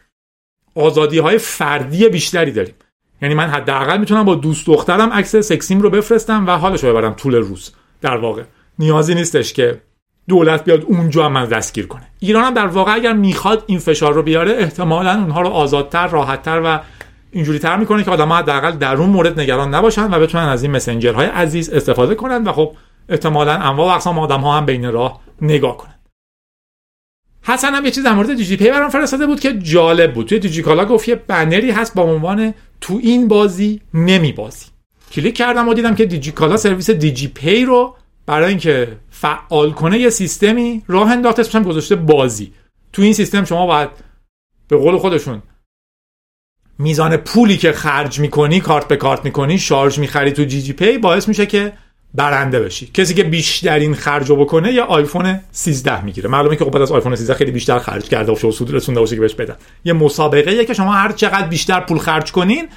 آزادی 0.75 1.19
های 1.19 1.37
فردی 1.37 2.09
بیشتری 2.09 2.51
داریم. 2.51 2.75
یعنی 3.21 3.35
من 3.35 3.49
حداقل 3.49 3.97
می‌تونم 3.97 4.23
با 4.23 4.35
دوست 4.35 4.67
دخترم 4.67 5.13
عکس 5.13 5.35
سکسیم 5.35 5.81
رو 5.81 5.89
بفرستم 5.89 6.47
و 6.47 6.51
حالش 6.51 6.83
رو 6.83 6.89
ببرم 6.89 7.13
طول 7.13 7.35
روز. 7.35 7.71
در 8.01 8.17
واقع. 8.17 8.43
نیازی 8.79 9.15
نیستش 9.15 9.53
که 9.53 9.81
دولت 10.27 10.63
بیاد 10.63 10.83
اونجا 10.83 11.25
هم 11.25 11.31
من 11.31 11.45
دستگیر 11.45 11.87
کنه. 11.87 12.07
ایران 12.19 12.43
هم 12.43 12.53
در 12.53 12.67
واقع 12.67 12.93
اگر 12.93 13.13
می‌خواد 13.13 13.63
این 13.67 13.79
فشار 13.79 14.13
رو 14.13 14.23
بیاره 14.23 14.51
احتمالا 14.51 15.11
اونها 15.11 15.41
رو 15.41 15.47
آزادتر 15.47 16.07
راحتتر 16.07 16.61
و 16.65 16.79
اینجوری 17.31 17.59
تر 17.59 17.77
می‌کنه 17.77 18.03
که 18.03 18.11
آدم‌ها 18.11 18.37
حداقل 18.37 18.71
در 18.71 18.95
اون 18.95 19.09
مورد 19.09 19.39
نگران 19.39 19.75
نباشن 19.75 20.13
و 20.13 20.19
بتونن 20.19 20.43
از 20.43 20.63
این 20.63 20.71
مسنجرهای 20.71 21.27
عزیز 21.27 21.69
استفاده 21.69 22.15
کنن 22.15 22.43
و 22.43 22.51
خب 22.51 22.75
احتمالا 23.09 23.53
انواع 23.53 23.87
و 23.87 23.95
اقسام 23.95 24.19
آدم 24.19 24.41
ها 24.41 24.57
هم 24.57 24.65
بین 24.65 24.91
راه 24.91 25.21
نگاه 25.41 25.77
کنن. 25.77 25.95
حسن 27.41 27.73
هم 27.73 27.85
یه 27.85 27.91
چیز 27.91 28.03
در 28.03 28.13
مورد 28.13 28.35
دیجی 28.35 28.57
پی 28.57 28.71
برام 28.71 28.89
فرستاده 28.89 29.27
بود 29.27 29.39
که 29.39 29.53
جالب 29.53 30.13
بود. 30.13 30.27
توی 30.27 30.39
دیجی 30.39 30.61
کالا 30.61 30.85
گفت 30.85 31.09
یه 31.09 31.15
بنری 31.15 31.71
هست 31.71 31.95
با 31.95 32.03
عنوان 32.03 32.53
تو 32.81 32.99
این 33.03 33.27
بازی 33.27 33.81
نمی 33.93 34.31
بازی 34.31 34.65
کلیک 35.11 35.35
کردم 35.35 35.67
و 35.67 35.73
دیدم 35.73 35.95
که 35.95 36.05
دیجی 36.05 36.31
کالا 36.31 36.57
سرویس 36.57 36.89
دیجی 36.89 37.27
پی 37.27 37.65
رو 37.65 37.95
برای 38.25 38.49
اینکه 38.49 38.97
فعال 39.09 39.71
کنه 39.71 39.99
یه 39.99 40.09
سیستمی 40.09 40.83
راه 40.87 41.11
انداخته 41.11 41.39
اسمش 41.39 41.65
گذاشته 41.65 41.95
بازی. 41.95 42.53
تو 42.93 43.01
این 43.01 43.13
سیستم 43.13 43.45
شما 43.45 43.65
باید 43.65 43.89
به 44.67 44.77
قول 44.77 44.97
خودشون 44.97 45.41
میزان 46.79 47.17
پولی 47.17 47.57
که 47.57 47.71
خرج 47.71 48.19
می‌کنی 48.19 48.59
کارت 48.59 48.87
به 48.87 48.95
کارت 48.95 49.25
می‌کنی 49.25 49.57
شارژ 49.57 49.99
می‌خری 49.99 50.31
تو 50.31 50.43
دیجی 50.43 50.73
پی 50.73 50.97
باعث 50.97 51.27
میشه 51.27 51.45
که 51.45 51.73
برنده 52.13 52.59
بشی. 52.59 52.87
کسی 52.93 53.13
که 53.13 53.23
بیشترین 53.23 53.95
خرج 53.95 54.29
رو 54.29 54.35
بکنه 54.35 54.73
یا 54.73 54.85
آیفون 54.85 55.39
13 55.51 56.03
می‌گیره. 56.03 56.29
معلومه 56.29 56.55
که 56.55 56.65
خب 56.65 56.71
بعد 56.71 56.81
از 56.81 56.91
آیفون 56.91 57.15
13 57.15 57.33
خیلی 57.33 57.51
بیشتر 57.51 57.79
خرج 57.79 58.09
کرده 58.09 58.31
و 58.31 58.51
سود 58.51 58.73
رسونده 58.73 58.99
باشه 58.99 59.15
که 59.15 59.21
بهش 59.21 59.33
بدن. 59.33 59.55
یه 59.85 59.93
مسابقه 59.93 60.65
که 60.65 60.73
شما 60.73 60.93
هر 60.93 61.11
چقدر 61.11 61.47
بیشتر 61.47 61.79
پول 61.79 61.97
خرج 61.97 62.31
کنین 62.31 62.67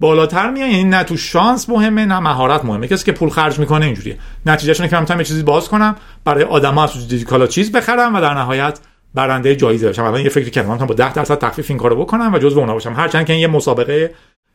بالاتر 0.00 0.50
میاد 0.50 0.70
یعنی 0.70 0.84
نه 0.84 1.04
تو 1.04 1.16
شانس 1.16 1.68
مهمه 1.68 2.04
نه 2.04 2.20
مهارت 2.20 2.64
مهمه. 2.64 2.88
کسی 2.88 3.04
که 3.04 3.12
پول 3.12 3.28
خرج 3.28 3.58
می‌کنه 3.58 3.86
اینجوریه. 3.86 4.18
نتیجهش 4.46 4.80
اینه 4.80 4.90
که 4.90 5.12
من 5.14 5.18
یه 5.18 5.24
چیزی 5.24 5.42
باز 5.42 5.68
کنم 5.68 5.96
برای 6.24 6.44
آدما 6.44 6.84
از 6.84 7.08
دیجیکالا 7.08 7.46
چیز 7.46 7.72
بخرم 7.72 8.14
و 8.14 8.20
در 8.20 8.34
نهایت 8.34 8.78
برنده 9.14 9.56
جایزه 9.56 9.88
بشم. 9.88 10.04
الان 10.04 10.20
یه 10.20 10.28
فکری 10.28 10.50
کردم 10.50 10.68
من 10.68 10.76
با 10.76 10.94
10 10.94 11.12
درصد 11.12 11.38
تخفیف 11.38 11.70
این 11.70 11.78
کارو 11.78 11.96
بکنم 11.96 12.34
و 12.34 12.38
جزو 12.38 12.60
اونا 12.60 12.72
باشم. 12.72 12.92
هرچند 12.92 13.26
که 13.26 13.32
این 13.32 13.42
یه 13.42 13.48
مسابقه 13.48 14.14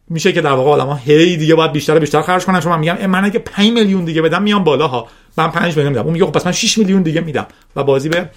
میشه 0.09 0.31
که 0.31 0.41
در 0.41 0.51
واقع 0.51 0.69
آدما 0.69 0.95
هی 0.95 1.37
دیگه 1.37 1.55
باید 1.55 1.71
بیشتر 1.71 1.99
بیشتر 1.99 2.21
خرج 2.21 2.45
کنن. 2.45 2.61
شما 2.61 2.77
میگم 2.77 3.05
من 3.05 3.25
اگه 3.25 3.39
5 3.39 3.71
میلیون 3.71 4.05
دیگه 4.05 4.21
بدم 4.21 4.43
میام 4.43 4.63
بالا 4.63 4.87
ها 4.87 5.07
من 5.37 5.51
5 5.51 5.77
میلیون 5.77 5.93
میدم. 5.93 6.03
اون 6.03 6.13
میگه 6.13 6.25
خب 6.25 6.31
پس 6.31 6.45
من 6.45 6.51
6 6.51 6.77
میلیون 6.77 7.01
دیگه 7.01 7.21
میدم 7.21 7.47
و 7.75 7.83
بازی 7.83 8.09
به 8.09 8.29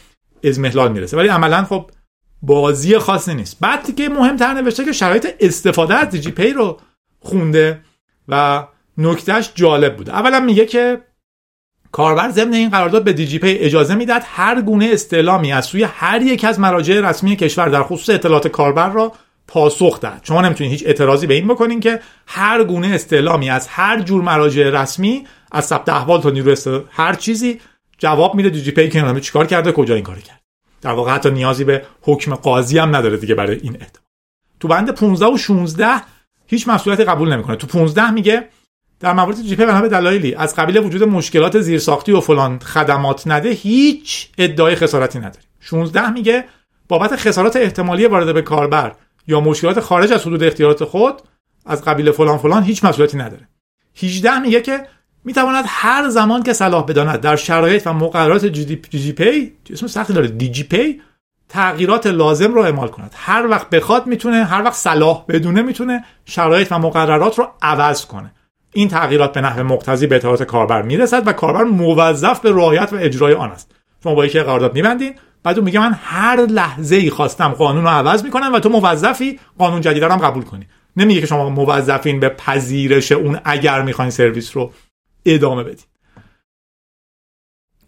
ازمهلال 0.44 0.92
می‌رسه. 0.92 1.16
ولی 1.16 1.28
عملا 1.28 1.64
خب 1.64 1.90
بازی 2.42 2.98
خاصی 2.98 3.34
نیست. 3.34 3.57
بعد 3.61 3.86
دیگه 3.86 4.09
مهمتر 4.09 4.55
نوشته 4.55 4.84
که 4.84 4.92
شرایط 4.92 5.26
استفاده 5.40 5.94
از 5.94 6.11
دیجی 6.11 6.30
پی 6.30 6.52
رو 6.52 6.78
خونده 7.25 7.81
و 8.29 8.64
نکتهش 8.99 9.51
جالب 9.55 9.97
بود. 9.97 10.11
اولا 10.11 10.41
میگه 10.41 10.66
که 10.66 11.01
کاربر 11.93 12.31
ضمن 12.31 12.55
این 12.55 12.70
قرارداد 12.70 13.05
به 13.05 13.12
دیجی 13.12 13.39
پی 13.39 13.59
اجازه 13.59 13.95
می‌داد 13.95 14.22
هر 14.25 14.62
گونه 14.62 14.89
استعلامی 14.93 15.53
از 15.53 15.64
سوی 15.64 15.83
هر 15.83 16.22
یک 16.22 16.45
از 16.45 16.61
مراجع 16.61 17.01
رسمی 17.01 17.37
کشور 17.37 17.68
در 17.68 17.83
خصوص 17.83 18.11
اطلاعات 18.14 18.49
کاربر 18.49 18.89
را 18.89 19.12
پاسخ 19.47 20.01
داد 20.01 20.20
شما 20.22 20.41
نمی‌تونید 20.41 20.72
هیچ 20.72 20.87
اعتراضی 20.87 21.27
به 21.27 21.35
این 21.35 21.49
بکنین 21.49 21.81
که 21.81 22.01
هر 22.27 22.64
گونه 22.64 22.89
استعلامی 22.89 23.51
از 23.51 23.68
هر 23.68 24.01
جور 24.01 24.22
مراجع 24.22 24.70
رسمی 24.70 25.27
از 25.53 25.64
ثبت 25.64 25.89
احوال 25.89 26.20
تا 26.20 26.31
نیرو 26.31 26.83
هر 26.91 27.14
چیزی 27.14 27.61
جواب 27.99 28.35
میده 28.35 28.51
دیجی 28.51 28.70
پی 28.70 28.89
که 28.89 29.20
چیکار 29.20 29.47
کرده 29.47 29.72
کجا 29.72 29.95
این 29.95 30.05
کار 30.05 30.18
کرد. 30.18 30.41
در 30.83 30.93
واقع 30.93 31.12
حتی 31.12 31.31
نیازی 31.31 31.64
به 31.64 31.85
حکم 32.03 32.35
قاضی 32.35 32.79
هم 32.79 32.97
نداره 32.97 33.16
دیگه 33.16 33.35
برای 33.35 33.59
این 33.62 33.77
احتمال 33.81 34.05
تو 34.61 34.68
بند 34.68 34.91
15 34.91 35.27
و 35.27 35.37
16 35.37 35.87
هیچ 36.55 36.68
مسئولیتی 36.68 37.05
قبول 37.05 37.32
نمی‌کنه. 37.32 37.57
تو 37.57 37.66
15 37.66 38.11
میگه 38.11 38.48
در 39.00 39.12
موارد 39.12 39.42
جی 39.42 39.57
پی 39.57 39.66
به 39.66 39.88
دلایلی 39.88 40.34
از 40.34 40.57
قبیل 40.57 40.76
وجود 40.76 41.02
مشکلات 41.02 41.61
زیرساختی 41.61 42.12
و 42.12 42.20
فلان 42.20 42.59
خدمات 42.59 43.22
نده 43.26 43.50
هیچ 43.50 44.28
ادعای 44.38 44.74
خسارتی 44.74 45.18
نداره 45.18 45.44
16 45.61 46.11
میگه 46.11 46.44
بابت 46.88 47.16
خسارات 47.16 47.57
احتمالی 47.57 48.07
وارد 48.07 48.34
به 48.34 48.42
کاربر 48.42 48.92
یا 49.26 49.40
مشکلات 49.40 49.80
خارج 49.80 50.12
از 50.12 50.22
حدود 50.22 50.42
اختیارات 50.42 50.84
خود 50.84 51.22
از 51.66 51.84
قبیل 51.84 52.11
فلان 52.11 52.38
فلان 52.38 52.62
هیچ 52.62 52.84
مسئولیتی 52.84 53.16
نداره. 53.16 53.48
18 53.96 54.38
میگه 54.38 54.61
که 54.61 54.86
می‌تواند 55.24 55.64
هر 55.68 56.09
زمان 56.09 56.42
که 56.42 56.52
صلاح 56.52 56.84
بداند 56.84 57.20
در 57.20 57.36
شرایط 57.36 57.86
و 57.86 57.92
مقررات 57.92 58.46
جی 58.46 59.12
پی 59.12 59.52
اسم 59.70 59.86
سختی 59.86 60.12
داره 60.12 60.28
دی 60.28 60.48
جی 60.48 60.62
پی 60.62 61.00
تغییرات 61.55 62.07
لازم 62.07 62.55
رو 62.55 62.61
اعمال 62.61 62.88
کند. 62.88 63.14
هر 63.16 63.46
وقت 63.46 63.70
بخواد 63.70 64.07
می‌تونه 64.07 64.44
هر 64.44 64.62
وقت 64.62 64.74
صلاح 64.74 65.24
بدونه 65.28 65.62
می‌تونه 65.62 66.05
شرایط 66.24 66.72
و 66.72 66.78
مقررات 66.78 67.38
رو 67.38 67.48
عوض 67.62 68.07
کنه. 68.07 68.32
این 68.72 68.88
تغییرات 68.88 69.32
به 69.32 69.40
نحو 69.40 69.62
مقتضی 69.62 70.07
به 70.07 70.16
اطلاعات 70.16 70.42
کاربر 70.42 70.82
می‌رسد 70.82 71.28
و 71.28 71.32
کاربر 71.32 71.64
موظف 71.64 72.40
به 72.40 72.50
رعایت 72.50 72.92
و 72.92 72.96
اجرای 72.96 73.34
آن 73.34 73.50
است. 73.50 73.74
شما 74.02 74.14
با 74.14 74.26
یکی 74.26 74.40
قرارداد 74.40 74.74
میبندین 74.74 75.14
بعد 75.42 75.61
میگه 75.61 75.80
من 75.80 75.98
هر 76.02 76.40
لحظه 76.40 76.96
ای 76.96 77.11
خواستم 77.11 77.48
قانون 77.48 77.84
رو 77.84 77.90
عوض 77.90 78.24
می‌کنم 78.24 78.52
و 78.55 78.59
تو 78.59 78.68
موظفی 78.68 79.40
قانون 79.59 79.80
جدید 79.80 80.02
هم 80.02 80.18
قبول 80.18 80.42
کنی. 80.42 80.66
نمیگه 80.96 81.20
که 81.20 81.26
شما 81.26 81.48
موظفین 81.48 82.20
به 82.20 82.28
پذیرش 82.28 83.12
اون 83.12 83.40
اگر 83.44 83.82
می‌خواین 83.82 84.11
سرویس 84.11 84.57
رو 84.57 84.72
ادامه 85.26 85.64
بدین. 85.64 85.86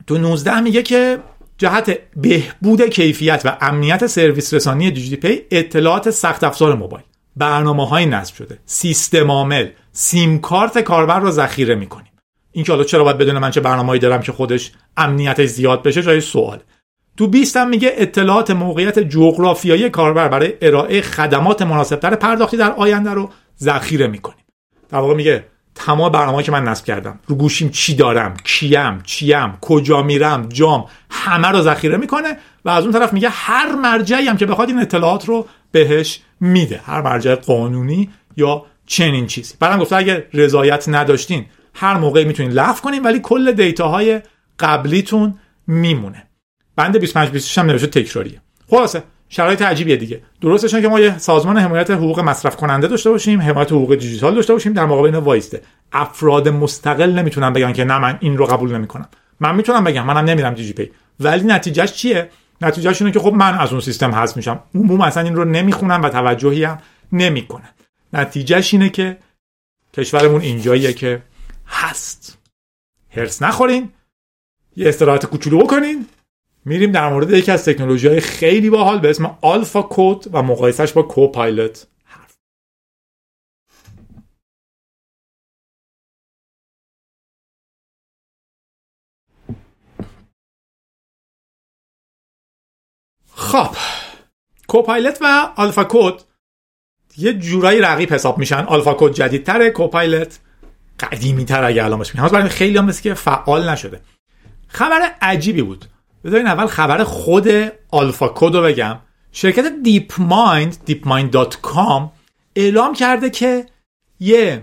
تو 0.06 0.18
19 0.18 0.60
میگه 0.60 0.82
که 0.82 1.18
جهت 1.58 1.98
بهبود 2.16 2.82
کیفیت 2.82 3.42
و 3.44 3.56
امنیت 3.60 4.06
سرویس 4.06 4.54
رسانی 4.54 4.90
دیجی 4.90 5.16
پی 5.16 5.42
اطلاعات 5.50 6.10
سخت 6.10 6.44
افزار 6.44 6.74
موبایل. 6.74 7.04
برنامه 7.36 7.88
های 7.88 8.06
نصب 8.06 8.34
شده. 8.34 8.58
سیستم 8.66 9.30
عامل. 9.30 9.68
سیم 9.92 10.38
کارت 10.38 10.78
کاربر 10.78 11.20
رو 11.20 11.30
ذخیره 11.30 11.74
می‌کنیم. 11.74 12.12
این 12.52 12.64
که 12.64 12.72
حالا 12.72 12.84
چرا 12.84 13.04
باید 13.04 13.18
بدون 13.18 13.38
من 13.38 13.50
چه 13.50 13.60
برنامه‌ای 13.60 13.98
دارم 13.98 14.20
که 14.20 14.32
خودش 14.32 14.72
امنیتش 14.96 15.48
زیاد 15.48 15.82
بشه 15.82 16.02
جای 16.02 16.20
سوال. 16.20 16.58
تو 17.16 17.26
20 17.26 17.56
هم 17.56 17.68
میگه 17.68 17.92
اطلاعات 17.96 18.50
موقعیت 18.50 18.98
جغرافیایی 18.98 19.90
کاربر 19.90 20.28
برای 20.28 20.54
ارائه 20.62 21.00
خدمات 21.00 21.62
مناسبتر 21.62 22.14
پرداختی 22.14 22.56
در 22.56 22.72
آینده 22.72 23.10
رو 23.10 23.30
ذخیره 23.60 24.06
می‌کنیم. 24.06 24.44
در 24.88 24.98
واقع 24.98 25.14
میگه 25.14 25.44
تمام 25.76 26.12
برنامه 26.12 26.42
که 26.42 26.52
من 26.52 26.64
نصب 26.64 26.84
کردم. 26.84 27.20
رو 27.26 27.36
گوشیم 27.36 27.68
چی 27.68 27.94
دارم؟ 27.94 28.34
کیم؟ 28.44 29.02
چیم؟ 29.04 29.58
کجا 29.60 30.02
میرم؟ 30.02 30.48
جام؟ 30.48 30.84
همه 31.10 31.48
رو 31.48 31.62
ذخیره 31.62 31.96
می‌کنه 31.96 32.38
و 32.64 32.68
از 32.68 32.84
اون 32.84 32.92
طرف 32.92 33.12
میگه 33.12 33.28
هر 33.28 33.74
مرجعی 33.74 34.26
هم 34.26 34.36
که 34.36 34.46
بخواد 34.46 34.68
این 34.68 34.78
اطلاعات 34.78 35.24
رو 35.24 35.46
بهش 35.70 36.20
میده. 36.40 36.80
هر 36.84 37.02
مرجع 37.02 37.34
قانونی 37.34 38.10
یا 38.36 38.66
چنین 38.86 39.26
چیزی. 39.26 39.54
بعدم 39.60 39.78
گفته 39.78 39.96
اگر 39.96 40.22
رضایت 40.32 40.88
نداشتین 40.88 41.46
هر 41.74 41.96
موقعی 41.96 42.24
می‌تونین 42.24 42.52
لغو 42.52 42.80
کنین 42.80 43.02
ولی 43.02 43.20
کل 43.20 43.52
دیتاهای 43.52 44.20
قبلیتون 44.58 45.38
میمونه. 45.66 46.26
بند 46.76 46.96
25 46.98 47.30
26 47.30 47.58
هم 47.58 47.66
نوشته 47.66 47.86
تکراریه. 47.86 48.40
خلاصه 48.70 49.02
شرایط 49.28 49.62
عجیبیه 49.62 49.96
دیگه. 49.96 50.22
درستش 50.40 50.74
که 50.74 50.88
ما 50.88 51.00
یه 51.00 51.18
سازمان 51.18 51.58
حمایت 51.58 51.90
حقوق 51.90 52.20
مصرف 52.20 52.56
کننده 52.56 52.86
داشته 52.86 53.10
باشیم 53.10 53.40
حمایت 53.40 53.72
حقوق 53.72 53.94
دیجیتال 53.94 54.34
داشته 54.34 54.52
باشیم 54.52 54.72
در 54.72 54.84
مقابل 54.86 55.06
اینا 55.06 55.20
وایسته. 55.20 55.62
افراد 55.92 56.48
مستقل 56.48 57.12
نمی‌تونن 57.12 57.52
بگن 57.52 57.72
که 57.72 57.84
نه 57.84 57.98
من 57.98 58.18
این 58.20 58.36
رو 58.36 58.46
قبول 58.46 58.74
نمی‌کنم. 58.74 59.08
من 59.40 59.54
می‌تونم 59.54 59.84
بگم 59.84 60.06
منم 60.06 60.24
نمیرم 60.24 60.54
دیجی 60.54 60.72
پی. 60.72 60.90
ولی 61.20 61.44
نتیجهش 61.44 61.92
چیه؟ 61.92 62.30
نتیجهش 62.60 63.02
اینه 63.02 63.12
که 63.12 63.20
خب 63.20 63.32
من 63.32 63.58
از 63.58 63.72
اون 63.72 63.80
سیستم 63.80 64.14
حذف 64.14 64.36
میشم. 64.36 64.60
عموم 64.74 65.00
اصلا 65.00 65.22
این 65.22 65.36
رو 65.36 65.44
نمی‌خونن 65.44 66.00
و 66.00 66.08
توجهی 66.08 66.64
هم 66.64 66.78
نمی‌کنن 67.12 67.70
نتیجهش 68.12 68.74
اینه 68.74 68.88
که 68.88 69.16
کشورمون 69.94 70.40
اینجاییه 70.40 70.92
که 70.92 71.22
هست. 71.66 72.38
هرس 73.10 73.42
نخورین. 73.42 73.90
یه 74.76 74.88
استراحت 74.88 75.26
کوچولو 75.26 75.58
بکنین. 75.58 76.06
میریم 76.66 76.92
در 76.92 77.08
مورد 77.08 77.30
یکی 77.30 77.50
از 77.52 77.64
تکنولوژی 77.64 78.08
های 78.08 78.20
خیلی 78.20 78.70
باحال 78.70 78.98
به 78.98 79.10
اسم 79.10 79.38
آلفا 79.42 79.82
کود 79.82 80.26
و 80.32 80.42
مقایسش 80.42 80.92
با 80.92 81.02
کوپایلوت 81.02 81.86
حرف 82.04 82.36
خب 93.34 93.76
کوپایلت 94.68 95.18
و 95.20 95.52
آلفا 95.56 95.84
کود 95.84 96.22
یه 97.16 97.32
جورایی 97.32 97.80
رقیب 97.80 98.12
حساب 98.12 98.38
میشن. 98.38 98.64
آلفا 98.64 98.94
کود 98.94 99.14
جدیدتره 99.14 99.70
کوپایلت 99.70 100.38
قدیمی 101.00 101.44
تر 101.44 101.64
اگه 101.64 101.84
الان 101.84 101.98
باشه 101.98 102.28
برای 102.28 102.48
خیلی 102.48 102.78
هم 102.78 102.92
که 102.92 103.14
فعال 103.14 103.68
نشده. 103.68 104.00
خبر 104.68 105.12
عجیبی 105.20 105.62
بود. 105.62 105.84
بذارین 106.26 106.46
اول 106.46 106.66
خبر 106.66 107.04
خود 107.04 107.48
آلفا 107.90 108.28
کد 108.28 108.54
رو 108.54 108.62
بگم. 108.62 108.98
شرکت 109.32 109.64
دیپ 109.82 110.12
مایند 110.18 110.76
deepmind.com 110.88 112.02
اعلام 112.56 112.94
کرده 112.94 113.30
که 113.30 113.66
یه 114.20 114.62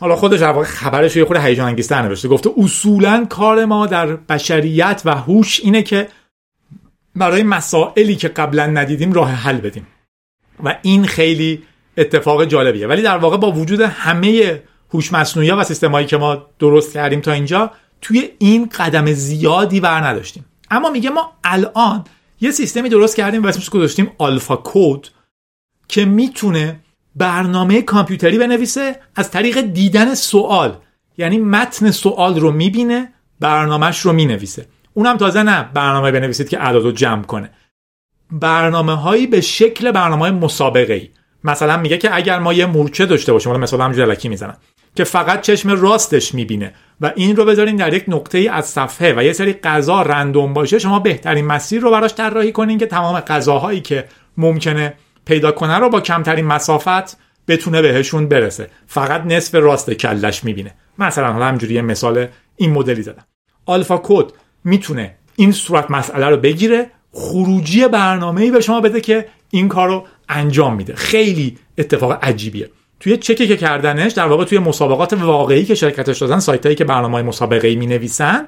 حالا 0.00 0.16
خودش 0.16 0.40
در 0.40 0.50
واقع 0.52 0.64
خبرش 0.64 1.16
یه 1.16 1.24
خورده 1.24 1.42
هیجان 1.42 1.66
انگیزتر 1.66 2.02
نوشته. 2.02 2.28
گفته 2.28 2.50
اصولا 2.56 3.26
کار 3.30 3.64
ما 3.64 3.86
در 3.86 4.06
بشریت 4.06 5.02
و 5.04 5.14
هوش 5.14 5.60
اینه 5.60 5.82
که 5.82 6.08
برای 7.16 7.42
مسائلی 7.42 8.16
که 8.16 8.28
قبلا 8.28 8.66
ندیدیم 8.66 9.12
راه 9.12 9.30
حل 9.30 9.56
بدیم. 9.56 9.86
و 10.64 10.78
این 10.82 11.06
خیلی 11.06 11.62
اتفاق 11.96 12.44
جالبیه. 12.44 12.86
ولی 12.86 13.02
در 13.02 13.18
واقع 13.18 13.36
با 13.36 13.52
وجود 13.52 13.80
همه 13.80 14.62
هوش 14.94 15.12
مصنوعی 15.12 15.50
و 15.50 15.64
سیستمایی 15.64 16.06
که 16.06 16.16
ما 16.16 16.46
درست 16.58 16.92
کردیم 16.92 17.20
تا 17.20 17.32
اینجا 17.32 17.70
توی 18.00 18.30
این 18.38 18.68
قدم 18.78 19.12
زیادی 19.12 19.80
بر 19.80 20.06
نداشتیم. 20.06 20.44
اما 20.70 20.90
میگه 20.90 21.10
ما 21.10 21.32
الان 21.44 22.04
یه 22.40 22.50
سیستمی 22.50 22.88
درست 22.88 23.16
کردیم 23.16 23.42
و 23.42 23.46
اسمش 23.46 23.70
گذاشتیم 23.70 24.10
آلفا 24.18 24.56
کود 24.56 25.08
که 25.88 26.04
می‌تونه 26.04 26.80
برنامه 27.16 27.82
کامپیوتری 27.82 28.38
بنویسه 28.38 29.00
از 29.16 29.30
طریق 29.30 29.60
دیدن 29.60 30.14
سوال. 30.14 30.76
یعنی 31.18 31.38
متن 31.38 31.90
سوال 31.90 32.40
رو 32.40 32.52
می‌بینه 32.52 33.12
برنامهش 33.40 34.00
رو 34.00 34.12
می‌نویسه. 34.12 34.66
اونم 34.94 35.16
تازه 35.16 35.42
نه 35.42 35.68
برنامه 35.74 36.10
بنویسید 36.10 36.48
که 36.48 36.62
اعداد 36.62 36.82
رو 36.82 36.92
جمع 36.92 37.22
کنه. 37.22 37.50
برنامه 38.30 38.94
هایی 38.94 39.26
به 39.26 39.40
شکل 39.40 39.92
برنامه 39.92 40.30
مسابقه 40.30 40.94
ای 40.94 41.10
مثلا 41.44 41.76
میگه 41.76 41.98
که 41.98 42.16
اگر 42.16 42.38
ما 42.38 42.52
یه 42.52 42.66
مورچه 42.66 43.06
داشته 43.06 43.32
باشیم 43.32 43.56
مثلا 43.56 43.84
همجوری 43.84 44.02
الکی 44.02 44.28
می‌زنم 44.28 44.56
که 44.98 45.04
فقط 45.04 45.40
چشم 45.40 45.70
راستش 45.70 46.34
می‌بینه 46.34 46.74
و 47.00 47.12
این 47.16 47.36
رو 47.36 47.44
بذارین 47.44 47.76
در 47.76 47.94
یک 47.94 48.04
نقطه 48.08 48.38
از 48.52 48.66
صفحه 48.66 49.14
و 49.16 49.22
یه 49.22 49.32
سری 49.32 49.52
غذا 49.52 50.02
رندوم 50.02 50.52
باشه 50.52 50.78
شما 50.78 50.98
بهترین 50.98 51.46
مسیر 51.46 51.82
رو 51.82 51.90
براش 51.90 52.14
طراحی 52.14 52.52
کنین 52.52 52.78
که 52.78 52.86
تمام 52.86 53.20
غذاهایی 53.20 53.80
که 53.80 54.04
ممکنه 54.36 54.94
پیدا 55.24 55.52
کنه 55.52 55.78
رو 55.78 55.88
با 55.88 56.00
کمترین 56.00 56.44
مسافت 56.44 57.18
بتونه 57.48 57.82
بهشون 57.82 58.28
برسه. 58.28 58.70
فقط 58.86 59.26
نصف 59.26 59.54
راست 59.54 59.90
کلش 59.90 60.44
می‌بینه. 60.44 60.74
مثلا 60.98 61.32
حالا 61.32 61.44
همجوری 61.44 61.74
یه 61.74 61.82
مثال 61.82 62.26
این 62.56 62.72
مدلی 62.72 63.02
زدم. 63.02 63.24
آلفا 63.66 64.00
کد 64.02 64.26
می‌تونه 64.64 65.14
این 65.36 65.52
صورت 65.52 65.90
مسئله 65.90 66.26
رو 66.26 66.36
بگیره 66.36 66.90
خروجی 67.12 67.88
برنامه 67.88 68.40
ای 68.40 68.50
به 68.50 68.60
شما 68.60 68.80
بده 68.80 69.00
که 69.00 69.28
این 69.50 69.68
کار 69.68 69.88
رو 69.88 70.06
انجام 70.28 70.74
میده. 70.76 70.94
خیلی 70.94 71.58
اتفاق 71.78 72.18
عجیبیه. 72.22 72.70
توی 73.00 73.16
چکی 73.16 73.48
که 73.48 73.56
کردنش 73.56 74.12
در 74.12 74.26
واقع 74.26 74.44
توی 74.44 74.58
مسابقات 74.58 75.12
واقعی 75.12 75.64
که 75.64 75.74
شرکتش 75.74 76.18
دادن 76.18 76.38
سایت 76.38 76.76
که 76.76 76.84
برنامه 76.84 77.14
های 77.14 77.22
مسابقه 77.22 77.68
ای 77.68 77.76
می 77.76 77.86
نویسن 77.86 78.46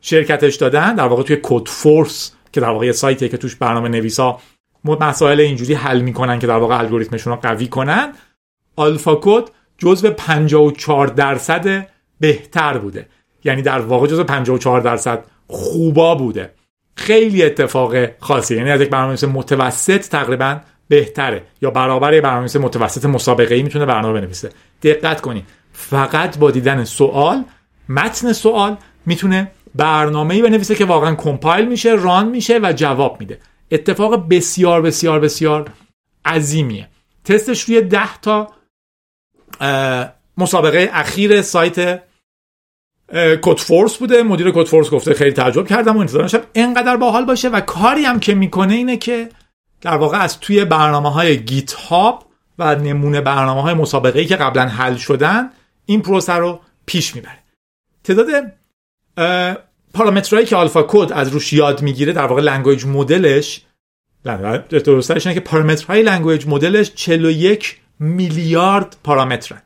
شرکتش 0.00 0.56
دادن 0.56 0.94
در 0.94 1.06
واقع 1.06 1.22
توی 1.22 1.38
کد 1.42 1.68
فورس 1.68 2.32
که 2.52 2.60
در 2.60 2.70
واقع 2.70 2.92
سایتی 2.92 3.28
که 3.28 3.36
توش 3.36 3.56
برنامه 3.56 3.88
نویسا 3.88 4.38
مسائل 4.84 5.40
اینجوری 5.40 5.74
حل 5.74 6.00
می‌کنن 6.00 6.38
که 6.38 6.46
در 6.46 6.56
واقع 6.56 6.78
الگوریتمشون 6.78 7.32
رو 7.32 7.40
قوی 7.40 7.66
کنن 7.68 8.12
آلفا 8.76 9.18
کد 9.22 9.44
جزو 9.78 10.10
54 10.10 11.06
درصد 11.06 11.88
بهتر 12.20 12.78
بوده. 12.78 13.06
یعنی 13.44 13.62
در 13.62 13.80
واقع 13.80 14.06
جزو 14.06 14.24
54 14.24 14.80
درصد 14.80 15.24
خوبا 15.46 16.14
بوده. 16.14 16.50
خیلی 16.96 17.42
اتفاق 17.42 17.94
خاصی 18.18 18.56
یعنی 18.56 18.70
از 18.70 18.80
یک 18.80 18.90
برنامه 18.90 19.26
متوسط 19.26 20.08
تقریبا 20.08 20.60
بهتره. 20.90 21.42
یا 21.62 21.70
برابر 21.70 22.20
برنامه 22.20 22.58
متوسط 22.58 23.04
مسابقه 23.04 23.54
ای 23.54 23.62
می‌تونه 23.62 23.86
برنامه 23.86 24.20
بنویسه. 24.20 24.50
دقت 24.82 25.20
کنید 25.20 25.44
فقط 25.72 26.38
با 26.38 26.50
دیدن 26.50 26.84
سوال 26.84 27.44
متن 27.88 28.32
سوال 28.32 28.76
می‌تونه 29.06 29.50
برنامه 29.74 30.34
ای 30.34 30.42
بنویسه 30.42 30.74
که 30.74 30.84
واقعا 30.84 31.14
کمپایل 31.14 31.68
میشه 31.68 31.94
ران 31.94 32.28
میشه 32.28 32.58
و 32.62 32.72
جواب 32.76 33.20
میده. 33.20 33.38
اتفاق 33.70 34.28
بسیار 34.28 34.82
بسیار 34.82 35.20
بسیار 35.20 35.70
عظیمیه. 36.24 36.88
تستش 37.24 37.62
روی 37.62 37.80
10 37.80 38.20
تا 38.22 38.48
مسابقه 40.38 40.90
اخیر 40.92 41.42
سایت 41.42 42.02
Codeforces 43.42 43.96
بوده. 43.96 44.22
مدیر 44.22 44.50
Codeforces 44.50 44.90
گفته 44.90 45.14
خیلی 45.14 45.32
تعجب 45.32 45.66
کردم 45.66 45.96
و 45.96 46.00
انتظار 46.00 46.22
داشتم 46.22 46.40
اینقدر 46.52 46.96
باحال 46.96 47.24
باشه 47.24 47.48
و 47.48 47.60
کاری 47.60 48.04
هم 48.04 48.20
که 48.20 48.34
می‌کنه 48.34 48.74
اینه 48.74 48.96
که 48.96 49.28
در 49.80 49.96
واقع 49.96 50.18
از 50.18 50.40
توی 50.40 50.64
برنامه 50.64 51.12
های 51.12 51.44
GitHub 51.44 52.24
و 52.58 52.74
نمونه 52.74 53.20
برنامه 53.20 53.62
های 53.62 53.74
مسابقه 53.74 54.24
که 54.24 54.36
قبلا 54.36 54.68
حل 54.68 54.96
شدن 54.96 55.50
این 55.86 56.02
پروسه 56.02 56.32
رو 56.32 56.60
پیش 56.86 57.16
می‌بره. 57.16 57.38
تعداد 58.04 58.52
پارامترهایی 59.94 60.46
که 60.46 60.56
AlphaCode 60.56 61.12
از 61.12 61.28
روش 61.28 61.52
یاد 61.52 61.82
می‌گیره 61.82 62.12
در 62.12 62.26
واقع 62.26 62.42
language 62.42 62.86
model 62.86 63.40
ش 63.40 63.62
درستش 64.68 65.26
اینه 65.26 65.40
که 65.40 65.40
پارامترهای 65.40 66.02
language 66.02 66.46
model 66.46 66.79
ش 66.79 66.92
41 66.94 67.80
میلیارد 68.00 68.96
پارامترن. 69.04 69.62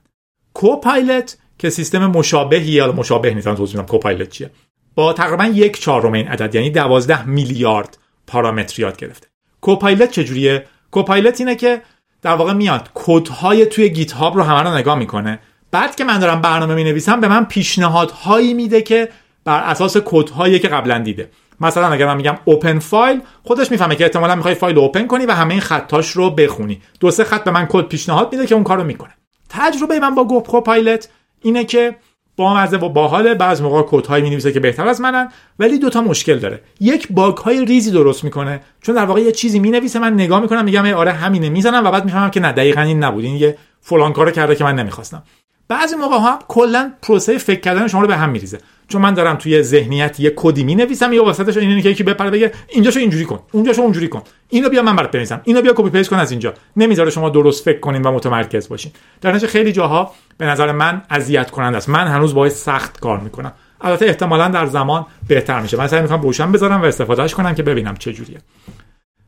Copilot 0.55 1.39
که 1.59 1.71
سیستم 1.71 2.07
مشابهی 2.07 2.73
یا 2.73 2.93
مشابه 2.93 3.35
نیستم 3.35 3.55
توضیح 3.55 3.77
بدم 3.77 3.87
Copilot 3.87 4.31
چیه. 4.31 4.51
با 4.95 5.13
تقریبا 5.13 5.45
یک 5.45 5.81
چهارم 5.81 6.13
این 6.13 6.29
عدد 6.29 6.55
یعنی 6.55 6.71
12 6.71 7.27
میلیارد 7.27 7.99
پارامتر 8.27 8.81
یاد 8.81 8.97
گرفته. 8.97 9.27
Copilot 9.65 10.11
چجوریه؟ 10.11 10.65
Copilot 10.91 11.41
اینه 11.41 11.55
که 11.55 11.83
در 12.23 12.35
واقع 12.35 12.53
میاد 12.53 12.91
کدهای 12.95 13.67
توی 13.67 13.89
GitHub 13.89 14.37
رو 14.37 14.43
همه 14.43 14.63
رو 14.63 14.77
نگاه 14.77 14.99
می‌کنه. 14.99 15.39
بعد 15.71 15.97
که 15.97 16.05
من 16.05 16.19
دارم 16.19 16.41
برنامه 16.41 16.75
می 16.75 16.85
نویسم 16.85 17.21
به 17.21 17.29
من 17.29 17.45
پیشنهادهایی 17.45 18.55
میده 18.55 18.83
که 18.83 19.09
بر 19.45 19.63
اساس 19.63 19.97
کدهایی 20.05 20.59
که 20.59 20.69
قبلا 20.69 20.99
دیده. 20.99 21.31
مثلا 21.61 21.89
اگر 21.89 22.07
من 22.07 22.17
میگم 22.17 22.37
open 22.45 22.79
file 22.79 23.21
خودش 23.43 23.71
می‌فهمه 23.71 23.97
که 23.97 24.05
احتمالا 24.05 24.35
می‌خوای 24.35 24.55
فایل 24.55 24.79
open 24.79 25.07
کنی 25.07 25.27
و 25.27 25.33
همه 25.33 25.51
این 25.51 25.61
خطاش 25.61 26.11
رو 26.11 26.31
بخونی. 26.31 26.83
دو 27.01 27.11
سه 27.11 27.25
خط 27.25 27.45
به 27.45 27.51
من 27.51 27.67
کد 27.71 27.85
پیشنهاد 27.85 28.33
میده 28.33 28.47
که 28.47 28.55
اون 28.55 28.65
کارو 28.65 28.85
می‌کنه. 28.85 29.13
تجربه 29.49 30.01
من 30.01 30.15
با 30.15 30.25
گوپ 30.25 30.47
Copilot 30.47 31.09
اینه 31.43 31.65
که 31.65 31.97
با 32.37 32.55
مزه 32.55 32.77
و 32.77 32.89
باحال 32.89 33.35
بعض 33.35 33.63
موقع 33.63 33.83
کد 33.87 34.07
هایی 34.07 34.23
می‌نویسه 34.23 34.53
که 34.53 34.61
بهتر 34.61 34.89
از 34.89 35.01
منن 35.01 35.29
ولی 35.59 35.79
دوتا 35.79 36.01
مشکل 36.01 36.39
داره. 36.39 36.61
یک 36.81 37.09
باگ 37.11 37.37
های 37.37 37.65
ریزی 37.65 37.91
درست 37.91 38.25
می‌کنه. 38.25 38.61
چون 38.83 38.95
در 38.95 39.05
واقع 39.05 39.21
یه 39.21 39.33
چیزی 39.33 39.59
می‌نویسه 39.59 39.99
من 39.99 40.15
نگاه 40.15 40.41
می‌کنم 40.41 40.65
میگم 40.65 40.87
آره 40.87 41.13
همینه 41.13 41.49
می‌زنم 41.49 41.85
و 41.85 41.91
بعد 41.91 42.05
می‌فهمم 42.05 42.31
که 42.31 42.41
نه 42.41 42.53
دقیقا 42.53 42.81
این 42.81 43.05
نبود. 43.05 43.25
این 43.25 43.37
یه 43.37 43.59
فلان 43.81 44.13
کارو 44.13 44.31
کرده 44.31 44.57
که 44.57 44.65
من 44.65 44.75
نمی‌خواستم. 44.75 45.23
بعضی 45.69 45.97
موقع 45.97 46.17
ها 46.17 46.39
کلا 46.49 46.93
پروسه 47.03 47.39
فکر 47.39 47.61
کردن 47.61 47.89
شما 47.89 48.01
رو 48.01 48.07
به 48.07 48.17
هم 48.17 48.31
میریزه. 48.31 48.59
چون 48.89 49.03
من 49.03 49.15
دارم 49.15 49.37
توی 49.37 49.63
ذهنیت 49.63 50.21
یه 50.21 50.33
کدی 50.37 50.65
می 50.65 50.75
نویسم 50.75 51.13
یا 51.13 51.25
وسطش 51.25 51.57
اینه 51.57 51.83
که 51.83 51.89
یکی 51.89 52.03
بپره 52.03 52.31
بگه 52.31 52.53
اینجاشو 52.69 53.01
اینجوری 53.01 53.25
کن 53.25 53.41
اونجاشو 53.53 53.83
اونجوری 53.83 54.09
کن. 54.09 54.23
اینو 54.49 54.69
بیا 54.69 54.83
من 54.83 54.97
برات 54.97 55.11
بنویسم. 55.11 55.41
اینو 55.45 55.63
بیا 55.63 55.73
copy 55.77 55.91
paste 55.91 56.11
کن 56.11 56.17
از 56.17 56.31
اینجا. 56.31 56.55
نمی‌ذاره 56.77 57.11
شما 57.11 57.29
درست 57.29 57.65
فکر 57.65 57.81
کنین 57.81 58.03
و 58.03 58.13
متمرکز 58.13 58.69
باشین. 58.69 58.93
در 59.21 59.31
نتیجه 59.31 59.47
خیلی 59.47 59.73
جاها 59.73 60.13
به 60.39 60.47
نظر 60.47 60.73
من 60.73 61.03
اذیت 61.11 61.51
کننده 61.51 61.77
است. 61.77 61.89
من 61.89 62.07
هنوز 62.07 62.35
باید 62.35 62.53
سخت 62.53 63.01
کار 63.01 63.21
می‌کنم. 63.21 63.53
البته 63.81 64.07
احتمالا 64.07 64.49
در 64.49 64.67
زمان 64.67 65.07
بهتر 65.29 65.61
میشه. 65.61 65.77
من 65.77 65.87
سعی 65.87 66.03
می‌کنم 66.03 66.21
روشن 66.21 66.53
بذارم 66.53 66.83
و 66.83 66.85
استفادهش 66.85 67.35
کنم 67.35 67.55
که 67.55 67.63
ببینم 67.63 67.97
چه 67.97 68.13
جوریه. 68.13 68.39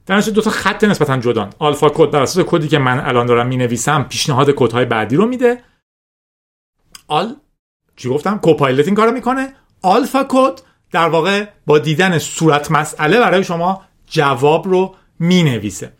در 0.07 0.21
دو 0.21 0.41
تا 0.41 0.51
خط 0.51 0.85
نسبتا 0.85 1.17
جدان. 1.17 1.51
AlphaCode 1.59 2.11
بر 2.11 2.23
اساس 2.23 2.45
کدی 2.49 2.69
که 2.69 2.79
من 2.79 3.01
الان 3.01 3.27
دارم 3.27 3.47
می‌نویسم 3.47 4.07
پیشنهاد 4.09 4.51
کدهای 4.51 4.85
بعدی 4.85 5.17
رو 5.17 5.27
میده. 5.27 5.59
آل 7.09 7.35
چی 7.97 8.09
گفتم؟ 8.09 8.39
Copilot 8.39 8.87
این 8.87 8.95
کارو 8.95 9.13
می‌کنه. 9.13 9.53
AlphaCode 9.83 10.61
در 10.93 11.09
واقع 11.09 11.45
با 11.67 11.79
دیدن 11.79 12.19
صورت 12.19 12.71
مسئله 12.71 13.21
برای 13.21 13.45
شما 13.45 13.85
جواب 14.07 14.69
رو 14.69 14.95
می 15.19 15.43
نویسه 15.43 15.93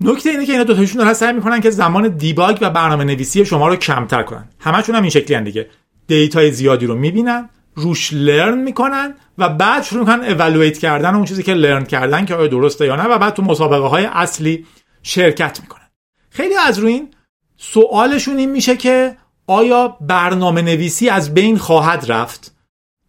نکته 0.00 0.30
اینه 0.30 0.46
که 0.46 0.52
اینا 0.52 0.64
دوتاشون 0.64 0.98
دارن 1.02 1.14
سعی 1.14 1.32
می‌کنن 1.32 1.60
که 1.60 1.70
زمان 1.70 2.08
debug 2.08 2.58
و 2.60 2.70
برنامه 2.70 3.04
نویسی 3.04 3.44
شما 3.44 3.68
رو 3.68 3.76
کمتر 3.76 4.22
کنن. 4.22 4.48
همشون 4.60 4.94
هم 4.94 5.02
این 5.02 5.10
شکلی 5.10 5.44
دیگه. 5.44 5.70
data 6.06 6.43
ی 6.43 6.52
زیادی 6.52 6.86
رو 6.86 6.94
می‌بینن 6.94 7.48
روش 7.74 8.12
learn 8.12 8.58
می‌کنن 8.58 9.14
و 9.38 9.48
بعد 9.48 9.82
شروع 9.82 10.00
می‌کنن 10.00 10.24
evaluate 10.24 10.78
کردن 10.78 11.14
اون 11.14 11.24
چیزی 11.24 11.42
که 11.42 11.54
learn 11.54 11.84
کردن 11.84 12.24
که 12.24 12.34
آیا 12.34 12.46
درسته 12.46 12.86
یا 12.86 12.96
نه 12.96 13.04
و 13.04 13.18
بعد 13.18 13.34
تو 13.34 13.42
مسابقه 13.42 13.86
های 13.86 14.04
اصلی 14.04 14.66
شرکت 15.02 15.60
می‌کنن. 15.60 15.86
خیلی 16.30 16.54
از 16.54 16.78
روی 16.78 16.92
این 16.92 17.10
سوالشون 17.56 18.36
این 18.36 18.50
میشه 18.50 18.76
که 18.76 19.16
آیا 19.46 19.96
برنامه 20.00 20.62
نویسی 20.62 21.08
از 21.08 21.34
بین 21.34 21.58
خواهد 21.58 22.04
رفت؟ 22.08 22.54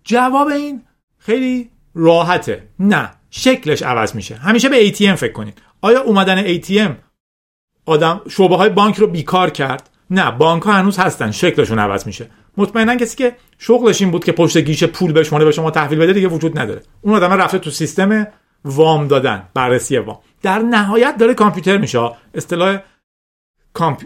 جواب 0.03 0.47
این 0.47 0.81
خیلی 1.17 1.69
راحته. 1.95 2.69
نه 2.79 3.11
شکلش 3.29 3.83
عوض 3.83 4.15
میشه. 4.15 4.35
همیشه 4.35 4.69
به 4.69 4.91
ATM 4.91 5.15
فکر 5.15 5.33
کنید. 5.33 5.61
آیا 5.81 6.01
اومدن 6.01 6.57
ATM 6.57 6.91
آدم 7.85 8.21
شعبه 8.29 8.57
های 8.57 8.69
بانک 8.69 8.95
رو 8.95 9.07
بیکار 9.07 9.49
کرد؟ 9.49 9.89
نه 10.09 10.31
بانک 10.31 10.63
ها 10.63 10.71
هنوز 10.71 10.97
هستن. 10.97 11.31
شکلشون 11.31 11.79
عوض 11.79 12.07
میشه. 12.07 12.29
مطمئنا 12.57 12.95
کسی 12.95 13.17
که 13.17 13.35
شغلش 13.57 14.01
این 14.01 14.11
بود 14.11 14.23
که 14.23 14.31
پشت 14.31 14.57
گیشه 14.57 14.87
پول 14.87 15.11
به 15.13 15.23
شما 15.23 15.39
به 15.39 15.51
شما 15.51 15.71
تحویل 15.71 15.99
بده 15.99 16.13
دیگه 16.13 16.27
وجود 16.27 16.59
نداره. 16.59 16.81
اون 17.01 17.15
آدم 17.15 17.33
رفته 17.33 17.59
تو 17.59 17.69
سیستم 17.69 18.27
وام 18.65 19.07
دادن 19.07 19.43
بررسی 19.53 19.97
وام. 19.97 20.19
در 20.41 20.59
نهایت 20.59 21.17
داره 21.17 21.33
کامپیوتر 21.33 21.77
میشه. 21.77 22.11
اصطلاح 22.33 22.79
کامپ... 23.77 24.01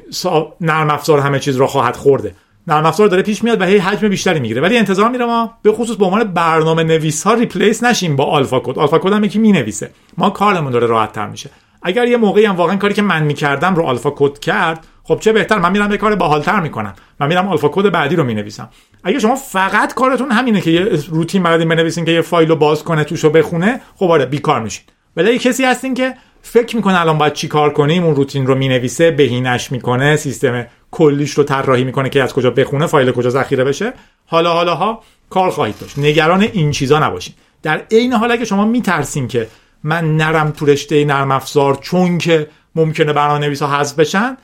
نرم 0.62 0.90
افزار 0.90 1.20
همه 1.20 1.40
چیز 1.40 1.56
رو 1.58 1.68
خواهد 1.68 1.96
خورد. 1.96 2.36
نرم 2.68 2.86
افزار 2.86 3.08
داره 3.08 3.22
پیش 3.22 3.44
میاد 3.44 3.62
و 3.62 3.64
هی 3.64 3.78
حجم 3.78 4.10
بیشتری 4.10 4.40
می‌گیره. 4.40 4.62
ولی 4.62 4.78
انتظار 4.78 5.10
میره 5.10 5.26
ما 5.26 5.54
به 5.62 5.72
خصوص 5.72 5.96
به 5.96 6.06
عنوان 6.06 6.24
برنامه 6.24 6.84
نویس 6.84 7.24
ها 7.24 7.34
replace 7.34 7.84
نشیم 7.84 8.16
با 8.16 8.26
AlphaCode. 8.26 8.80
AlphaCode 8.80 9.14
هم 9.14 9.24
یکی 9.24 9.40
می‌نویسه. 9.40 9.92
ما 10.18 10.30
کارمون 10.30 10.72
داره 10.72 10.88
راحت 10.88 11.12
تر 11.12 11.28
میشه. 11.28 11.50
اگر 11.84 12.08
یه 12.08 12.18
موقعی 12.18 12.46
هم 12.46 12.56
واقعا 12.56 12.76
کاری 12.76 12.94
که 12.94 13.02
من 13.02 13.24
می‌کردم 13.24 13.76
رو 13.76 13.84
AlphaCode 13.84 14.40
کرد 14.40 14.88
خب 15.04 15.20
چه 15.20 15.34
بهتر؟ 15.34 15.60
من 15.60 15.72
میرم 15.72 15.92
یه 15.92 15.98
کار 15.98 16.16
باحالتر 16.16 16.60
می‌کنم. 16.60 16.94
من 17.20 17.28
میرم 17.28 17.48
AlphaCode 17.48 17.90
بعدی 17.90 18.16
رو 18.16 18.24
می‌نویسم. 18.24 18.70
اگه 19.04 19.20
شما 19.20 19.36
فقط 19.36 19.94
کارتون 19.94 20.32
همینه 20.32 20.62
که 20.62 20.72
یه 20.72 21.00
روتین 21.10 21.44
بلدین 21.44 21.70
بنویسین 21.70 22.06
که 22.06 22.12
یه 22.12 22.22
فایل 22.22 22.50
رو 22.50 22.56
باز 22.56 22.84
کنه 22.84 23.04
توشو 23.04 23.30
بخونه 23.30 23.82
خب 23.96 24.12
آره 24.12 24.26
بیکار 24.26 24.62
میشین. 24.62 24.84
ولی 25.18 25.40
کسی 25.40 25.64
هستین 25.64 25.94
که 25.94 26.14
فکر 26.42 26.76
می‌کنه 26.76 27.02
الان 27.02 27.18
باید 27.18 27.34
چی 27.34 27.48
کار 27.48 27.74
کنیم؟ 27.74 28.04
اون 28.04 28.16
روتین 28.16 28.48
رو 28.48 28.56
می‌نویسه 28.56 29.12
بهینش 29.12 29.72
می‌کنه 29.72 30.16
سیستم 30.16 30.68
کلیش 30.92 31.32
رو 31.32 31.44
طراحی 31.44 31.84
می‌کنه 31.84 32.10
که 32.10 32.24
از 32.24 32.34
کجا 32.34 32.52
بخونه 32.52 32.86
فایل 32.86 33.12
کجا 33.12 33.30
ذخیره 33.30 33.64
بشه. 33.64 33.94
حالا 34.26 34.54
حالا 34.54 34.76
ها 34.76 35.04
کار 35.30 35.50
خواهید 35.50 35.76
داشت. 35.80 36.00
نگران 36.00 36.42
این 36.42 36.72
چیزا 36.72 37.00
نباشید. 37.00 37.36
در 37.62 37.82
عین 37.92 38.14
حال 38.14 38.32
اگه 38.32 38.46
شما 38.46 38.66
میترسین 38.66 39.28
که 39.28 39.48
من 39.84 40.18
نرم 40.18 40.52
تو 40.52 40.66
رشته 40.66 41.06
نرم 41.06 41.32
افزار 41.32 41.76
چون 41.76 42.18
که 42.18 42.48
ممکنه 42.76 43.14
برنامه 43.14 43.40
نویسا 43.40 43.68
حذف 43.68 44.00
بشن 44.00 44.38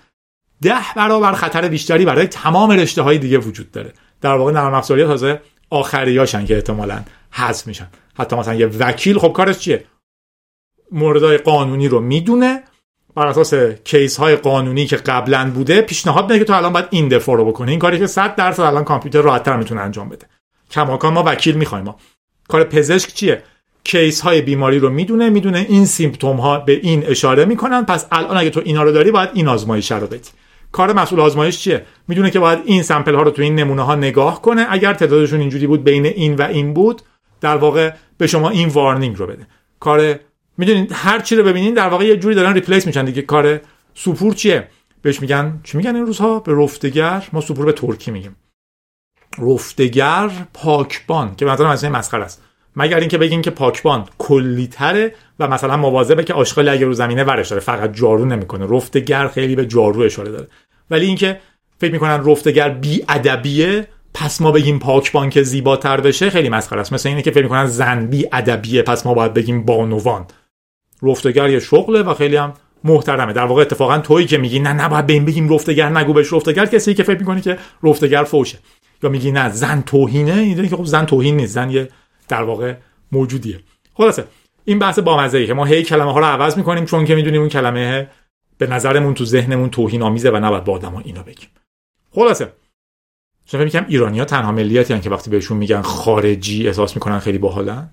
ده 0.62 0.74
برابر 0.96 1.34
خطر 1.34 1.68
بیشتری 1.68 2.06
برای 2.06 2.28
تمام 2.28 2.72
رشته 2.72 3.02
های 3.02 3.18
دیگه 3.18 3.38
وجود 3.38 3.72
داره. 3.72 3.94
در 4.22 4.34
واقع 4.36 4.52
نرم 4.52 4.74
افزاری 4.74 5.06
تازه 5.06 5.42
آخریاشن 5.70 6.46
که 6.46 6.56
احتمالا 6.56 7.04
حذف 7.32 7.68
میشن. 7.68 7.88
حتی 8.18 8.36
مثلا 8.36 8.54
یه 8.54 8.68
وکیل 8.68 9.20
خب 9.20 9.34
کارش 9.34 9.58
چیه؟ 9.58 9.84
موردهای 10.92 11.38
قانونی 11.38 11.88
رو 11.88 12.00
می‌دونه. 12.00 12.64
بر 13.16 13.28
اساس 13.28 13.54
case 13.84 14.18
های 14.18 14.36
قانونی 14.36 14.86
که 14.86 14.96
قبلا 14.96 15.52
بوده 15.56 15.82
پیشنهاد 15.82 16.24
میده 16.24 16.40
که 16.40 16.46
تو 16.46 16.54
الان 16.54 16.74
باید 16.74 16.86
این 16.90 17.08
دفاع 17.08 17.38
رو 17.38 17.46
بکنی 17.46 17.72
این 17.72 17.80
کاری 17.80 18.00
که 18.00 18.08
100 18.08 18.36
درصد 18.36 18.64
الان 18.64 18.84
کامپیوتر 18.84 19.22
راحتتر 19.22 19.58
می‌تونه 19.58 19.82
انجام 19.82 20.10
بده. 20.10 20.26
کماکان 20.72 21.14
ما 21.14 21.24
وکیل 21.26 21.56
می‌خوایم 21.56 21.86
ما. 21.86 21.96
کار 22.48 22.64
پزشک 22.64 23.14
چیه؟ 23.14 23.44
case 23.84 24.22
های 24.22 24.42
بیماری 24.42 24.80
رو 24.80 24.90
می‌دونه 24.90 25.30
می‌دونه 25.30 25.66
این 25.70 25.86
symptom 25.86 26.38
ها 26.38 26.60
به 26.60 26.80
این 26.84 27.04
اشاره 27.06 27.46
می‌کنن. 27.46 27.86
پس 27.86 28.06
الان 28.12 28.38
اگه 28.38 28.50
تو 28.50 28.62
اینا 28.66 28.84
رو 28.84 28.92
داری 28.92 29.12
باید 29.12 29.30
این 29.34 29.48
آزمایش 29.48 29.92
رو 29.92 30.08
بدی. 30.08 30.30
کار 30.72 30.94
مسئول 30.94 31.20
آزمایش 31.20 31.60
چیه؟ 31.60 31.86
می‌دونه 32.08 32.32
که 32.32 32.40
باید 32.40 32.60
این 32.66 32.84
sample 32.84 33.16
ها 33.16 33.22
رو 33.22 33.32
تو 33.32 33.42
این 33.42 33.56
نمونه 33.56 33.82
ها 33.82 33.96
نگاه 33.96 34.42
کنه. 34.42 34.66
اگر 34.70 34.94
تعدادشون 34.94 35.40
اینجوری 35.40 35.68
بود 35.68 35.84
بین 35.84 36.06
این 36.06 36.36
و 36.36 36.42
این 36.42 36.74
بود 36.74 37.02
در 37.42 37.58
واقع 37.58 37.92
به 38.18 38.28
شما 38.28 38.50
این 38.50 38.70
وارنینگ 38.70 39.18
رو 39.18 39.28
بده. 39.28 39.48
کار 39.80 40.20
می‌دونید 40.58 40.92
هر 40.94 41.20
چی 41.20 41.36
رو 41.36 41.44
ببینین 41.44 41.74
در 41.74 41.88
واقع 41.88 42.06
یه 42.06 42.18
جوری 42.18 42.36
دارن 42.36 42.54
ریپلیس 42.54 42.88
میشن 42.88 43.06
دیگه. 43.06 43.22
کار 43.22 43.62
سوپور 43.94 44.34
چیه؟ 44.34 44.68
بهش 45.02 45.22
میگن 45.22 45.60
چی 45.64 45.78
میگن 45.78 45.96
این 45.96 46.06
روزها؟ 46.06 46.40
به 46.40 46.64
رفتگر. 46.64 47.28
ما 47.34 47.42
سوپور 47.42 47.66
به 47.66 47.72
ترکی 47.72 48.12
میگیم. 48.12 48.36
رفتگر 49.40 50.30
پاکبان 50.54 51.36
که 51.36 51.46
مثلا 51.46 51.72
مثلا 51.72 51.90
مسخره 51.90 52.24
است. 52.24 52.44
مگر 52.76 53.00
اینکه 53.00 53.18
بگین 53.18 53.42
که 53.42 53.50
پاکبان 53.52 54.06
کلیتره 54.18 55.16
و 55.40 55.48
مثلا 55.48 55.78
مواظبه 55.78 56.24
که 56.24 56.34
آشغال 56.34 56.70
اگه 56.70 56.86
رو 56.86 56.94
زمینه 56.94 57.24
ورش 57.24 57.50
داره. 57.50 57.62
فقط 57.62 57.94
جارو 57.94 58.26
نمی‌کنه. 58.26 58.68
رفتگر 58.70 59.28
خیلی 59.28 59.56
به 59.56 59.66
جارو 59.66 60.02
اشاره 60.02 60.32
داره. 60.32 60.48
ولی 60.92 61.06
اینکه 61.06 61.40
فکر 61.78 61.92
می‌کنن 61.92 62.26
رفتگر 62.26 62.70
بی 62.70 63.06
ادبیه 63.10 63.88
پس 64.14 64.42
ما 64.42 64.52
بگیم 64.52 64.80
پاکبان 64.80 65.30
که 65.30 65.44
زیباتر 65.44 66.02
بشه 66.02 66.30
خیلی 66.30 66.50
مسخره 66.50 66.82
است. 66.82 66.94
مثل 66.94 67.10
اینه 67.10 67.22
که 67.22 67.32
فکر 67.32 67.44
می‌کنن 67.44 67.66
زن 67.66 68.08
بی 68.08 68.28
ادبیه 68.32 68.82
پس 68.82 69.06
ما 69.06 69.14
باید 69.14 69.34
بگیم 69.34 69.64
بانوان. 69.64 70.26
رفتگر 71.04 71.50
یه 71.50 71.60
شغله 71.60 72.02
و 72.02 72.14
خیلی 72.14 72.36
هم 72.36 72.54
محترمه. 72.84 73.34
در 73.34 73.46
واقع 73.46 73.62
اتفاقا 73.62 73.98
تویی 73.98 74.28
که 74.28 74.38
میگی 74.38 74.60
نه 74.60 74.74
نباید 74.74 75.06
به 75.06 75.14
این 75.14 75.26
بگیم 75.26 75.54
رفتگر 75.54 75.90
نگو 75.90 76.14
بهش 76.14 76.34
رفتگر. 76.34 76.66
کسی 76.66 76.94
که 76.94 77.04
فکر 77.04 77.20
می‌کنی 77.20 77.42
که 77.42 77.58
رفتگر 77.84 78.24
فوشه. 78.24 78.58
یا 79.04 79.10
میگی 79.10 79.32
نه 79.32 79.50
زن 79.50 79.82
توهینه. 79.82 80.34
این 80.34 80.70
که 80.70 80.76
خب 80.76 80.86
زن 80.86 81.06
توهین 81.06 81.36
نیست. 81.36 81.54
زن 81.54 81.70
یه 81.70 81.90
در 82.28 82.44
واقع 82.44 82.76
موجودیه. 83.12 83.60
خلاصه 83.94 84.24
این 84.66 84.80
بحث 84.80 85.00
بامزه 85.00 85.38
ای 85.38 85.48
که 85.48 85.54
ما 85.54 85.66
هی 85.66 85.84
کلمه 85.84 86.14
ها 86.14 86.20
رو 86.20 86.26
عوض 86.26 86.58
می‌کنیم 86.58 86.86
چون 86.86 87.06
که 87.06 87.16
می‌دونیم 87.16 87.40
اون 87.40 87.50
کلمه 87.50 88.10
به 88.58 88.68
نظرمون 88.68 89.14
تو 89.14 89.26
ذهنمون 89.26 89.70
توهین 89.70 90.02
آمیزه 90.02 90.30
و 90.30 90.38
نباید 90.38 90.64
با 90.64 90.74
آدما 90.74 91.00
اینو 91.00 91.24
بگیم. 91.24 91.50
خلاصه 92.12 92.52
چون 93.46 93.64
میگم 93.64 93.86
ایرانیا 93.88 94.26
تنها 94.26 94.52
ملیتی 94.52 95.00
که 95.00 95.10
وقتی 95.10 95.30
بهشون 95.30 95.58
میگن 95.58 95.82
خارجی 95.82 96.68
احساس 96.68 96.96
می‌کنن 96.96 97.20
خیلی 97.20 97.38
باحالن. 97.38 97.90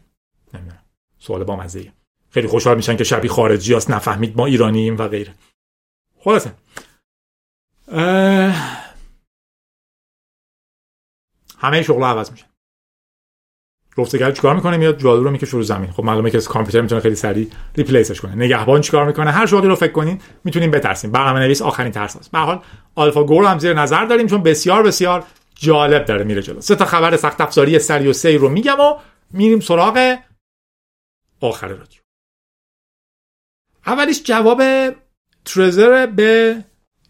نمی‌دونم. 0.55 0.79
سوال 1.19 1.45
بامزه 1.45 1.79
ای 1.79 1.91
خیلی 2.35 2.49
خوشحال 2.49 2.77
میشن 2.77 2.97
که 2.97 3.05
شبیه 3.05 3.31
خارجی 3.31 3.75
هست 3.75 3.91
نفهمید 3.91 4.37
ما 4.37 4.47
ایرانیم 4.47 4.97
و 4.99 5.09
غیره. 5.09 5.35
خلاصه. 6.21 6.53
همه 11.59 11.83
شغل 11.83 12.05
عوض 12.05 12.31
میشن 12.31 12.47
رفتگر 13.99 14.33
چیکار 14.33 14.55
می‌کنه؟ 14.55 14.77
میاد 14.77 14.99
جادو 14.99 15.25
رو 15.25 15.31
می‌کشه 15.31 15.53
رو 15.53 15.63
زمین. 15.63 15.93
خب 15.93 16.05
معلومه 16.05 16.31
که 16.31 16.41
کامپیوتر 16.41 16.81
می‌تونه 16.81 17.01
خیلی 17.01 17.15
سریع 17.15 17.51
ریپلیسش 17.77 18.21
کنه. 18.21 18.35
نگهبان 18.35 18.81
چیکار 18.81 19.07
می‌کنه؟ 19.07 19.31
هر 19.31 19.47
شغلی 19.47 19.69
رو 19.69 19.77
فکر 19.77 19.93
کنین 19.93 20.21
می‌تونیم 20.45 20.71
بترسیم. 20.71 21.13
برنامه 21.13 21.41
نویس 21.41 21.63
آخرین 21.63 21.93
ترس 21.93 22.17
است 22.17 22.31
به 22.31 22.39
حال 22.39 22.63
آلفا 22.95 23.25
گور 23.25 23.45
هم 23.45 23.59
زیر 23.59 23.75
نظر 23.75 24.05
داریم 24.05 24.27
چون 24.27 24.43
بسیار 24.43 24.83
بسیار 24.83 25.25
جالب 25.55 26.05
داره 26.05 26.25
میره 26.25 26.43
جلو. 26.43 26.61
سه 26.61 26.75
تا 26.75 26.85
خبر 26.85 27.17
سخت 27.17 27.41
افزاری 27.41 27.79
سری 27.79 28.09
و 28.09 28.13
سی 28.13 28.39
رو 28.39 28.49
میگم 28.49 28.81
و 28.81 28.99
میریم 29.31 29.61
سراغ 29.61 30.17
آخر 31.41 31.69
رادیو. 31.69 32.04
اولیش 33.87 34.23
جواب 34.25 34.63
ترزر 35.45 36.07
به 36.07 36.57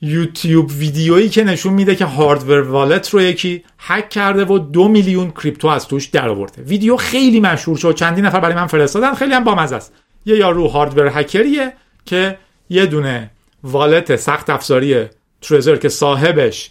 یوتیوب 0.03 0.70
ویدیویی 0.70 1.29
که 1.29 1.45
نشون 1.45 1.72
میده 1.72 1.97
که 1.97 2.05
هاردور 2.05 2.61
والت 2.61 3.11
رو 3.11 3.20
یکی 3.20 3.64
هک 3.79 4.11
کرده 4.11 4.45
و 4.45 4.59
دو 4.59 4.89
میلیون 4.89 5.31
کریپتو 5.31 5.68
از 5.68 5.89
توش 5.89 6.07
در 6.07 6.29
آورده 6.29 6.62
ویدیو 6.62 6.97
خیلی 6.97 7.41
مشهور 7.41 7.77
شد. 7.77 7.95
چندین 7.95 8.27
نفر 8.27 8.41
برای 8.41 8.55
من 8.55 8.66
فرستادن. 8.66 9.14
خیلی 9.14 9.35
هم 9.35 9.45
بامزه 9.45 9.77
است. 9.77 9.93
یه 10.27 10.37
یارو 10.37 10.68
هاردور 10.68 11.18
هکریه 11.18 11.72
که 12.05 12.39
یه 12.70 12.87
دونه 12.87 13.31
والت 13.64 14.16
سخت 14.16 14.51
افزاری 14.51 15.07
ترزر 15.43 15.77
که 15.77 15.89
صاحبش 15.89 16.70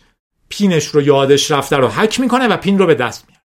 پینش 0.49 0.85
رو 0.85 1.01
یادش 1.01 1.51
رفته 1.51 1.77
رو 1.77 1.87
هک 1.87 2.19
می‌کنه 2.19 2.47
و 2.47 2.57
پین 2.57 2.79
رو 2.79 2.85
به 2.85 2.95
دست 2.95 3.25
میاره. 3.27 3.43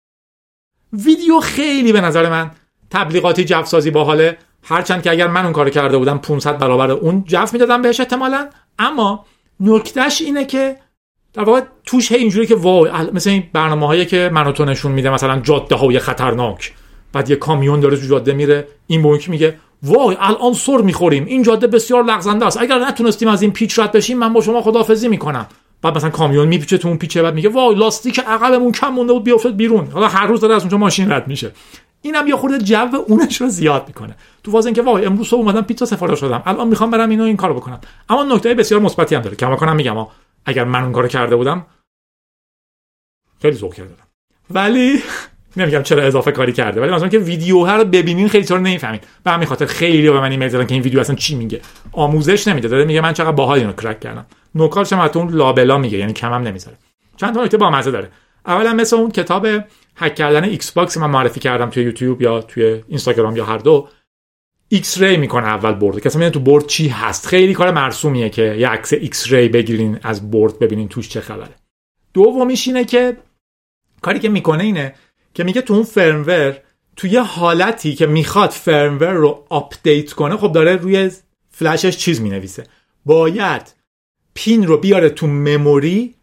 ویدیو 1.05 1.41
خیلی 1.41 1.93
به 1.93 2.01
نظر 2.01 2.31
من 2.31 2.51
تبلیغاتی 2.91 3.45
جفسازی 3.45 3.91
باحاله. 3.91 4.39
هرچند 4.65 5.03
که 5.03 5.11
اگر 5.11 5.27
من 5.27 5.45
اون 5.45 5.53
کار 5.53 5.71
کرده 5.71 5.99
بودم 5.99 6.19
500 6.19 6.59
برابر 6.59 6.91
اون 6.91 7.25
جف 7.27 7.53
می‌دادم 7.53 7.83
بهش 7.83 8.01
احتمالا. 8.01 8.49
اما 8.79 9.25
نکتهش 9.61 10.23
اینه 10.23 10.45
که 10.45 10.77
در 11.33 11.45
واقع 11.45 11.61
توش 11.87 12.13
هی 12.13 12.19
اینجوری 12.19 12.47
که 12.47 12.55
وای 12.55 12.91
مثل 13.13 13.31
این 13.31 13.45
برنامه 13.53 13.87
هایی 13.87 14.07
که 14.07 14.31
منو 14.33 14.53
تو 14.53 14.65
نشون 14.65 14.93
میده 14.93 15.11
مثلا 15.11 15.41
جاده 15.41 15.75
های 15.75 15.99
خطرناک. 15.99 16.73
بعد 17.13 17.31
یه 17.31 17.37
کامیون 17.37 17.81
داره 17.81 17.97
تو 17.97 18.07
جاده 18.07 18.33
میره 18.33 18.69
این 18.87 19.03
بونک 19.03 19.31
میگه 19.31 19.57
وای 19.83 20.17
الان 20.21 20.53
سر 20.53 20.77
می‌خوریم 20.77 21.25
این 21.25 21.43
جاده 21.43 21.67
بسیار 21.67 22.05
لغزنده 22.05 22.47
است. 22.47 22.61
اگر 22.61 22.79
نتونستیم 22.79 23.29
از 23.29 23.43
این 23.43 23.51
پیچ 23.51 23.79
رد 23.79 23.93
بشیم 23.93 24.19
من 24.19 24.33
با 24.33 24.41
شما 24.41 24.63
خداحافظی 24.63 25.09
می‌کنم. 25.09 25.47
بعد 25.83 25.97
مثلا 25.97 26.11
کامیون 26.11 26.49
میپیچه 26.49 26.79
تو 26.79 26.89
اون 26.89 26.99
پیچه 26.99 27.23
بعد 27.23 27.35
میگه 27.35 27.49
وای 27.49 27.75
لاستیک 27.75 28.19
عقبمون 28.19 28.73
کم 28.73 28.89
مونده 28.89 29.13
بود 29.13 29.25
بیافتاد 29.25 29.57
بیرون. 29.57 29.87
حالا 29.87 30.09
هر 30.09 30.27
روز 30.27 30.41
داره 30.41 30.55
از 30.55 30.63
اونجا 30.63 30.77
ماشین 30.77 31.13
رد 31.13 31.29
میشه. 31.29 31.53
اینم 32.05 32.29
یه 32.29 32.37
خورده 32.37 32.59
جو 32.59 33.05
اونش 33.07 33.41
رو 33.41 33.49
زیاد 33.49 33.85
می‌کنه. 33.89 34.17
تو 34.43 34.51
واز 34.51 34.67
اینکه 34.67 34.83
وای 34.83 35.05
امروز 35.05 35.29
صبح 35.29 35.41
اومدم 35.41 35.61
پیتزا 35.61 35.87
سفارش 35.87 36.21
دادم. 36.21 36.43
الان 36.47 36.69
می‌خوام 36.69 36.91
برم 36.91 37.11
اینو 37.11 37.25
این 37.25 37.37
کارو 37.37 37.55
بکنم. 37.55 37.81
اما 38.09 38.25
نکته 38.25 38.55
بسیار 38.55 38.81
مثبتی 38.81 39.15
هم 39.15 39.23
داره. 39.23 39.57
کنم 39.57 39.77
میگم 39.77 40.07
اگر 40.47 40.65
من 40.65 40.83
اون 40.83 40.93
کارو 40.93 41.09
کرده 41.09 41.37
بودم 41.37 41.67
خیلی 43.43 43.57
ذوق 43.57 43.75
کرده 43.75 43.95
ولی 44.51 45.03
نمیگم 45.57 45.83
چرا 45.83 46.03
اضافه 46.03 46.33
کاری 46.33 46.53
کرده 46.53 46.81
ولی 46.81 46.93
مثلا 46.93 47.09
که 47.09 47.19
ویدیو 47.19 47.67
رو 47.67 47.85
ببینین 47.85 48.29
خیلی 48.29 48.45
طور 48.45 48.59
نمی‌فهمین. 48.59 49.01
به 49.25 49.31
همین 49.31 49.47
خاطر 49.47 49.67
خیلی 49.67 50.11
به 50.11 50.21
من 50.21 50.31
ایمیل 50.31 50.49
دادن 50.49 50.67
که 50.67 50.75
این 50.75 50.83
ویدیو 50.83 51.01
اصلا 51.01 51.17
چی 51.17 51.35
میگه. 51.35 51.61
آموزش 51.93 52.49
نمیده. 52.49 52.69
داره 52.69 52.85
میگه 52.85 53.01
من 53.01 53.13
چقدر 53.13 53.33
باحال 53.33 53.59
اینو 53.59 53.73
crack 53.73 54.01
کردم. 54.01 54.27
نکاتش 54.55 54.93
هم 54.93 55.11
اون 55.15 55.29
لابلا 55.29 55.79
میگه 55.79 55.99
یعنی 55.99 56.13
کمم 56.13 56.43
نمی‌ذاره. 56.43 56.77
چند 57.17 57.35
تا 57.35 57.45
نکته 57.45 57.57
با 57.57 57.71
مزه 57.71 57.91
داره. 57.91 58.11
اولا 58.47 58.73
مثل 58.73 58.97
اون 58.97 59.11
کتاب 59.11 59.47
هک 59.97 60.15
کردن 60.15 60.45
Xbox 60.45 60.97
من 60.97 61.11
معرفی 61.11 61.41
کردم 61.41 61.71
توی 61.71 61.85
یوتیوب 61.85 62.23
یا 62.23 62.43
توی 62.43 62.83
اینستاگرام 62.89 63.37
یا 63.37 63.45
هر 63.45 63.59
دو. 63.59 63.89
X-ray 64.69 65.17
می‌کنه 65.17 65.47
اول 65.47 65.73
board 65.73 66.01
که 66.01 66.07
اصلا 66.07 66.31
تو 66.31 66.41
board 66.41 66.67
چی 66.67 66.89
هست؟ 66.89 67.27
خیلی 67.27 67.55
کار 67.55 67.71
مرسومیه 67.71 68.31
که 68.31 68.43
یه 68.43 68.69
عکس 68.69 68.93
X-ray 68.93 69.49
بگیرین 69.49 69.99
از 70.03 70.31
board 70.31 70.59
ببینین 70.59 70.89
توش 70.89 71.09
چه 71.09 71.21
خبره. 71.21 71.55
دومیش 72.15 72.69
اینه 72.69 72.85
که 72.85 73.17
کاری 74.03 74.19
که 74.19 74.29
می‌کنه 74.29 74.65
اینه 74.65 74.95
که 75.35 75.45
میگه 75.45 75.63
تو 75.63 75.75
اون 75.75 75.83
firmware 75.83 76.57
توی 76.97 77.11
یه 77.11 77.23
حالتی 77.23 77.95
که 77.95 78.07
می‌خواد 78.07 78.51
firmware 78.51 79.13
رو 79.13 79.45
update 79.49 80.13
کنه 80.13 80.37
خب 80.37 80.53
داره 80.53 80.77
روی 80.77 81.11
فلشش 81.51 81.97
چیز 81.97 82.21
می‌نویسه. 82.21 82.67
باید 83.05 83.75
PIN 84.35 84.67
رو 84.67 84.79
بیاره 84.79 85.09
تو 85.09 85.27
memory 85.27 86.15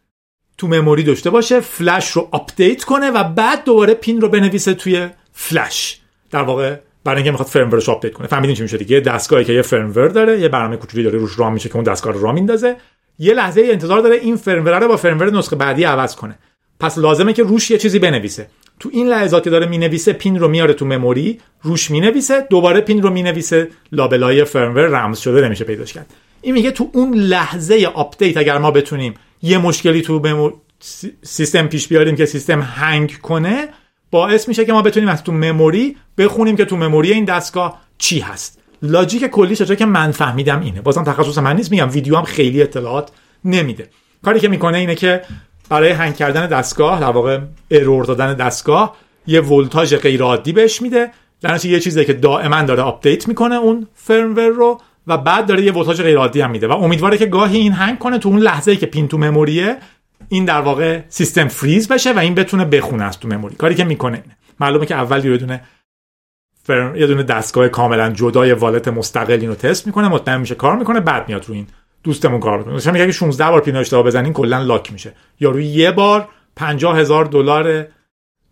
تو 0.61 0.67
memory 0.67 1.03
داشته 1.03 1.29
باشه 1.29 1.59
فلش 1.59 2.11
رو 2.11 2.27
update 2.31 2.83
کنه 2.83 3.11
و 3.11 3.23
بعد 3.23 3.63
دوباره 3.63 3.93
PIN 3.93 4.21
رو 4.21 4.29
بنویسه 4.29 4.73
توی 4.73 5.07
فلش. 5.33 5.99
در 6.31 6.41
واقع 6.41 6.75
برای 7.03 7.17
اینکه 7.17 7.31
می‌خواد 7.31 7.47
firmware 7.47 7.81
ش 7.81 7.89
update 7.89 8.13
کنه. 8.13 8.27
فهمیدین 8.27 8.55
چی 8.55 8.63
میشه 8.63 8.77
دیگه؟ 8.77 8.99
دستگاهی 8.99 9.45
که 9.45 9.53
یه 9.53 9.61
firmware 9.61 10.07
داره 10.07 10.39
یه 10.39 10.47
برنامه 10.47 10.77
کوچولی 10.77 11.03
داره 11.03 11.19
روش 11.19 11.39
run 11.39 11.53
میشه 11.53 11.69
که 11.69 11.75
اون 11.75 11.83
دستگاه 11.83 12.13
رو 12.13 12.21
راه 12.21 12.33
میندازه. 12.33 12.75
یه 13.19 13.33
لحظه 13.33 13.61
انتظار 13.65 14.01
داره 14.01 14.15
این 14.15 14.35
firmware 14.35 14.79
رو 14.79 14.87
با 14.87 14.97
firmware 14.97 15.31
نسخه 15.31 15.55
بعدی 15.55 15.83
عوض 15.83 16.15
کنه. 16.15 16.39
پس 16.79 16.97
لازمه 16.97 17.33
که 17.33 17.43
روش 17.43 17.71
یه 17.71 17.77
چیزی 17.77 17.99
بنویسه. 17.99 18.47
تو 18.79 18.89
این 18.93 19.07
لحظاتی 19.07 19.49
داره 19.49 19.65
می‌نویسه 19.65 20.13
PIN 20.13 20.39
رو 20.39 20.47
میاره 20.47 20.73
تو 20.73 20.85
memory 20.85 21.39
روش 21.61 21.91
می‌نویسه 21.91 22.47
دوباره 22.49 22.81
PIN 22.81 23.01
رو 23.01 23.09
می‌نویسه 23.09 23.69
لابلای 23.91 24.43
firmware 24.43 24.87
رمز 24.87 25.19
شده 25.19 25.45
نمیشه 25.45 25.65
پیداش 25.65 25.93
کرد. 25.93 26.13
این 26.41 26.53
میگه 26.53 26.71
تو 26.71 26.89
اون 26.93 27.13
لحظه 27.13 27.91
update 27.93 28.37
اگر 28.37 28.57
ما 28.57 28.71
بتونیم 28.71 29.13
یه 29.41 29.57
مشکلی 29.57 30.01
تو 30.01 30.53
سیستم 31.21 31.67
پیش 31.67 31.87
بیاریم 31.87 32.15
که 32.15 32.25
سیستم 32.25 32.61
hang 32.61 33.17
کنه 33.17 33.67
باعث 34.11 34.47
میشه 34.47 34.65
که 34.65 34.73
ما 34.73 34.81
بتونیم 34.81 35.09
از 35.09 35.23
تو 35.23 35.31
memory 35.31 35.97
بخونیم 36.17 36.55
که 36.55 36.65
تو 36.65 36.77
memory 36.77 37.11
این 37.11 37.25
دستگاه 37.25 37.81
چی 37.97 38.19
هست. 38.19 38.59
logic 38.81 39.25
کلی 39.25 39.55
چطور 39.55 39.75
که 39.75 39.85
من 39.85 40.11
فهمیدم 40.11 40.61
اینه. 40.61 40.81
بازم 40.81 41.03
تخصص 41.03 41.37
من 41.37 41.55
نیست 41.55 41.71
میگم 41.71 41.89
ویدیو 41.91 42.15
هم 42.15 42.23
خیلی 42.23 42.61
اطلاعات 42.61 43.11
نمیده. 43.45 43.89
کاری 44.23 44.39
که 44.39 44.47
می‌کنه 44.47 44.77
اینه 44.77 44.95
که 44.95 45.21
برای 45.69 45.89
hang 45.91 46.15
کردن 46.15 46.47
دستگاه 46.47 46.99
در 46.99 47.09
واقع 47.09 47.39
error 47.71 48.05
دادن 48.05 48.33
دستگاه 48.33 48.95
یه 49.27 49.41
ولتاژ 49.41 49.95
غیر 49.95 50.21
عادی 50.21 50.51
بهش 50.51 50.81
میده. 50.81 51.11
در 51.41 51.65
یه 51.65 51.79
چیزی 51.79 52.05
که 52.05 52.13
دائما 52.13 52.61
داره 52.61 52.81
update 52.81 53.27
می‌کنه 53.27 53.55
اون 53.55 53.87
firmware 53.95 54.47
رو. 54.47 54.81
و 55.07 55.17
بعد 55.17 55.45
داره 55.45 55.63
یه 55.63 55.73
ولتاژ 55.73 56.01
غیر 56.01 56.17
عادی 56.17 56.41
هم 56.41 56.51
میده 56.51 56.67
و 56.67 56.71
امیدواره 56.71 57.17
که 57.17 57.25
گاهی 57.25 57.57
این 57.57 57.71
hang 57.71 57.99
کنه 57.99 58.17
تو 58.17 58.29
اون 58.29 58.39
لحظه 58.39 58.71
ای 58.71 58.77
که 58.77 58.85
PIN 58.85 59.07
تو 59.07 59.17
memory 59.17 59.69
ه 59.69 59.77
این 60.29 60.45
در 60.45 60.61
واقع 60.61 61.01
سیستم 61.09 61.47
فریز 61.47 61.87
بشه 61.87 62.13
و 62.13 62.19
این 62.19 62.35
بتونه 62.35 62.65
بخونه 62.65 63.03
از 63.03 63.19
تو 63.19 63.27
memory. 63.27 63.55
کاری 63.55 63.75
که 63.75 63.83
می‌کنه 63.83 64.23
معلومه 64.59 64.85
که 64.85 64.95
اول 64.95 65.25
یه 65.25 65.37
دونه 65.37 65.61
فرم 66.63 66.95
یه 66.95 67.07
دونه 67.07 67.23
دستگاه 67.23 67.67
کاملا 67.67 68.09
جدای 68.09 68.53
wallet 68.53 68.87
مستقل 68.87 69.39
اینو 69.41 69.55
تست 69.55 69.87
می‌کنه 69.87 70.07
مطمئن 70.07 70.39
میشه 70.39 70.55
کار 70.55 70.77
می‌کنه 70.77 70.99
بعد 70.99 71.27
میاد 71.27 71.45
رو 71.47 71.53
این 71.53 71.67
دوستمون 72.03 72.39
کار 72.39 72.57
می‌کنه. 72.57 72.73
مثلا 72.73 72.93
میگه 72.93 73.11
16 73.11 73.49
بار 73.49 73.61
PIN 73.61 73.75
اشتباه 73.75 74.03
بزنین 74.03 74.33
کلا 74.33 74.61
lock 74.63 74.93
میشه. 74.93 75.13
یا 75.39 75.49
روی 75.49 75.65
یه 75.65 75.91
بار 75.91 76.27
50 76.55 76.97
هزار 76.97 77.25
دلار 77.25 77.87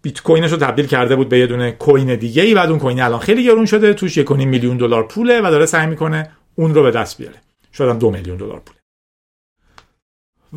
بیت 0.01 0.21
کوینش 0.21 0.51
رو 0.51 0.57
تبدیل 0.57 0.85
کرده 0.87 1.15
بود 1.15 1.29
به 1.29 1.39
یه 1.39 1.47
دونه 1.47 1.71
coin 1.71 2.15
دیگه 2.15 2.43
ای 2.43 2.53
بعد 2.53 2.69
اون 2.69 2.79
coin 2.79 3.01
الان 3.01 3.19
خیلی 3.19 3.43
گرون 3.43 3.65
شده 3.65 3.93
توش 3.93 4.19
1.5 4.19 4.31
میلیون 4.31 4.77
دلار 4.77 5.03
پوله 5.07 5.41
و 5.41 5.43
داره 5.43 5.65
سعی 5.65 5.87
می‌کنه 5.87 6.31
اون 6.55 6.73
رو 6.73 6.83
به 6.83 6.91
دست 6.91 7.17
بیاره. 7.17 7.35
شاید 7.71 7.89
هم 7.89 7.99
دو 7.99 8.11
میلیون 8.11 8.37
دلار 8.37 8.61
پوله. 8.65 8.79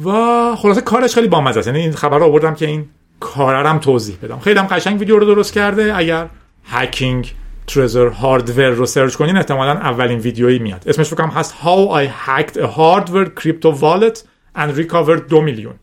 و 0.06 0.56
خلاصه 0.56 0.80
کارش 0.80 1.14
خیلی 1.14 1.28
بامزه 1.28 1.58
است. 1.58 1.66
یعنی 1.66 1.80
این 1.80 1.92
خبر 1.92 2.18
رو 2.18 2.24
آوردم 2.24 2.54
که 2.54 2.66
این 2.66 2.88
کاررم 3.20 3.78
توضیح 3.78 4.16
بدم. 4.22 4.38
خیلی 4.38 4.58
هم 4.58 4.66
قشنگ 4.66 5.00
ویدیو 5.00 5.18
رو 5.18 5.26
درست 5.26 5.52
کرده. 5.52 5.96
اگر 5.96 6.28
hacking 6.64 7.34
Trezor 7.66 8.06
hardware 8.06 8.68
رو 8.68 8.86
search 8.86 9.14
کنین 9.14 9.36
احتمالا 9.36 9.72
اولین 9.72 10.18
ویدیویی 10.18 10.58
میاد. 10.58 10.88
اسمش 10.88 11.08
فکرم 11.08 11.28
هست 11.28 11.54
How 11.54 11.90
I 11.90 12.06
hacked 12.26 12.56
a 12.56 12.66
hardware 12.66 13.30
crypto 13.40 13.72
wallet 13.82 14.22
and 14.56 14.76
recovered 14.76 15.28
2 15.28 15.40
million. 15.40 15.74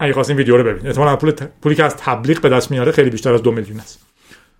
اگه 0.00 0.12
خواستین 0.12 0.36
ویدیو 0.36 0.56
رو 0.56 0.64
ببینید. 0.64 0.86
احتمالا 0.86 1.16
پول 1.16 1.30
پولی 1.30 1.74
که 1.74 1.84
از 1.84 1.96
تبلیغ 1.96 2.40
به 2.40 2.48
دست 2.48 2.70
میاره 2.70 2.92
خیلی 2.92 3.10
بیشتر 3.10 3.34
از 3.34 3.42
دو 3.42 3.52
میلیون 3.52 3.80
است. 3.80 4.06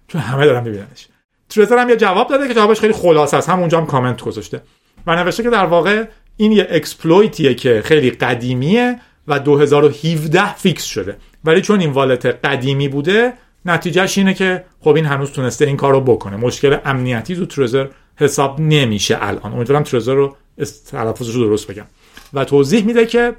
چون 0.09 0.21
همه 0.21 0.47
دارن 0.47 0.65
میبیننش. 0.65 1.09
Trezor 1.49 1.79
هم 1.79 1.89
یه 1.89 1.97
جواب 1.97 2.29
داده 2.29 2.49
که 2.49 2.55
جوابش 2.55 2.81
خیلی 2.81 2.93
خلاصه 2.93 3.37
است. 3.37 3.49
همونجا 3.49 3.79
هم 3.79 3.87
کامنت 3.87 4.23
گذاشته. 4.23 4.63
و 5.07 5.17
نوشته 5.17 5.43
که 5.43 5.51
در 5.51 5.67
واقع 5.67 6.05
این 6.37 6.53
یه 6.53 6.67
exploit 6.71 7.36
یه 7.36 7.55
که 7.55 7.83
خیلی 7.85 8.11
قدیمیه 8.11 9.01
و 9.29 9.41
2017 9.41 10.55
fix 10.55 10.85
شده. 10.85 11.17
ولی 11.45 11.61
چون 11.61 11.81
این 11.81 11.91
wallet 11.91 12.27
قدیمی 12.27 12.89
بوده 12.89 13.33
نتیجهش 13.65 14.19
اینه 14.19 14.35
که 14.35 14.65
خب 14.81 14.95
این 14.95 15.07
هنوز 15.07 15.31
تونسته 15.31 15.65
این 15.65 15.77
کار 15.77 15.93
رو 15.93 16.01
بکنه. 16.01 16.37
مشکل 16.37 16.77
امنیتی 16.85 17.37
تو 17.37 17.47
Trezor 17.47 17.87
حساب 18.17 18.61
نمیشه 18.61 19.19
الان. 19.21 19.53
امیدوارم 19.53 19.83
ترزر 19.83 20.15
رو 20.15 20.37
تلفظش 20.91 21.35
رو 21.35 21.45
درست 21.45 21.67
بگم. 21.67 21.87
و 22.35 22.45
توضیح 22.45 22.85
میده 22.85 23.07
که 23.07 23.35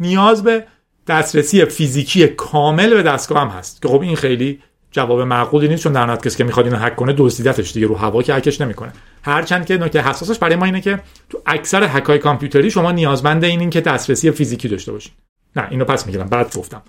نیاز 0.00 0.42
به 0.42 0.64
دسترسی 1.06 1.64
فیزیکی 1.64 2.28
کامل 2.28 2.94
به 2.94 3.02
دستگاه 3.02 3.40
هم 3.40 3.48
هست. 3.48 3.82
که 3.82 3.88
خب 3.88 4.00
این 4.00 4.16
خیلی 4.16 4.58
جواب 4.92 5.20
معقولی 5.20 5.68
نیست 5.68 5.82
چون 5.82 5.92
در 5.92 6.06
نهایت 6.06 6.26
کسی 6.26 6.38
که 6.38 6.44
می‌خواد 6.44 6.66
اینو 6.66 6.78
هک 6.78 6.96
کنه 6.96 7.14
دزدیدتش 7.18 7.72
دیگه 7.72 7.86
رو 7.86 7.94
هوا 7.94 8.22
که 8.22 8.34
هکش 8.34 8.60
نمی‌کنه. 8.60 8.92
هرچند 9.22 9.66
که 9.66 9.76
نکته 9.76 10.00
حساسش 10.00 10.38
برای 10.38 10.56
ما 10.56 10.64
اینه 10.64 10.80
که 10.80 11.00
تو 11.30 11.42
اکثر 11.46 11.84
هکای 11.84 12.18
کامپیوتری 12.18 12.70
شما 12.70 12.92
نیازمند 12.92 13.44
این, 13.44 13.60
این 13.60 13.70
که 13.70 13.80
دسترسی 13.80 14.30
فیزیکی 14.30 14.68
داشته 14.68 14.92
باشین. 14.92 15.12
نه 15.56 15.66
اینو 15.70 15.84
پس 15.84 16.06
می‌گیرم 16.06 16.26
بعد 16.26 16.56
گفتم. 16.56 16.82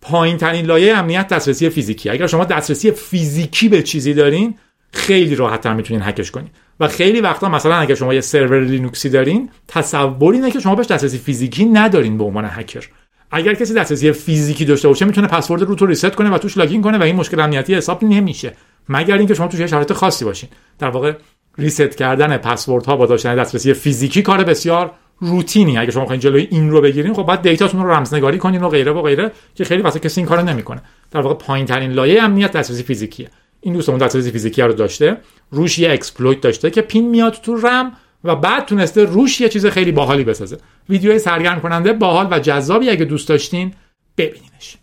پایین 0.00 0.36
ترین 0.36 0.66
لایه 0.66 0.96
امنیت 0.96 1.28
دسترسی 1.28 1.70
فیزیکی. 1.70 2.10
اگر 2.10 2.26
شما 2.26 2.44
دسترسی 2.44 2.90
فیزیکی 2.90 3.68
به 3.68 3.82
چیزی 3.82 4.14
دارین 4.14 4.54
خیلی 4.92 5.34
راحت 5.34 5.66
می‌تونین 5.66 6.02
هکش 6.02 6.30
کنین. 6.30 6.50
و 6.80 6.88
خیلی 6.88 7.20
وقتا 7.20 7.48
مثلا 7.48 7.74
اگر 7.76 7.94
شما 7.94 8.14
یه 8.14 8.20
سرور 8.20 8.60
لینوکسی 8.60 9.10
دارین 9.10 9.50
تصور 9.68 10.34
اینه 10.34 10.50
که 10.50 10.60
شما 10.60 10.74
بهش 10.74 10.86
دسترسی 10.86 11.18
فیزیکی 11.18 11.64
ندارین 11.64 12.18
به 12.18 12.24
عنوان 12.24 12.44
هکر. 12.44 12.88
اگر 13.30 13.54
کسی 13.54 13.74
دسترسی 13.74 14.12
فیزیکی 14.12 14.64
داشته 14.64 14.88
باشه 14.88 15.04
می‌تونه 15.04 15.26
پسورد 15.26 15.62
root 15.62 15.80
رو 15.80 15.86
reset 15.86 16.14
کنه 16.14 16.30
و 16.30 16.38
توش 16.38 16.58
login 16.58 16.82
کنه 16.82 16.98
و 16.98 17.02
این 17.02 17.16
مشکل 17.16 17.40
امنیتی 17.40 17.74
حساب 17.74 18.04
نمیشه. 18.04 18.52
مگر 18.88 19.18
اینکه 19.18 19.34
شما 19.34 19.48
توش 19.48 19.60
یه 19.60 19.66
شرایط 19.66 19.92
خاصی 19.92 20.24
باشین. 20.24 20.48
در 20.78 20.88
واقع 20.88 21.12
reset 21.58 21.96
کردن 21.96 22.36
پسورد 22.36 22.86
ها 22.86 22.96
با 22.96 23.06
داشتن 23.06 23.36
دسترسی 23.36 23.72
فیزیکی 23.74 24.22
کار 24.22 24.44
بسیار 24.44 24.90
روتینی. 25.20 25.78
اگه 25.78 25.90
شما 25.90 26.02
بخواید 26.02 26.20
جلوی 26.20 26.48
این 26.50 26.70
رو 26.70 26.80
بگیرین 26.80 27.14
خب 27.14 27.22
بعد 27.22 27.42
دیتاتون 27.42 27.82
رو 27.82 27.90
رمزنگاری 27.90 28.38
کنین 28.38 28.62
و 28.62 28.68
غیره 28.68 28.92
و 28.92 29.02
غیره 29.02 29.32
که 29.54 29.64
خیلی 29.64 29.82
واسه 29.82 30.00
کسی 30.00 30.20
این 30.20 30.28
کارو 30.28 30.42
نمی‌کنه. 30.42 30.82
در 31.10 31.20
واقع 31.20 31.34
پایین 31.34 31.66
ترین 31.66 31.92
لایه 31.92 32.22
امنیت 32.22 32.52
دسترسی 32.52 32.82
فیزیکیه. 32.82 33.30
این 33.60 33.74
دوستمون 33.74 33.98
دسترسی 33.98 34.30
فیزیکی 34.30 34.62
رو 34.62 34.72
داشته. 34.72 35.16
روش 35.50 35.78
یه 35.78 35.92
exploit 35.92 36.40
داشته 36.40 36.70
که 36.70 36.82
PIN 36.82 37.08
میاد 37.08 37.32
تو 37.32 37.56
رم 37.56 37.92
و 38.24 38.36
بعد 38.36 38.64
تونسته 38.64 39.04
روش 39.04 39.40
یه 39.40 39.48
چیز 39.48 39.66
خیلی 39.66 39.92
باحالی 39.92 40.24
بسازه. 40.24 40.58
ویدیوی 40.88 41.18
سرگرم 41.18 41.60
کننده 41.60 41.92
باحال 41.92 42.28
و 42.30 42.38
جذابی 42.38 42.90
اگه 42.90 43.04
دوست 43.04 43.28
داشتین 43.28 43.74
ببینینش. 44.18 44.76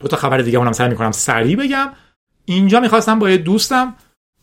دو 0.00 0.08
تا 0.08 0.16
خبر 0.16 0.38
دیگه 0.38 0.58
اونم 0.58 0.72
سعی 0.72 0.88
می‌کنم 0.88 1.12
سریع 1.12 1.56
بگم. 1.56 1.88
اینجا 2.44 2.80
می‌خواستم 2.80 3.18
با 3.18 3.30
یه 3.30 3.36
دوستم 3.36 3.94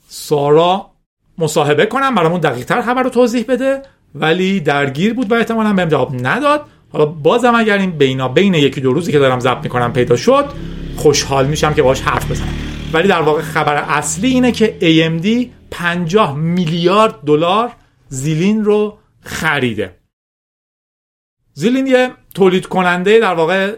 سارا 0.07 0.91
مصاحبه 1.37 1.85
کنم 1.85 2.15
برامون 2.15 2.39
دقیق 2.39 2.65
تر 2.65 2.81
خبر 2.81 3.03
رو 3.03 3.09
توضیح 3.09 3.45
بده 3.47 3.81
ولی 4.15 4.59
درگیر 4.59 5.13
بود 5.13 5.31
و 5.31 5.35
احتمالا 5.35 5.73
بهم 5.73 5.89
جواب 5.89 6.27
نداد. 6.27 6.65
حالا 6.91 7.05
بازم 7.05 7.55
اگر 7.55 7.77
این 7.77 7.91
بینا 7.91 8.27
بین 8.27 8.53
یکی 8.53 8.81
دو 8.81 8.93
روزی 8.93 9.11
که 9.11 9.19
دارم 9.19 9.39
ضبط 9.39 9.63
می‌کنم 9.63 9.93
پیدا 9.93 10.15
شد 10.15 10.45
خوشحال 10.97 11.47
میشم 11.47 11.73
که 11.73 11.81
باش 11.81 12.01
حرف 12.01 12.31
بزنم. 12.31 12.53
ولی 12.93 13.07
در 13.07 13.21
واقع 13.21 13.41
خبر 13.41 13.75
اصلی 13.75 14.27
اینه 14.27 14.51
که 14.51 14.77
AMD 14.81 15.47
50 15.71 16.35
میلیارد 16.35 17.15
دلار 17.25 17.71
زیلین 18.13 18.63
رو 18.65 18.97
خریده. 19.21 19.95
زیلین 21.53 21.87
یه 21.87 22.11
تولید 22.35 22.65
کننده 22.65 23.19
در 23.19 23.33
واقع 23.33 23.75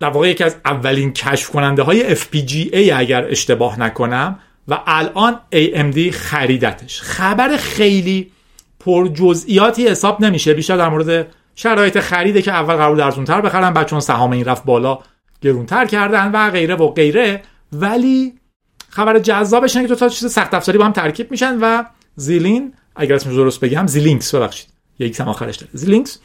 در 0.00 0.10
واقع 0.10 0.30
یکی 0.30 0.44
از 0.44 0.56
اولین 0.64 1.12
کشف 1.12 1.50
کننده 1.50 1.82
های 1.82 2.16
FPGA 2.16 2.92
اگر 2.94 3.24
اشتباه 3.24 3.80
نکنم 3.80 4.38
و 4.68 4.78
الان 4.86 5.40
AMD 5.54 6.10
خریدتش. 6.10 7.00
خبر 7.00 7.56
خیلی 7.56 8.32
پر 8.80 9.08
جزئیاتی 9.08 9.88
حساب 9.88 10.24
نمیشه. 10.24 10.54
بیشتر 10.54 10.76
در 10.76 10.88
مورد 10.88 11.34
شرایط 11.54 12.00
خریده 12.00 12.42
که 12.42 12.52
اول 12.52 12.74
قرار 12.74 13.00
ارزونتر 13.00 13.40
بخرن 13.40 13.70
بعد 13.70 13.86
چون 13.86 14.00
سهام 14.00 14.30
این 14.30 14.44
رفت 14.44 14.64
بالا 14.64 14.98
گرونتر 15.40 15.86
کردن 15.86 16.30
و 16.32 16.50
غیره 16.50 16.74
و 16.74 16.88
غیره. 16.88 17.42
ولی 17.72 18.34
خبر 18.88 19.18
جذابش 19.18 19.76
اینه 19.76 19.88
که 19.88 19.94
دو 19.94 20.00
تا 20.00 20.08
چیز 20.08 20.32
سخت 20.32 20.54
افزاری 20.54 20.78
با 20.78 20.84
هم 20.84 20.92
ترکیب 20.92 21.30
میشن 21.30 21.58
و 21.60 21.84
زیلین 22.16 22.74
اگر 22.96 23.14
اسمش 23.14 23.34
درست 23.34 23.60
بگم 23.60 23.86
Xilinx 23.86 24.34
ببخشید. 24.34 24.68
یک 24.98 25.16
سم 25.16 25.28
آخرش 25.28 25.56
داره. 25.56 25.70
زیلینکس 25.74 26.18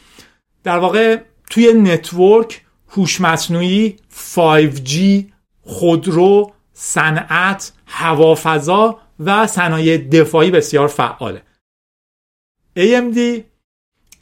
در 0.63 0.78
واقع 0.78 1.22
توی 1.49 1.74
network 1.74 2.61
هوش 2.89 3.22
مصنوعی 3.22 3.95
5G 4.36 4.97
خودرو 5.61 6.53
صنعت 6.74 7.72
هوافضا 7.86 8.99
و 9.19 9.47
صنایع 9.47 9.97
دفاعی 9.97 10.51
بسیار 10.51 10.88
فعاله. 10.88 11.41
AMD 12.80 13.41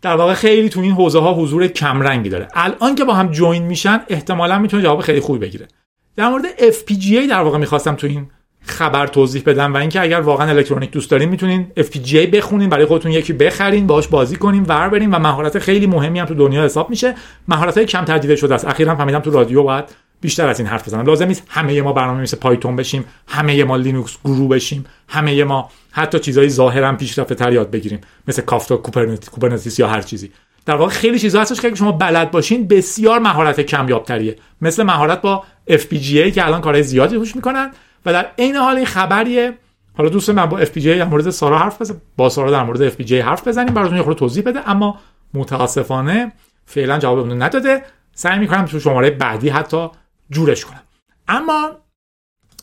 در 0.02 0.16
واقع 0.16 0.34
خیلی 0.34 0.70
تو 0.70 0.80
این 0.80 0.92
حوزه 0.92 1.20
ها 1.20 1.34
حضور 1.34 1.68
کمرنگی 1.68 2.30
داره. 2.30 2.48
الان 2.54 2.96
که 2.96 3.06
با 3.06 3.14
هم 3.14 3.32
join 3.32 3.64
میشن 3.64 4.02
احتمالا 4.10 4.60
می‌تونه 4.60 4.84
جواب 4.84 5.02
خیلی 5.02 5.20
خوبی 5.20 5.40
بگیره. 5.40 5.68
در 6.16 6.30
مورد 6.30 6.72
FPGA 6.72 7.30
در 7.30 7.42
واقع 7.42 7.58
می‌خواستم 7.58 7.96
تو 7.96 8.08
این 8.08 8.32
خبر 8.70 9.08
توضیح 9.08 9.44
بدم 9.46 9.74
و 9.74 9.78
اینکه 9.78 10.02
اگر 10.02 10.20
واقعا 10.20 10.50
الکترونیک 10.50 10.92
دوست 10.92 11.12
دارین 11.12 11.30
می‌تونین 11.30 11.68
FPGA 11.80 12.28
بخونین 12.34 12.70
برای 12.70 12.86
خودتون 12.86 13.12
یکی 13.12 13.34
بخرین 13.34 13.88
باهاش 13.88 14.08
بازی 14.08 14.36
کنین 14.36 14.64
ور 14.64 14.90
برین 14.90 15.12
و 15.12 15.20
مهارت 15.20 15.60
خیلی 15.60 15.88
مهمی 15.88 16.20
هم 16.20 16.26
تو 16.26 16.34
دنیا 16.34 16.64
حساب 16.64 16.90
میشه. 16.90 17.16
مهارت 17.48 17.78
های 17.78 17.86
کم 17.86 18.06
تر 18.06 18.36
شده 18.36 18.56
است. 18.56 18.66
اخیرا 18.66 18.96
فهمیدم 18.96 19.20
تو 19.20 19.32
رادیو 19.32 19.64
باید 19.64 19.86
بیشتر 20.22 20.48
از 20.48 20.60
این 20.60 20.68
حرف 20.68 20.88
بزنم. 20.88 21.06
لازم 21.06 21.26
نیست 21.28 21.44
همه 21.50 21.82
ما 21.82 21.94
برنامه 21.94 22.22
نویس 22.22 22.38
پایتون 22.38 22.76
بشیم 22.76 23.06
همه 23.28 23.64
ما 23.64 23.76
لینوکس 23.76 24.18
guru 24.26 24.50
بشیم 24.50 24.86
همه 25.08 25.44
ما 25.44 25.70
حتی 25.92 26.20
چیزهای 26.20 26.50
ظاهرا 26.50 26.94
پیشرفته 26.94 27.36
تر 27.36 27.54
یاد 27.54 27.72
بگیریم 27.72 28.02
مثل 28.28 28.42
کافتا 28.42 28.78
کوبرنتیس 28.78 29.80
یا 29.80 29.88
هر 29.88 30.02
چیزی. 30.02 30.32
در 30.66 30.76
واقع 30.76 30.92
خیلی 30.92 31.20
چیزا 31.20 31.42
هستش 31.42 31.62
که 31.62 31.76
شما 31.76 31.92
بلد 31.92 32.32
باشین 32.32 32.68
بسیار 32.68 33.20
مهارت 33.20 33.62
کمیابتریه. 33.62 34.36
مثل 34.62 34.84
مهارت 34.84 35.22
با 35.22 35.44
FPGA 35.70 36.32
که 36.34 36.46
الان 36.46 36.62
کارهای 36.62 36.84
زیادی 36.84 37.16
روش 37.16 37.36
می‌کنن. 37.36 37.72
و 38.06 38.14
در 38.14 38.32
عین 38.38 38.56
حال 38.56 38.76
این 38.76 38.86
خبریه. 38.86 39.58
حالا 39.98 40.10
دوست 40.10 40.30
من 40.30 40.46
با 40.46 40.66
FPGA 40.66 40.78
در 40.78 41.06
مورد 41.06 41.30
سارا 41.30 41.60
حرف 41.60 41.82
بزن. 41.82 42.02
با 42.18 42.30
سارا 42.30 42.52
در 42.52 42.64
مورد 42.64 42.90
FPGA 42.94 43.12
حرف 43.12 43.48
بزنیم. 43.48 43.74
براتون 43.74 43.98
یه 43.98 44.04
خورده 44.04 44.20
توضیح 44.20 44.44
بده. 44.44 44.70
اما 44.70 45.00
متاسفانه 45.34 46.32
فعلا 46.66 47.00
جواب 47.00 47.20
اون 47.20 47.42
نداده. 47.42 47.84
سعی 48.14 48.40
می‌کنم 48.40 48.66
تو 48.66 48.80
شماره 48.80 49.10
بعدی 49.10 49.50
حتی 49.50 49.90
جورش 50.30 50.66
کنم. 50.66 50.84
اما 51.28 51.72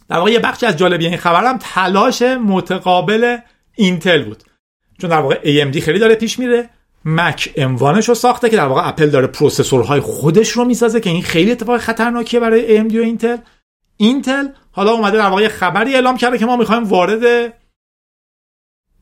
در 0.09 0.16
واقع 0.16 0.30
یه 0.30 0.39
بخشی 0.39 0.66
از 0.66 0.76
جالبی 0.76 1.07
این 1.07 1.16
خبرم 1.16 1.59
تلاش 1.61 2.22
متقابل 2.22 3.37
اینتل 3.74 4.24
بود. 4.24 4.43
چون 5.01 5.11
در 5.11 5.20
واقع 5.20 5.64
AMD 5.64 5.78
خیلی 5.78 5.99
داره 5.99 6.14
پیش 6.14 6.39
میره. 6.39 6.70
مک 7.05 7.53
M1 7.57 7.82
ش 7.82 8.09
رو 8.09 8.14
ساخته 8.14 8.51
که 8.51 8.57
در 8.57 8.66
واقع 8.66 8.89
اپل 8.89 9.11
داره 9.11 9.26
processor 9.26 9.87
های 9.87 10.01
خودش 10.01 10.51
رو 10.51 10.64
می‌سازه 10.64 11.01
که 11.01 11.11
این 11.11 11.22
خیلی 11.22 11.53
اتفاق 11.53 11.78
خطرناکیه 11.80 12.41
برای 12.41 12.78
AMD 12.78 12.95
و 12.95 12.99
اینتل. 12.99 13.37
اینتل 13.97 14.49
حالا 14.72 14.92
اومده 14.92 15.18
در 15.18 15.26
واقع 15.26 15.49
خبری 15.49 15.94
اعلام 15.94 16.16
کرده 16.16 16.38
که 16.38 16.47
ما 16.47 16.57
می‌خوایم 16.57 16.84
وارد 16.84 17.53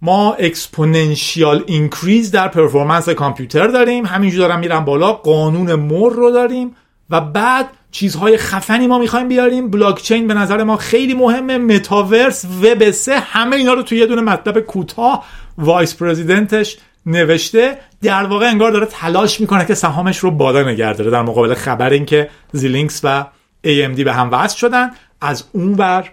ما 0.03 0.35
exponential 0.35 1.65
increase 1.67 2.31
در 2.31 2.49
performance 2.49 3.09
کامپیوتر 3.09 3.67
داریم. 3.67 4.07
همینجور 4.07 4.49
دارم 4.49 4.61
میرم 4.61 4.85
بالا 4.85 5.13
قانون 5.13 5.75
مور 5.75 6.13
رو 6.13 6.31
داریم 6.31 6.77
و 7.11 7.21
بعد 7.21 7.71
چیزهای 7.91 8.37
خفنی 8.37 8.87
ما 8.87 8.99
می‌خوایم 8.99 9.29
بیاریم. 9.29 9.71
بلاک 9.71 10.03
چین 10.03 10.27
به 10.27 10.35
نظر 10.35 10.63
ما 10.63 10.77
خیلی 10.77 11.15
مهمه. 11.15 11.59
متاورس 11.59 12.45
وب 12.45 12.91
سه 12.91 13.19
همه 13.19 13.57
اینا 13.57 13.75
رو 13.75 13.83
توی 13.83 13.99
یه 13.99 14.07
دونه 14.07 14.23
مطلب 14.23 14.61
کوتاه 14.61 15.25
vice 15.59 15.97
president 15.97 16.62
ش 16.62 16.77
نوشته. 17.07 17.79
در 18.03 18.25
واقع 18.25 18.47
انگار 18.47 18.71
داره 18.71 18.87
تلاش 18.87 19.41
می‌کنه 19.41 19.65
که 19.65 19.75
سهامش 19.75 20.19
رو 20.19 20.31
بالا 20.31 20.63
نگه 20.63 20.93
در 20.93 21.23
مقابل 21.23 21.55
خبر 21.55 21.91
اینکه 21.91 22.31
Xilinx 22.53 23.01
و 23.05 23.27
AMD 23.65 24.01
به 24.01 24.13
هم 24.13 24.31
وصل 24.33 24.57
شدن. 24.57 24.91
از 25.21 25.45
اون 25.53 25.73
بر 25.75 26.11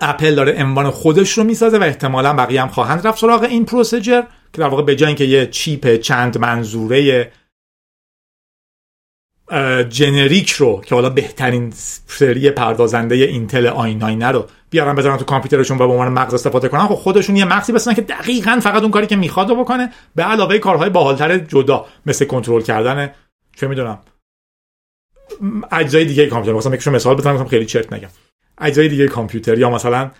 اپل 0.00 0.34
داره 0.34 0.62
M1 0.62 0.90
خودش 0.90 1.38
رو 1.38 1.44
می‌سازه 1.44 1.78
و 1.78 1.82
احتمالا 1.82 2.32
بقیه 2.32 2.62
هم 2.62 2.68
خواهند 2.68 3.06
رفت 3.06 3.18
سراغ 3.18 3.42
این 3.42 3.64
procedure 3.64 4.22
که 4.52 4.60
در 4.60 4.68
واقع 4.68 4.82
به 4.82 4.96
جای 4.96 5.06
اینکه 5.06 5.24
یه 5.24 5.46
chip 5.46 5.96
چند 5.96 6.38
منظوره 6.38 7.32
generic 9.88 10.50
رو 10.50 10.80
که 10.80 10.94
حالا 10.94 11.10
بهترین 11.10 11.70
سری 12.06 12.50
پردازنده 12.50 13.14
اینتل 13.14 13.66
i9 13.66 14.26
رو 14.26 14.46
بیارن 14.70 14.94
بذارن 14.94 15.16
تو 15.16 15.24
کامپیوترشون 15.24 15.78
و 15.78 15.86
به 15.86 15.92
عنوان 15.92 16.08
مغز 16.08 16.34
استفاده 16.34 16.68
کنن 16.68 16.86
خب 16.86 16.94
خودشون 16.94 17.36
یه 17.36 17.44
مغزی 17.44 17.72
بسازن 17.72 17.94
که 17.94 18.02
دقیقا 18.02 18.60
فقط 18.62 18.82
اون 18.82 18.90
کاری 18.90 19.06
که 19.06 19.16
می‌خواد 19.16 19.48
رو 19.48 19.56
بکنه. 19.56 19.92
به 20.14 20.22
علاوه 20.22 20.58
کارهای 20.58 20.90
باحالتر 20.90 21.38
جدا 21.38 21.86
مثل 22.06 22.24
کنترل 22.24 22.62
کردن 22.62 23.14
چه 23.56 23.68
می‌دونم 23.68 23.98
اجزای 25.72 26.04
دیگه 26.04 26.26
کامپیوتر. 26.26 26.58
مثلا 26.58 26.74
یکشون 26.74 26.94
مثال 26.94 27.16
بزنم 27.16 27.44
خیلی 27.44 27.66
چرت 27.66 27.92
نگم. 27.92 28.08
اجزای 28.58 28.88
دیگه 28.88 29.08
کامپیوتر. 29.08 29.58
یا 29.58 29.70
مثلا 29.70 30.10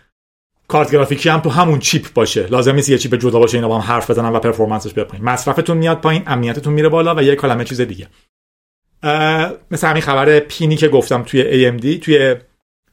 کارت 0.68 0.90
گرافیکی 0.90 1.28
هم 1.28 1.40
تو 1.40 1.50
همون 1.50 1.78
chip 1.78 2.12
باشه. 2.14 2.46
لازم 2.46 2.74
نیست 2.74 2.88
یه 2.88 2.98
chip 2.98 3.14
جدا 3.14 3.38
باشه 3.38 3.58
اینا 3.58 3.68
با 3.68 3.78
هم 3.78 3.94
حرف 3.94 4.10
بزنن 4.10 4.28
و 4.28 4.38
performance 4.38 4.86
ش 4.86 4.94
بیاد 4.94 5.20
مصرفتون 5.22 5.76
میاد 5.76 6.00
پایین 6.00 6.22
امنیتتون 6.26 6.72
میره 6.72 6.88
بالا 6.88 7.14
و 7.14 7.22
یه 7.22 7.36
عالمه 7.36 7.64
چیز 7.64 7.80
دیگه. 7.80 8.08
مثل 9.70 9.86
همین 9.86 10.02
خبر 10.02 10.40
PIN 10.40 10.67
ی 10.67 10.76
که 10.76 10.88
گفتم 10.88 11.22
توی 11.22 11.70
AMD 11.70 12.04
توی 12.04 12.34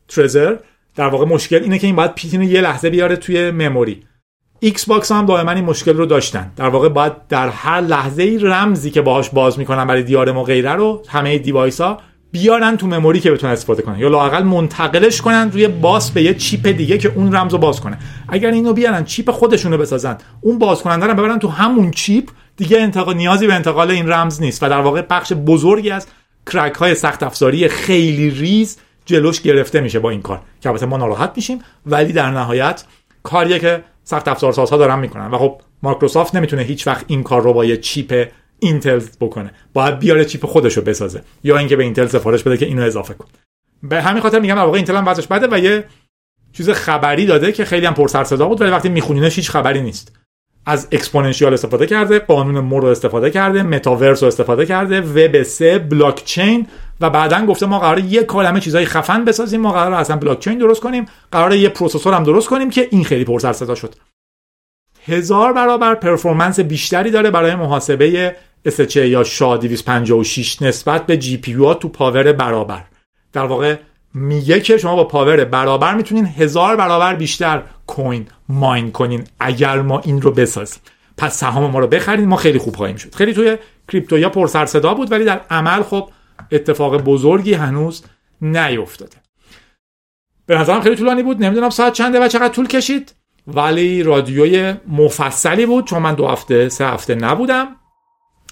Trezor 0.08 0.56
در 0.96 1.08
واقع 1.08 1.26
مشکل 1.26 1.64
اینه 1.64 1.80
که 1.80 1.88
این 1.88 1.96
باید 1.96 2.16
PIN 2.16 2.42
یه 2.42 2.62
لحظه 2.62 2.90
بیاره 2.90 3.16
توی 3.16 3.52
memory 3.52 4.04
Xbox 4.60 5.12
هم 5.12 5.26
دائما 5.26 5.52
این 5.52 5.66
مشکل 5.66 5.98
رو 5.98 6.06
داشتن. 6.06 6.52
در 6.56 6.70
واقع 6.70 6.90
باید 6.90 7.28
در 7.28 7.50
هر 7.50 7.82
لحظه 7.82 8.24
ای 8.24 8.38
رمزی 8.38 8.92
که 8.92 9.02
باهاش 9.02 9.30
باز 9.30 9.60
می‌کنن 9.60 9.86
برای 9.86 10.04
DRM 10.04 10.38
و 10.38 10.44
غیره 10.44 10.72
رو 10.72 11.04
همه 11.08 11.38
device 11.38 11.82
ها 11.82 12.02
بیارن 12.32 12.78
تو 12.78 12.88
memory 12.88 13.20
که 13.20 13.32
بتونن 13.32 13.54
استفاده 13.54 13.82
کنن. 13.82 14.00
یا 14.00 14.08
لاقل 14.08 14.44
منتقلش 14.44 15.22
کنن 15.22 15.52
روی 15.52 15.68
bus 15.68 16.12
به 16.12 16.24
یه 16.24 16.34
chip 16.34 16.68
دیگه 16.68 16.98
که 16.98 17.12
اون 17.16 17.36
رمز 17.36 17.52
رو 17.54 17.58
باز 17.58 17.82
کنه. 17.82 17.98
اگر 18.28 18.52
اینو 18.52 18.74
بیارن 18.74 19.04
chip 19.04 19.32
خودشونو 19.32 19.78
بسازن 19.78 20.18
اون 20.42 20.60
باز 20.60 20.82
کننده 20.82 21.06
رو 21.06 21.14
ببرن 21.14 21.40
تو 21.40 21.48
همون 21.48 21.92
chip 21.92 22.30
دیگه 22.58 22.82
انتقال 22.82 23.16
نیازی 23.16 23.48
به 23.48 23.54
انتقال 23.54 23.92
این 23.92 24.10
رمز 24.10 24.42
نیست. 24.42 24.64
و 24.64 24.70
در 24.70 24.82
واقع 24.82 25.02
بخش 25.02 25.34
بزرگی 25.34 25.92
از 25.92 26.08
crack 26.52 26.74
های 26.74 26.96
سخت 26.96 27.24
افزاری 27.24 27.68
خیلی 27.68 28.30
ریز 28.30 28.78
جلوش 29.06 29.42
گرفته 29.42 29.82
میشه 29.82 30.00
با 30.00 30.10
این 30.10 30.22
کار. 30.22 30.42
که 30.62 30.70
البته 30.70 30.86
ما 30.86 30.98
ناراحت 30.98 31.32
میشیم 31.36 31.60
ولی 31.86 32.14
در 32.14 32.32
نهایت 32.32 32.84
کاریه 33.24 33.60
که 33.60 33.84
سخت 34.04 34.28
افزار 34.28 34.54
سازها 34.54 34.78
دارن 34.78 35.00
می‌کنن. 35.00 35.32
و 35.32 35.38
خب 35.38 35.62
مایکروسافت 35.84 36.36
نمی‌تونه 36.36 36.62
هیچ 36.62 36.88
وقت 36.88 37.06
این 37.08 37.24
کار 37.24 37.42
رو 37.42 37.54
با 37.54 37.66
یه 37.66 37.78
chip 37.78 38.28
اینتل 38.60 39.00
بکنه. 39.22 39.52
باید 39.74 40.00
بیاره 40.00 40.26
chip 40.26 40.46
خودش 40.46 40.78
رو 40.78 40.84
بسازه. 40.84 41.22
یا 41.44 41.58
اینکه 41.58 41.76
به 41.76 41.84
اینتل 41.84 42.08
سفارش 42.08 42.44
بده 42.44 42.58
که 42.58 42.66
اینو 42.66 42.84
اضافه 42.84 43.14
کن. 43.14 43.28
به 43.84 44.02
همین 44.02 44.22
خاطر 44.22 44.40
میگم 44.40 44.56
در 44.56 44.62
اینتل 44.62 44.96
هم 44.96 45.08
وضعش 45.08 45.28
بده 45.28 45.48
و 45.52 45.60
یه 45.60 45.84
چیز 46.54 46.70
خبری 46.70 47.26
داده 47.26 47.52
که 47.52 47.66
خیلی 47.66 47.86
هم 47.86 47.94
پر 47.94 48.08
سر 48.08 48.24
صدا 48.24 48.48
بود 48.48 48.62
ولی 48.62 48.72
وقتی 48.72 48.90
میخونینش 48.90 49.36
هیچ 49.36 49.50
خبری 49.50 49.82
نیست. 49.82 50.20
از 50.66 50.88
exponential 50.92 51.54
استفاده 51.54 51.88
کرده 51.88 52.20
قانون 52.20 52.60
مور 52.60 52.82
رو 52.82 52.88
استفاده 52.88 53.30
کرده 53.30 53.64
متاورس 53.64 54.24
رو 54.24 54.28
استفاده 54.28 54.66
کرده 54.66 55.02
وب 55.02 55.44
3 55.44 55.80
بلاک 55.80 56.26
چین 56.26 56.68
و 57.02 57.10
بعدا 57.10 57.46
گفته 57.46 57.66
ما 57.66 57.80
قراره 57.80 58.02
یه 58.02 58.24
عالمه 58.24 58.60
چیزای 58.60 58.86
خفن 58.86 59.26
بسازیم 59.26 59.62
ما 59.62 59.72
قراره 59.72 59.98
اصلا 59.98 60.16
بلاک 60.16 60.40
چین 60.40 60.58
درست 60.58 60.82
کنیم 60.82 61.06
قراره 61.32 61.58
یه 61.58 61.70
processor 61.70 62.14
هم 62.14 62.24
درست 62.24 62.50
کنیم 62.50 62.70
که 62.70 62.88
این 62.92 63.04
خیلی 63.04 63.26
پرسر 63.26 63.54
صدا 63.54 63.76
شد. 63.76 63.96
هزار 65.06 65.54
برابر 65.54 65.96
performance 65.96 66.60
بیشتری 66.60 67.12
داره 67.12 67.32
برای 67.32 67.56
محاسبه 67.56 68.36
SHA 68.68 68.96
یا 68.96 69.24
شا 69.24 69.58
256 69.58 70.62
نسبت 70.62 71.06
به 71.06 71.18
GPU 71.18 71.76
تو 71.80 71.90
power 71.90 72.34
برابر. 72.34 72.84
در 73.34 73.46
واقع 73.46 73.76
میگه 74.14 74.60
که 74.62 74.78
شما 74.78 74.96
با 74.96 75.04
power 75.04 75.46
برابر 75.46 75.94
می‌تونین 75.94 76.26
هزار 76.26 76.76
برابر 76.76 77.16
بیشتر 77.16 77.64
coin 77.88 78.28
mine 78.50 78.92
کنین 78.92 79.24
اگر 79.40 79.82
ما 79.82 80.00
این 80.00 80.22
رو 80.22 80.32
بسازیم. 80.32 80.82
پس 81.18 81.38
سهام 81.38 81.72
ما 81.72 81.80
رو 81.80 81.88
بخرید 81.88 82.28
ما 82.28 82.36
خیلی 82.36 82.60
خوب 82.60 82.76
خواهیم 82.76 82.96
شد. 82.96 83.16
خیلی 83.16 83.34
توی 83.34 83.58
crypto 83.92 84.24
یا 84.24 84.30
پر 84.30 84.48
سر 84.48 84.66
صدا 84.66 84.94
بود 84.94 85.12
ولی 85.12 85.26
در 85.26 85.42
عمل 85.50 85.84
خب 85.84 86.10
اتفاق 86.52 86.98
بزرگی 86.98 87.54
هنوز 87.54 88.04
نیفتاده. 88.42 89.18
به 90.46 90.58
نظرم 90.58 90.82
خیلی 90.82 90.96
طولانی 90.96 91.24
بود 91.24 91.44
نمی‌دونم 91.44 91.70
ساعت 91.70 91.94
چنده 91.94 92.26
و 92.26 92.28
چقدر 92.28 92.54
طول 92.54 92.68
کشید 92.68 93.16
ولی 93.48 94.04
رادیوی 94.04 94.74
مفصلی 94.88 95.66
بود 95.66 95.88
چون 95.88 96.02
من 96.02 96.14
دو 96.14 96.28
هفته 96.28 96.70
سه 96.70 96.86
هفته 96.86 97.16
نبودم. 97.16 97.76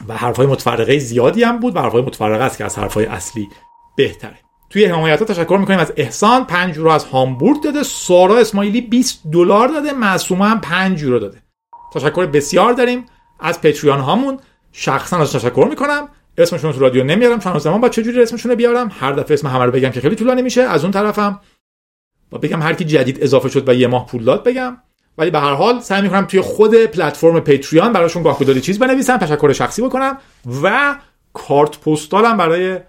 و 0.07 0.17
حرفای 0.17 0.47
متفرقه 0.47 0.99
زیادی 0.99 1.43
هم 1.43 1.59
بود 1.59 1.75
و 1.75 1.79
حرفای 1.79 2.01
متفرقه 2.01 2.43
است 2.43 2.57
که 2.57 2.65
از 2.65 2.77
حرفای 2.77 3.05
اصلی 3.05 3.49
بهتره. 3.95 4.37
توی 4.69 4.85
حمایت 4.85 5.19
ها 5.19 5.25
تشکر 5.25 5.57
می‌کنیم 5.59 5.79
از 5.79 5.93
احسان. 5.97 6.45
5 6.45 6.77
یورو 6.77 6.89
از 6.89 7.05
هامبورگ 7.05 7.63
داده. 7.63 7.83
سارا 7.83 8.37
اسماعیلی 8.37 8.81
20 8.81 9.21
دلار 9.31 9.67
داده. 9.67 9.93
معصومه 9.93 10.45
هم 10.45 10.61
5 10.61 11.01
یورو 11.01 11.19
داده. 11.19 11.41
تشکر 11.93 12.25
بسیار 12.25 12.73
داریم 12.73 13.05
از 13.39 13.61
پتریان 13.61 13.99
هامون. 13.99 14.39
شخصا 14.71 15.17
از 15.17 15.33
تشکر 15.33 15.67
می‌کنم. 15.69 16.07
اسمشون 16.37 16.71
تو 16.71 16.79
رادیو 16.79 17.03
نمیارم. 17.03 17.39
چون 17.39 17.59
زمان 17.59 17.81
با 17.81 17.89
چه 17.89 18.03
جوری 18.03 18.21
اسمشون 18.21 18.51
رو 18.51 18.57
بیارم؟ 18.57 18.91
هر 18.99 19.11
دفعه 19.11 19.33
اسم 19.33 19.47
همه 19.47 19.65
رو 19.65 19.71
بگم 19.71 19.89
که 19.89 20.01
خیلی 20.01 20.15
طولانی 20.15 20.41
میشه. 20.41 20.61
از 20.61 20.83
اون 20.83 20.91
طرفم 20.91 21.39
با 22.29 22.37
بگم 22.37 22.61
هر 22.61 22.73
کی 22.73 22.85
جدید 22.85 23.23
اضافه 23.23 23.49
شد 23.49 23.69
و 23.69 23.73
یه 23.73 23.87
ماه 23.87 24.05
پول 24.05 24.23
داد 24.23 24.43
بگم. 24.43 24.77
ولی 25.17 25.31
به 25.31 25.39
هر 25.39 25.53
حال 25.53 25.79
سعی 25.79 26.01
می‌کنم 26.01 26.25
توی 26.25 26.41
خود 26.41 26.75
پلتفرم 26.75 27.39
پتریان 27.39 27.93
براشون 27.93 28.23
گاهگداری 28.23 28.61
چیز 28.61 28.79
بنویسم 28.79 29.17
تشکر 29.17 29.53
شخصی 29.53 29.81
بکنم 29.81 30.17
و 30.63 30.95
کارت 31.33 31.79
پستالم 31.79 32.37
برای 32.37 32.79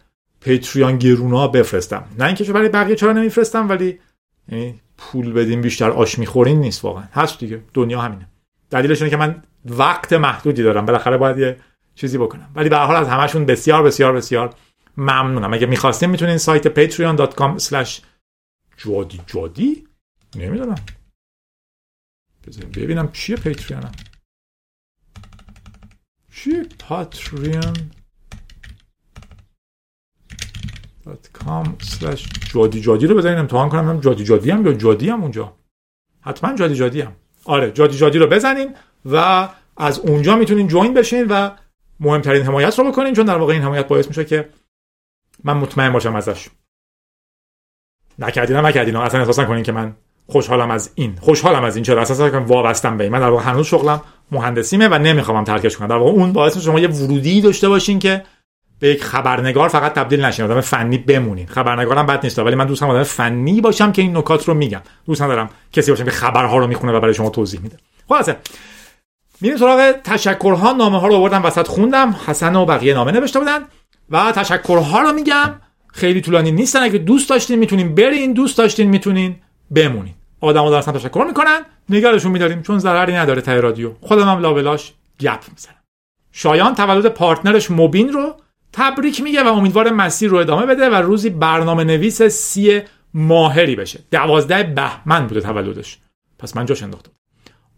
پیتریان 0.40 0.98
گرونا 0.98 1.48
بفرستم. 1.48 2.04
نه 2.18 2.24
اینکه 2.24 2.44
چه 2.44 2.52
برای 2.52 2.68
بقیه 2.68 2.96
چرا 2.96 3.12
نمیفرستم 3.12 3.68
ولی 3.68 3.98
یعنی 4.48 4.80
پول 4.98 5.32
بدیم 5.32 5.60
بیشتر 5.60 5.90
آش 5.90 6.18
می‌خورین 6.18 6.60
نیست 6.60 6.84
واقعا. 6.84 7.04
هست 7.12 7.38
دیگه 7.38 7.60
دنیا 7.74 8.00
همینه. 8.00 8.28
دلیلش 8.70 9.02
اینه 9.02 9.10
که 9.10 9.16
من 9.16 9.42
وقت 9.64 10.12
محدودی 10.12 10.62
دارم 10.62 10.86
بالاخره 10.86 11.16
باید 11.16 11.38
یه 11.38 11.56
چیزی 11.94 12.18
بکنم. 12.18 12.48
ولی 12.54 12.68
به 12.68 12.76
هر 12.76 12.84
حال 12.84 12.96
از 12.96 13.08
همشون 13.08 13.46
بسیار 13.46 13.82
بسیار 13.82 14.12
بسیار 14.12 14.54
ممنونم. 14.96 15.54
اگه 15.54 15.66
می‌خواستین 15.66 16.10
می‌تونین 16.10 16.38
سایت 16.38 16.90
patreon.com 16.90 17.60
جادی 18.76 19.20
جادی؟ 19.26 19.84
نمی‌دونم. 20.36 20.74
ببینم 22.56 23.12
چیه 23.12 23.36
پیتریانم 23.36 23.92
چیه 26.32 26.66
پاتریان 26.78 27.90
جادی 32.52 32.80
جادی 32.80 33.06
رو 33.06 33.14
بزنین 33.16 33.38
امتحان 33.38 33.68
کنم 33.68 33.88
هم 33.88 34.00
جادی 34.00 34.24
جادی 34.24 34.50
هم 34.50 34.66
یا 34.66 34.72
جادی 34.72 35.10
هم 35.10 35.22
اونجا. 35.22 35.56
حتما 36.20 36.54
جادی 36.54 36.74
جادی 36.74 37.00
هم 37.00 37.16
آره 37.44 37.70
جادی 37.70 37.96
جادی 37.96 38.18
رو 38.18 38.26
بزنین 38.26 38.76
و 39.04 39.48
از 39.76 39.98
اونجا 39.98 40.36
می‌تونین 40.36 40.68
جوین 40.68 40.94
بشین 40.94 41.26
و 41.26 41.50
مهمترین 42.00 42.42
حمایت 42.42 42.78
رو 42.78 42.92
بکنین 42.92 43.14
چون 43.14 43.24
در 43.24 43.38
واقع 43.38 43.52
این 43.52 43.62
حمایت 43.62 43.88
باعث 43.88 44.08
میشه 44.08 44.24
که 44.24 44.48
من 45.44 45.56
مطمئن 45.56 45.92
باشم 45.92 46.16
ازش. 46.16 46.48
نکردین 48.18 48.56
نکردین 48.56 48.96
اصلا 48.96 49.20
احساس 49.20 49.40
کنین 49.40 49.62
که 49.62 49.72
من 49.72 49.96
خوشحالم 50.30 50.70
از 50.70 50.90
این. 50.94 51.14
خوشحالم 51.20 51.64
از 51.64 51.76
این. 51.76 51.84
چرا؟ 51.84 52.02
اساسا 52.02 52.30
کنم 52.30 52.46
وابستم 52.46 52.96
به 52.96 53.04
این. 53.04 53.12
من 53.12 53.20
در 53.20 53.28
واقع 53.28 53.42
هنوز 53.42 53.66
شغلم 53.66 54.00
مهندسیمه 54.32 54.88
و 54.88 54.98
نمی‌خوام 54.98 55.44
ترکش 55.44 55.76
کنم. 55.76 55.88
در 55.88 55.96
واقع 55.96 56.10
اون 56.10 56.32
باعث 56.32 56.58
شما 56.58 56.80
یه 56.80 56.88
ورودی 56.88 57.40
داشته 57.40 57.68
باشین 57.68 57.98
که 57.98 58.22
به 58.80 58.88
یک 58.88 59.04
خبرنگار 59.04 59.68
فقط 59.68 59.92
تبدیل 59.92 60.24
نشین. 60.24 60.44
آدم 60.44 60.60
فنی 60.60 60.98
بمونین. 60.98 61.46
خبرنگارم 61.46 62.06
بد 62.06 62.20
نیست 62.24 62.38
ولی 62.38 62.54
من 62.54 62.66
دوست 62.66 62.80
دارم 62.80 62.92
آدم 62.92 63.02
فنی 63.02 63.60
باشم 63.60 63.92
که 63.92 64.02
این 64.02 64.16
نکات 64.16 64.48
رو 64.48 64.54
میگم. 64.54 64.80
دوست 65.06 65.22
ندارم 65.22 65.50
کسی 65.72 65.90
باشم 65.90 66.04
که 66.04 66.10
خبرها 66.10 66.58
رو 66.58 66.66
می‌خونه 66.66 66.92
و 66.92 67.00
برای 67.00 67.14
شما 67.14 67.30
توضیح 67.30 67.60
میده. 67.60 67.76
خلاصه 68.08 68.36
میریم 69.40 69.58
سراغ 69.58 69.92
تشکرها. 70.04 70.72
نامه 70.72 71.00
ها 71.00 71.06
رو 71.06 71.14
آوردم 71.14 71.44
وسط 71.44 71.66
خوندم. 71.66 72.16
حسن 72.26 72.56
و 72.56 72.64
بقیه 72.64 72.94
نامه 72.94 73.12
نوشته 73.12 73.38
بودن. 73.38 73.58
و 74.10 74.32
تشکرها 74.32 75.00
رو 75.00 75.12
میگم. 75.12 75.54
خیلی 75.92 76.20
طولانی 76.20 76.52
نیستن. 76.52 76.82
اگه 76.82 76.98
دوست 76.98 77.30
داشتین 77.30 77.58
می‌تونین 77.58 77.94
برین. 77.94 78.32
دوست 78.32 78.58
داشتین 78.58 78.88
می‌تونین 78.88 79.36
بمونین. 79.74 80.14
آدمو 80.40 80.70
دارن 80.70 80.92
تشکر 80.92 81.24
می‌کنن 81.28 81.60
نگارشون 81.88 82.32
میداریم 82.32 82.62
چون 82.62 82.78
ضرری 82.78 83.12
نداره 83.12 83.42
تای 83.42 83.60
رادیو. 83.60 83.92
خودم 84.00 84.28
هم 84.28 84.38
لابلاش 84.38 84.92
گپ 85.20 85.40
می‌زنم. 85.52 85.74
شایان 86.32 86.74
تولد 86.74 87.06
پارتنرش 87.06 87.70
مبین 87.70 88.12
رو 88.12 88.34
تبریک 88.72 89.22
میگه 89.22 89.42
و 89.42 89.46
امیدوار 89.46 89.90
مسیر 89.90 90.30
رو 90.30 90.38
ادامه 90.38 90.66
بده 90.66 90.90
و 90.90 90.94
روزی 90.94 91.30
برنامه 91.30 91.84
نویس 91.84 92.22
سی 92.22 92.82
ماهری 93.14 93.76
بشه. 93.76 94.00
دوازده 94.10 94.62
بهمن 94.62 95.26
بوده 95.26 95.40
تولدش. 95.40 95.98
پس 96.38 96.56
من 96.56 96.66
جاش 96.66 96.82
انداختم. 96.82 97.10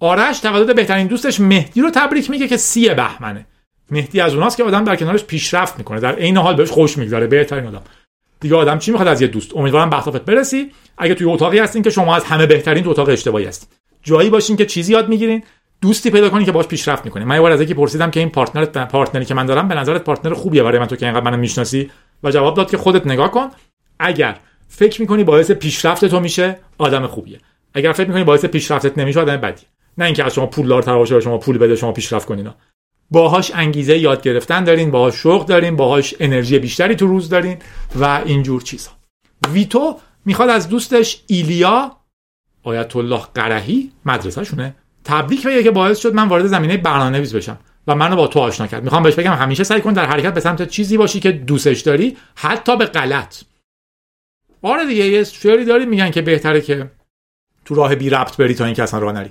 آرش 0.00 0.38
تولد 0.38 0.76
بهترین 0.76 1.06
دوستش 1.06 1.40
مهدی 1.40 1.80
رو 1.80 1.90
تبریک 1.90 2.30
میگه 2.30 2.48
که 2.48 2.56
سی 2.56 2.88
بهمنه. 2.88 3.46
مهدی 3.90 4.20
از 4.20 4.34
اوناست 4.34 4.56
که 4.56 4.64
آدم 4.64 4.84
در 4.84 4.96
کنارش 4.96 5.24
پیشرفت 5.24 5.78
می‌کنه. 5.78 6.00
در 6.00 6.14
عین 6.14 6.36
حال 6.36 6.56
بهش 6.56 6.70
خوش 6.70 6.98
میگذره. 6.98 7.26
بهترین 7.26 7.66
آدم. 7.66 7.82
دیگه 8.40 8.56
آدم 8.56 8.78
چی 8.78 8.90
می‌خواد 8.90 9.08
از 9.08 9.22
یه 9.22 9.28
دوست؟ 9.28 9.56
امیدوارم 9.56 9.90
به 9.90 10.18
برسی. 10.18 10.70
اگه 10.98 11.14
توی 11.14 11.26
اتاقی 11.26 11.58
هستین 11.58 11.82
که 11.82 11.90
شما 11.90 12.16
از 12.16 12.24
همه 12.24 12.46
بهترین 12.46 12.84
تو 12.84 12.90
اتاق 12.90 13.08
اشتباهی 13.08 13.44
هستین. 13.44 13.68
جایی 14.02 14.30
باشین 14.30 14.56
که 14.56 14.66
چیزی 14.66 14.92
یاد 14.92 15.08
می‌گیرین. 15.08 15.42
دوستی 15.80 16.10
پیدا 16.10 16.28
کنی 16.28 16.44
که 16.44 16.52
باش 16.52 16.66
پیشرفت 16.66 17.04
می‌کنی 17.04 17.24
من 17.24 17.34
یه 17.34 17.40
بار 17.40 17.52
از 17.52 17.60
یکی 17.60 17.74
پرسیدم 17.74 18.10
که 18.10 18.20
این 18.20 18.28
partner 18.28 18.64
partner 18.64 19.17
ی 19.17 19.24
که 19.24 19.34
من 19.34 19.46
دارم 19.46 19.68
به 19.68 19.74
نظرت 19.74 20.04
partner 20.04 20.34
خوبیه 20.34 20.62
برای 20.62 20.78
من 20.78 20.86
تو 20.86 20.96
که 20.96 21.06
اینقدر 21.06 21.24
منو 21.24 21.36
می‌شناسی؟ 21.36 21.90
و 22.22 22.30
جواب 22.30 22.56
داد 22.56 22.70
که 22.70 22.76
خودت 22.76 23.06
نگاه 23.06 23.30
کن. 23.30 23.48
اگر 23.98 24.36
فکر 24.68 25.00
می‌کنی 25.00 25.24
باعث 25.24 25.50
پیشرفت 25.50 26.04
تو 26.04 26.20
میشه 26.20 26.58
آدم 26.78 27.06
خوبیه. 27.06 27.38
اگر 27.74 27.92
فکر 27.92 28.06
می‌کنی 28.06 28.24
باعث 28.24 28.44
پیشرفتت 28.44 28.98
نمیشه 28.98 29.20
آدم 29.20 29.36
بدی 29.36 29.62
نه 29.98 30.04
اینکه 30.04 30.24
از 30.24 30.34
شما 30.34 30.46
پولدارتر 30.46 30.96
باشه 30.96 31.20
شما 31.20 31.38
پول 31.38 31.58
بده 31.58 31.76
شما 31.76 31.92
پیشرفت 31.92 32.26
کنین. 32.26 32.50
باهاش 33.10 33.52
انگیزه 33.54 33.98
یاد 33.98 34.22
گرفتن 34.22 34.64
دارین 34.64 34.90
باهاش 34.90 35.14
شوق 35.14 35.46
دارین 35.46 35.76
باهاش 35.76 36.14
انرژی 36.20 36.58
بیشتری 36.58 36.96
تو 36.96 37.06
روز 37.06 37.28
دارین 37.28 37.58
و 37.94 38.04
اینجور 38.24 38.62
چیزا. 38.62 38.90
ویتو 39.52 39.98
می‌خواد 40.24 40.48
از 40.48 40.68
دوستش 40.68 41.22
ایلیا 41.26 41.96
آیت 42.62 42.96
الله 42.96 43.20
قرهی 43.34 43.92
مدرسهشونه 44.04 44.74
تبریک 45.04 45.46
بگه 45.46 45.62
که 45.62 45.70
باعث 45.70 45.98
شد 45.98 46.14
من 46.14 46.28
وارد 46.28 46.46
زمینه 46.46 46.76
برنامه‌نویس 46.76 47.34
بشم 47.34 47.58
و 47.86 47.94
منو 47.94 48.16
با 48.16 48.26
تو 48.26 48.40
آشنا 48.40 48.66
کرد. 48.66 48.84
می‌خوام 48.84 49.02
بهش 49.02 49.14
بگم 49.14 49.32
همیشه 49.32 49.64
سعی 49.64 49.80
کن 49.80 49.92
در 49.92 50.06
حرکت 50.06 50.34
به 50.34 50.40
سمت 50.40 50.68
چیزی 50.68 50.96
باشی 50.96 51.20
که 51.20 51.32
دوستش 51.32 51.80
داری 51.80 52.16
حتی 52.34 52.76
به 52.76 52.84
غلط. 52.84 53.42
آره 54.62 54.86
دیگه 54.86 55.06
یه 55.06 55.24
شعری 55.24 55.64
داری 55.64 55.86
میگن 55.86 56.10
که 56.10 56.22
بهتره 56.22 56.60
که 56.60 56.90
تو 57.64 57.74
راه 57.74 57.94
بی 57.94 58.10
ربط 58.10 58.36
بری 58.36 58.54
تا 58.54 58.64
اینکه 58.64 58.82
اصلا 58.82 59.00
راه 59.00 59.12
نری. 59.12 59.30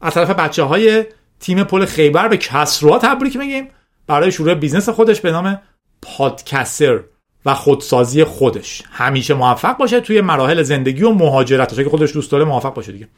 از 0.00 0.14
طرف 0.14 0.30
بچه 0.30 0.62
های 0.62 1.04
تیم 1.40 1.64
پل 1.64 1.84
خیبر 1.84 2.28
به 2.28 2.36
کسرا 2.36 2.98
تبریک 2.98 3.36
میگیم. 3.36 3.68
برای 4.06 4.32
شروع 4.32 4.54
business 4.54 4.88
خودش 4.88 5.20
به 5.20 5.32
نام 5.32 5.60
پادکستر 6.02 7.00
و 7.46 7.54
خودسازی 7.54 8.24
خودش. 8.24 8.82
همیشه 8.90 9.34
موفق 9.34 9.76
باشه 9.76 10.00
توی 10.00 10.20
مراحل 10.20 10.62
زندگی 10.62 11.02
و 11.02 11.10
مهاجرتش 11.10 11.76
که 11.76 11.88
خودش 11.88 12.12
دوست 12.12 12.30
داره 12.30 12.44
موفق 12.44 12.74
باشه 12.74 12.92
دیگه. 12.92 13.08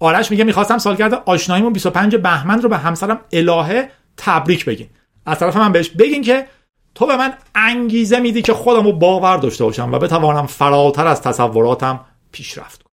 آرش 0.00 0.30
میگه 0.30 0.44
می‌خواستم 0.44 0.78
سالگرد 0.78 1.22
آشناییمون 1.26 1.72
25 1.72 2.16
بهمن 2.16 2.62
رو 2.62 2.68
به 2.68 2.76
همسرم 2.76 3.20
الهه 3.32 3.90
تبریک 4.16 4.64
بگین. 4.64 4.88
از 5.26 5.38
طرف 5.38 5.56
من 5.56 5.72
بهش 5.72 5.88
بگین 5.88 6.22
که 6.22 6.46
تو 6.94 7.06
به 7.06 7.16
من 7.16 7.32
انگیزه 7.54 8.18
میدی 8.18 8.42
که 8.42 8.54
خودم 8.54 8.84
رو 8.84 8.92
باور 8.92 9.36
داشته 9.36 9.64
باشم 9.64 9.92
و 9.92 9.98
بتوانم 9.98 10.46
فراتر 10.46 11.06
از 11.06 11.22
تصوراتم 11.22 12.00
پیشرفت 12.32 12.82
کنم. 12.82 12.92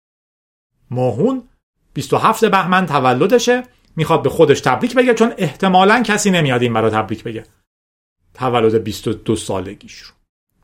ماهون 0.91 1.43
27 1.93 2.45
بهمن 2.45 2.85
تولدشه. 2.85 3.63
می‌خواد 3.95 4.23
به 4.23 4.29
خودش 4.29 4.61
تبریک 4.61 4.95
بگه 4.95 5.13
چون 5.13 5.33
احتمالا 5.37 6.03
کسی 6.03 6.31
نمیاد 6.31 6.61
این 6.61 6.73
برا 6.73 6.89
تبریک 6.89 7.23
بگه. 7.23 7.43
تولد 8.33 8.83
22 8.83 9.35
سالگیش 9.35 9.97
رو. 9.97 10.11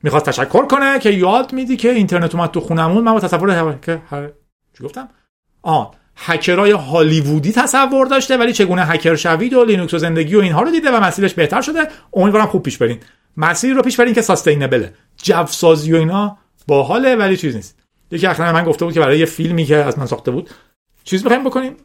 می‌خواد 0.03 0.23
تشکر 0.23 0.65
کنه 0.65 0.99
که 0.99 1.09
یاد 1.09 1.53
میدی 1.53 1.77
که 1.77 1.91
اینترنت 1.91 2.35
اومد 2.35 2.51
تو 2.51 2.59
خونمون. 2.59 3.03
من 3.03 3.13
با 3.13 3.19
تصور 3.19 3.79
که 3.81 4.01
هر... 4.09 4.29
چی 4.77 4.83
گفتم؟ 4.83 5.09
آه 5.61 5.99
هکرای 6.15 6.71
هالیوودی 6.71 7.51
تصور 7.51 8.07
داشته 8.07 8.37
ولی 8.37 8.53
چگونه 8.53 8.85
هکر 8.85 9.15
شوید 9.15 9.53
و 9.53 9.65
لینوکس 9.65 9.93
و 9.93 9.97
زندگی 9.97 10.35
و 10.35 10.39
اینها 10.39 10.61
رو 10.61 10.71
دیده 10.71 10.91
و 10.91 11.03
مسیرش 11.03 11.33
بهتر 11.33 11.61
شده؟ 11.61 11.87
امیدوارم 12.13 12.45
خوب 12.45 12.63
پیش 12.63 12.77
برین. 12.77 12.99
مسیر 13.37 13.73
رو 13.73 13.81
پیش 13.81 13.99
برین 13.99 14.13
که 14.13 14.21
ساستینبله 14.21 14.93
جو 15.23 15.45
سازی 15.45 15.93
و 15.93 15.95
اینا 15.95 16.37
باحاله 16.67 17.15
ولی 17.15 17.37
چیز 17.37 17.55
نیست. 17.55 17.79
یکی 18.11 18.27
اخیرا 18.27 18.53
من 18.53 18.63
گفته 18.63 18.85
بود 18.85 18.93
که 18.93 18.99
برای 18.99 19.19
یه 19.19 19.25
فیلمی 19.25 19.65
که 19.65 19.75
از 19.75 19.99
من 19.99 20.05
ساخته 20.05 20.31
بود 20.31 20.49
چیز 21.03 21.23
می‌خوایم 21.23 21.43
بکنیم؟ 21.43 21.77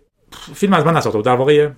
فیلم 0.55 0.73
از 0.73 0.87
من 0.87 0.97
نساخته 0.97 1.19
بود. 1.19 1.25
در 1.25 1.37
واقع 1.37 1.71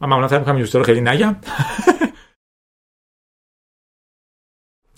من 0.00 0.08
معمولا 0.08 0.28
سعی 0.28 0.38
می‌کنم 0.38 0.58
رو 0.74 0.84
خیلی 0.84 1.00
نگم. 1.00 1.36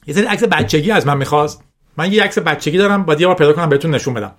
یه 0.06 0.14
سری 0.14 0.24
عکس 0.24 0.44
بچگی 0.44 0.90
از 0.90 1.06
من 1.06 1.16
می‌خواست. 1.16 1.64
من 1.96 2.12
یه 2.12 2.22
عکس 2.22 2.38
بچگی 2.38 2.78
دارم 2.78 3.04
باید 3.04 3.20
یه 3.20 3.34
پیدا 3.34 3.52
کنم 3.52 3.68
بهتون 3.68 3.94
نشون 3.94 4.14
بدم. 4.14 4.34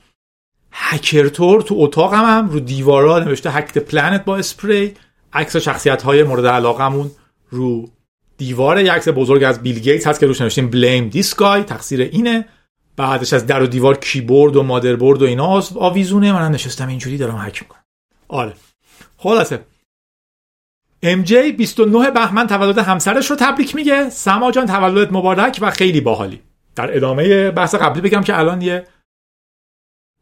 هکرطور 0.72 1.62
تو 1.62 1.76
اتاقم 1.78 2.24
هم 2.24 2.50
رو 2.50 2.60
دیوارا 2.60 3.20
نوشته 3.20 3.52
hack 3.52 3.67
the 3.67 3.78
planet 3.78 4.26
با 4.26 4.38
اسپری. 4.38 4.94
عکس 5.34 5.58
شخصیت 5.58 6.02
های 6.02 6.24
مورد 6.24 6.46
علاقمون 6.46 7.12
رو 7.50 7.90
دیوار 8.38 8.80
یک 8.80 8.90
عکس 8.90 9.08
بزرگ 9.08 9.44
از 9.44 9.64
بیل 9.64 9.80
گیتس 9.80 10.08
هست 10.08 10.20
که 10.20 10.26
روش 10.26 10.42
نوشتیم 10.42 10.70
blame 10.70 11.10
this 11.10 11.41
guy 11.41 11.64
تقصیر 11.64 12.02
اینه. 12.02 12.46
بعدش 12.98 13.34
از 13.34 13.48
در 13.48 13.64
و 13.64 13.68
دیوار 13.68 13.98
کیبورد 13.98 14.56
و 14.56 14.64
مادربرد 14.64 15.22
و 15.22 15.26
اینا 15.26 15.62
آویزونه. 15.76 16.32
منم 16.34 16.52
نشستم 16.52 16.88
اینجوری 16.88 17.18
دارم 17.18 17.38
هک 17.38 17.62
می‌کنم. 17.62 17.84
آره. 18.28 18.54
خلاصه. 19.18 19.60
MJ 21.04 21.52
29 21.52 22.12
بهمن 22.12 22.48
تولد 22.48 22.78
همسرش 22.78 23.30
رو 23.30 23.36
تبریک 23.36 23.76
میگه. 23.76 24.10
سما 24.10 24.52
جان 24.52 24.66
تولدت 24.66 25.14
مبارک 25.14 25.60
و 25.62 25.72
خیلی 25.72 26.02
باحالی. 26.02 26.42
در 26.76 26.98
ادامه 26.98 27.52
بحث 27.52 27.76
قبلی 27.76 28.02
بگم 28.02 28.22
که 28.22 28.40
الان 28.40 28.62
یه 28.62 28.88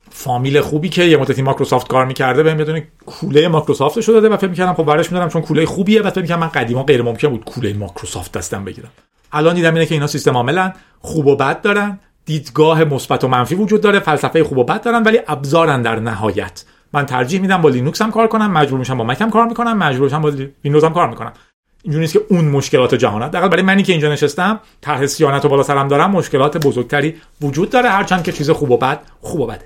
فامیل 0.10 0.62
خوبی 0.62 0.90
که 0.90 1.04
یه 1.04 1.18
مدتی 1.18 1.42
مایکروسافت 1.42 1.88
کار 1.88 2.06
می‌کرده 2.06 2.44
بهم 2.44 2.60
یه 2.60 2.88
کوله 3.06 3.48
مایکروسافت 3.48 4.02
شده 4.02 4.14
داده 4.14 4.30
و 4.30 4.38
فکر 4.38 4.48
می‌کردم 4.48 4.74
خب 4.74 4.84
برش 4.84 5.12
میدارم 5.12 5.30
چون 5.30 5.42
کوله 5.42 5.66
خوبیه 5.66 6.02
و 6.02 6.10
فکر 6.10 6.22
می‌کردم 6.22 6.42
من 6.42 6.50
قدیما 6.50 6.84
غیر 6.84 7.02
ممکن 7.02 7.28
بود 7.28 7.46
کوله 7.46 7.74
مایکروسافت 7.74 8.32
دستم 8.32 8.66
بگیرم. 8.66 8.92
الان 9.32 9.56
دیدم 9.56 9.74
اینه 9.74 9.86
که 9.86 9.94
اینا 9.94 10.08
سیستم 10.08 10.38
عاملا 10.38 10.74
خوب 11.00 11.28
و 11.28 11.36
بد 11.36 11.62
دارن. 11.62 12.00
دیدگاه 12.26 12.84
مثبت 12.84 13.24
و 13.24 13.28
منفی 13.28 13.56
وجود 13.56 13.82
داره 13.82 14.00
فلسفه 14.00 14.44
خوب 14.44 14.58
و 14.58 14.64
بد 14.64 14.84
دارن 14.84 15.04
ولی 15.04 15.20
ابزارن 15.28 15.82
در 15.82 16.00
نهایت. 16.00 16.64
من 16.94 17.06
ترجیح 17.06 17.42
میدم 17.42 17.62
با 17.62 17.70
لینوکس 17.70 18.02
هم 18.02 18.12
کار 18.12 18.28
کنم 18.28 18.52
مجبور 18.52 18.80
میشم 18.80 18.98
با 18.98 19.04
مکم 19.04 19.30
کار 19.30 19.46
می‌کنم 19.46 19.78
مجبور 19.78 20.06
میشم 20.06 20.22
با 20.22 20.32
ویندوز 20.64 20.84
هم 20.84 20.94
کار 20.94 21.10
می‌کنم. 21.10 21.34
اینجوری 21.84 22.02
نیست 22.02 22.14
که 22.14 22.22
اون 22.30 22.46
مشکلات 22.46 22.96
جهانه. 22.96 23.30
دقیقا 23.30 23.48
برای 23.48 23.64
منی 23.64 23.84
که 23.84 23.92
اینجا 23.92 24.12
نشستم 24.12 24.60
طرح 24.82 25.06
صیانت 25.06 25.46
رو 25.46 25.50
بالا 25.50 25.64
سرم 25.64 25.88
دارم 25.88 26.12
مشکلات 26.12 26.58
بزرگتری 26.58 27.16
وجود 27.42 27.70
داره 27.70 27.90
هرچند 27.90 28.24
که 28.24 28.32
چیز 28.32 28.50
خوب 28.50 28.72
و 28.72 28.78
بد 28.78 29.00
خوب 29.22 29.40
و 29.40 29.48
بده. 29.48 29.66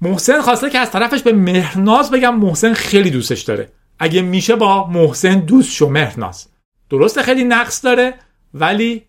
محسن 0.00 0.40
خواسته 0.40 0.70
که 0.70 0.78
از 0.78 0.90
طرفش 0.90 1.22
به 1.22 1.32
مهرناز 1.32 2.10
بگم 2.10 2.36
محسن 2.36 2.72
خیلی 2.74 3.10
دوستش 3.10 3.40
داره. 3.40 3.68
اگه 3.98 4.22
میشه 4.22 4.56
با 4.56 4.86
محسن 4.86 5.38
دوست 5.38 5.70
شو 5.70 5.88
مهرناز. 5.88 6.46
درسته 6.90 7.22
خیلی 7.22 7.44
نقص 7.44 7.84
داره 7.84 8.14
ولی 8.54 9.02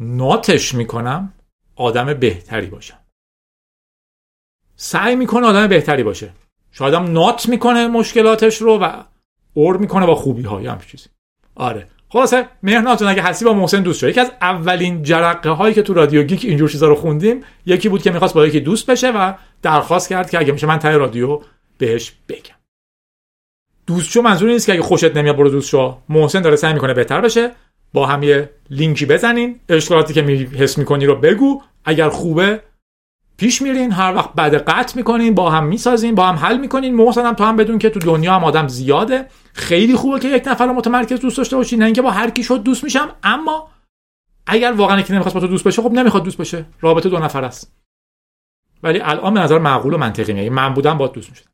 ناتش 0.00 0.74
می‌کنم 0.74 1.32
آدم 1.76 2.14
بهتری 2.14 2.66
باشم. 2.66 2.98
سعی 4.76 5.16
می‌کنه 5.16 5.46
آدم 5.46 5.66
بهتری 5.66 6.02
باشه. 6.02 6.32
شاید 6.72 6.94
هم 6.94 7.12
نات 7.12 7.48
می‌کنه 7.48 7.88
مشکلاتش 7.88 8.56
رو 8.56 8.78
و 8.78 9.02
اور 9.54 9.76
می‌کنه 9.76 10.06
با 10.06 10.14
خوبی 10.14 10.42
های 10.42 10.66
هم 10.66 10.78
چیزی. 10.78 11.08
آره. 11.54 11.86
خلاصه 12.08 12.48
مهرناز 12.62 12.98
جان 12.98 13.08
اگه 13.08 13.22
هستی 13.22 13.44
با 13.44 13.52
محسن 13.52 13.82
دوست 13.82 13.98
شد 13.98 14.08
یکی 14.08 14.20
از 14.20 14.32
اولین 14.40 15.02
جرقه 15.02 15.50
هایی 15.50 15.74
که 15.74 15.82
تو 15.82 15.94
رادیو 15.94 16.22
گیک 16.22 16.44
اینجور 16.44 16.70
چیزا 16.70 16.88
رو 16.88 16.94
خوندیم 16.94 17.44
یکی 17.66 17.88
بود 17.88 18.02
که 18.02 18.10
می‌خواست 18.10 18.34
با 18.34 18.46
یکی 18.46 18.60
دوست 18.60 18.90
بشه 18.90 19.10
و 19.10 19.34
درخواست 19.62 20.08
کرد 20.08 20.30
که 20.30 20.38
اگه 20.38 20.52
میشه 20.52 20.66
من 20.66 20.78
تای 20.78 20.94
رادیو 20.94 21.42
بهش 21.78 22.12
بگم. 22.28 22.54
دوست 23.86 24.10
شو 24.10 24.22
منظور 24.22 24.50
نیست 24.50 24.66
که 24.66 24.72
اگه 24.72 24.82
خوشت 24.82 25.16
نمیاد 25.16 25.36
برو 25.36 25.48
دوست 25.48 25.68
شو. 25.68 25.98
محسن 26.08 26.40
داره 26.40 26.56
سعی 26.56 26.72
می‌کنه 26.72 26.94
بهتر 26.94 27.20
بشه. 27.20 27.52
با 27.92 28.06
هم 28.06 28.22
یه 28.22 28.50
لینکی 28.70 29.06
بزنین 29.06 29.60
اشکالاتی 29.68 30.14
که 30.14 30.22
می 30.22 30.34
حس 30.34 30.78
می‌کنی 30.78 31.06
رو 31.06 31.16
بگو. 31.16 31.62
اگر 31.84 32.08
خوبه 32.08 32.62
پیش 33.36 33.62
میرین 33.62 33.92
هر 33.92 34.14
وقت 34.14 34.32
بعد 34.32 34.54
قطع 34.54 34.96
می‌کنین 34.96 35.34
با 35.34 35.50
هم 35.50 35.64
می‌سازین 35.64 36.14
با 36.14 36.26
هم 36.26 36.34
حل 36.34 36.58
می‌کنین. 36.58 36.94
محسن 36.94 37.26
هم 37.26 37.34
تو 37.34 37.44
هم 37.44 37.56
بدون 37.56 37.78
که 37.78 37.90
تو 37.90 38.00
دنیا 38.00 38.34
هم 38.34 38.44
آدم 38.44 38.68
زیاده. 38.68 39.26
خیلی 39.52 39.94
خوبه 39.94 40.20
که 40.20 40.28
یک 40.28 40.48
نفر 40.48 40.66
متمرکز 40.66 41.20
دوست 41.20 41.36
داشته 41.36 41.56
باشی 41.56 41.76
نه 41.76 41.84
اینکه 41.84 42.02
با 42.02 42.10
هر 42.10 42.30
کی 42.30 42.42
شد 42.42 42.62
دوست 42.62 42.84
میشم 42.84 43.08
اما 43.22 43.68
اگر 44.46 44.72
واقعا 44.72 45.00
یکی 45.00 45.12
نمی‌خواست 45.12 45.34
با 45.34 45.40
تو 45.40 45.46
دوست 45.46 45.64
بشه 45.64 45.82
خب 45.82 45.92
نمی‌خواد 45.92 46.24
دوست 46.24 46.38
بشه. 46.38 46.64
رابطه 46.80 47.08
دو 47.08 47.18
نفر 47.18 47.44
است. 47.44 47.72
ولی 48.82 49.00
الان 49.00 49.34
به 49.34 49.40
نظر 49.40 49.58
معقول 49.58 49.94
و 49.94 49.98
منطقی 49.98 50.32
میاد 50.32 50.52
من 50.52 50.74
بودم 50.74 50.98
با 50.98 51.06
دوست 51.06 51.30
می‌شدم. 51.30 51.50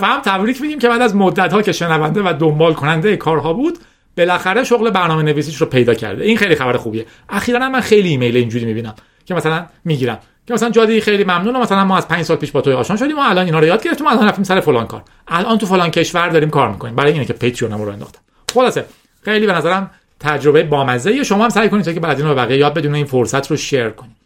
با 0.00 0.06
هم 0.06 0.20
تبریک 0.20 0.62
میگیم 0.62 0.78
که 0.78 0.88
بعد 0.88 1.02
از 1.02 1.16
مدت 1.16 1.52
ها 1.52 1.62
که 1.62 1.72
شنونده 1.72 2.22
و 2.22 2.32
دنبال 2.32 2.74
کننده 2.74 3.16
کارها 3.16 3.52
بود 3.52 3.78
بالاخره 4.16 4.64
شغل 4.64 4.90
برنامه 4.90 5.22
نویسیش 5.22 5.56
رو 5.56 5.66
پیدا 5.66 5.94
کرده. 5.94 6.24
این 6.24 6.36
خیلی 6.36 6.54
خبر 6.54 6.76
خوبیه. 6.76 7.06
اخیرا 7.28 7.68
من 7.68 7.80
خیلی 7.80 8.08
ایمیل 8.08 8.36
اینجوری 8.36 8.64
می‌بینم 8.64 8.94
که 9.26 9.34
مثلا 9.34 9.66
می‌گیرم. 9.84 10.18
که 10.46 10.54
مثلا 10.54 10.70
جادی 10.70 11.00
خیلی 11.00 11.24
ممنونم 11.24 11.60
مثلا 11.60 11.84
ما 11.84 11.96
از 11.96 12.08
5 12.08 12.22
سال 12.22 12.36
پیش 12.36 12.50
با 12.50 12.60
تو 12.60 12.76
آشنا 12.76 12.96
شدیم 12.96 13.18
و 13.18 13.20
الان 13.20 13.44
اینا 13.44 13.58
رو 13.58 13.66
یاد 13.66 13.82
گرفتیم 13.82 14.06
الان 14.06 14.28
رفتیم 14.28 14.44
سر 14.44 14.60
فلان 14.60 14.86
کار. 14.86 15.02
الان 15.28 15.58
تو 15.58 15.66
فلان 15.66 15.90
کشور 15.90 16.28
داریم 16.28 16.50
کار 16.50 16.68
می‌کنیم. 16.68 16.96
برای 16.96 17.12
اینه 17.12 17.24
که 17.24 17.32
پیتریونم 17.32 17.82
رو 17.82 17.88
انداختم. 17.88 18.20
خلاصه 18.54 18.84
خیلی 19.22 19.46
به 19.46 19.52
نظرم 19.52 19.90
تجربه 20.20 20.62
بامزه 20.62 21.24
شما 21.24 21.44
هم 21.44 21.50
سعی 21.50 21.68
کنید 21.68 21.94
که 21.94 22.00
بعد 22.00 22.20
اینو 22.20 22.34
بقیه 22.34 22.56
یاد 22.58 22.74
بدون 22.74 22.94
این 22.94 23.04
فرصت 23.04 23.50
رو 23.50 23.56
شیر 23.56 23.88
کنید. 23.88 24.16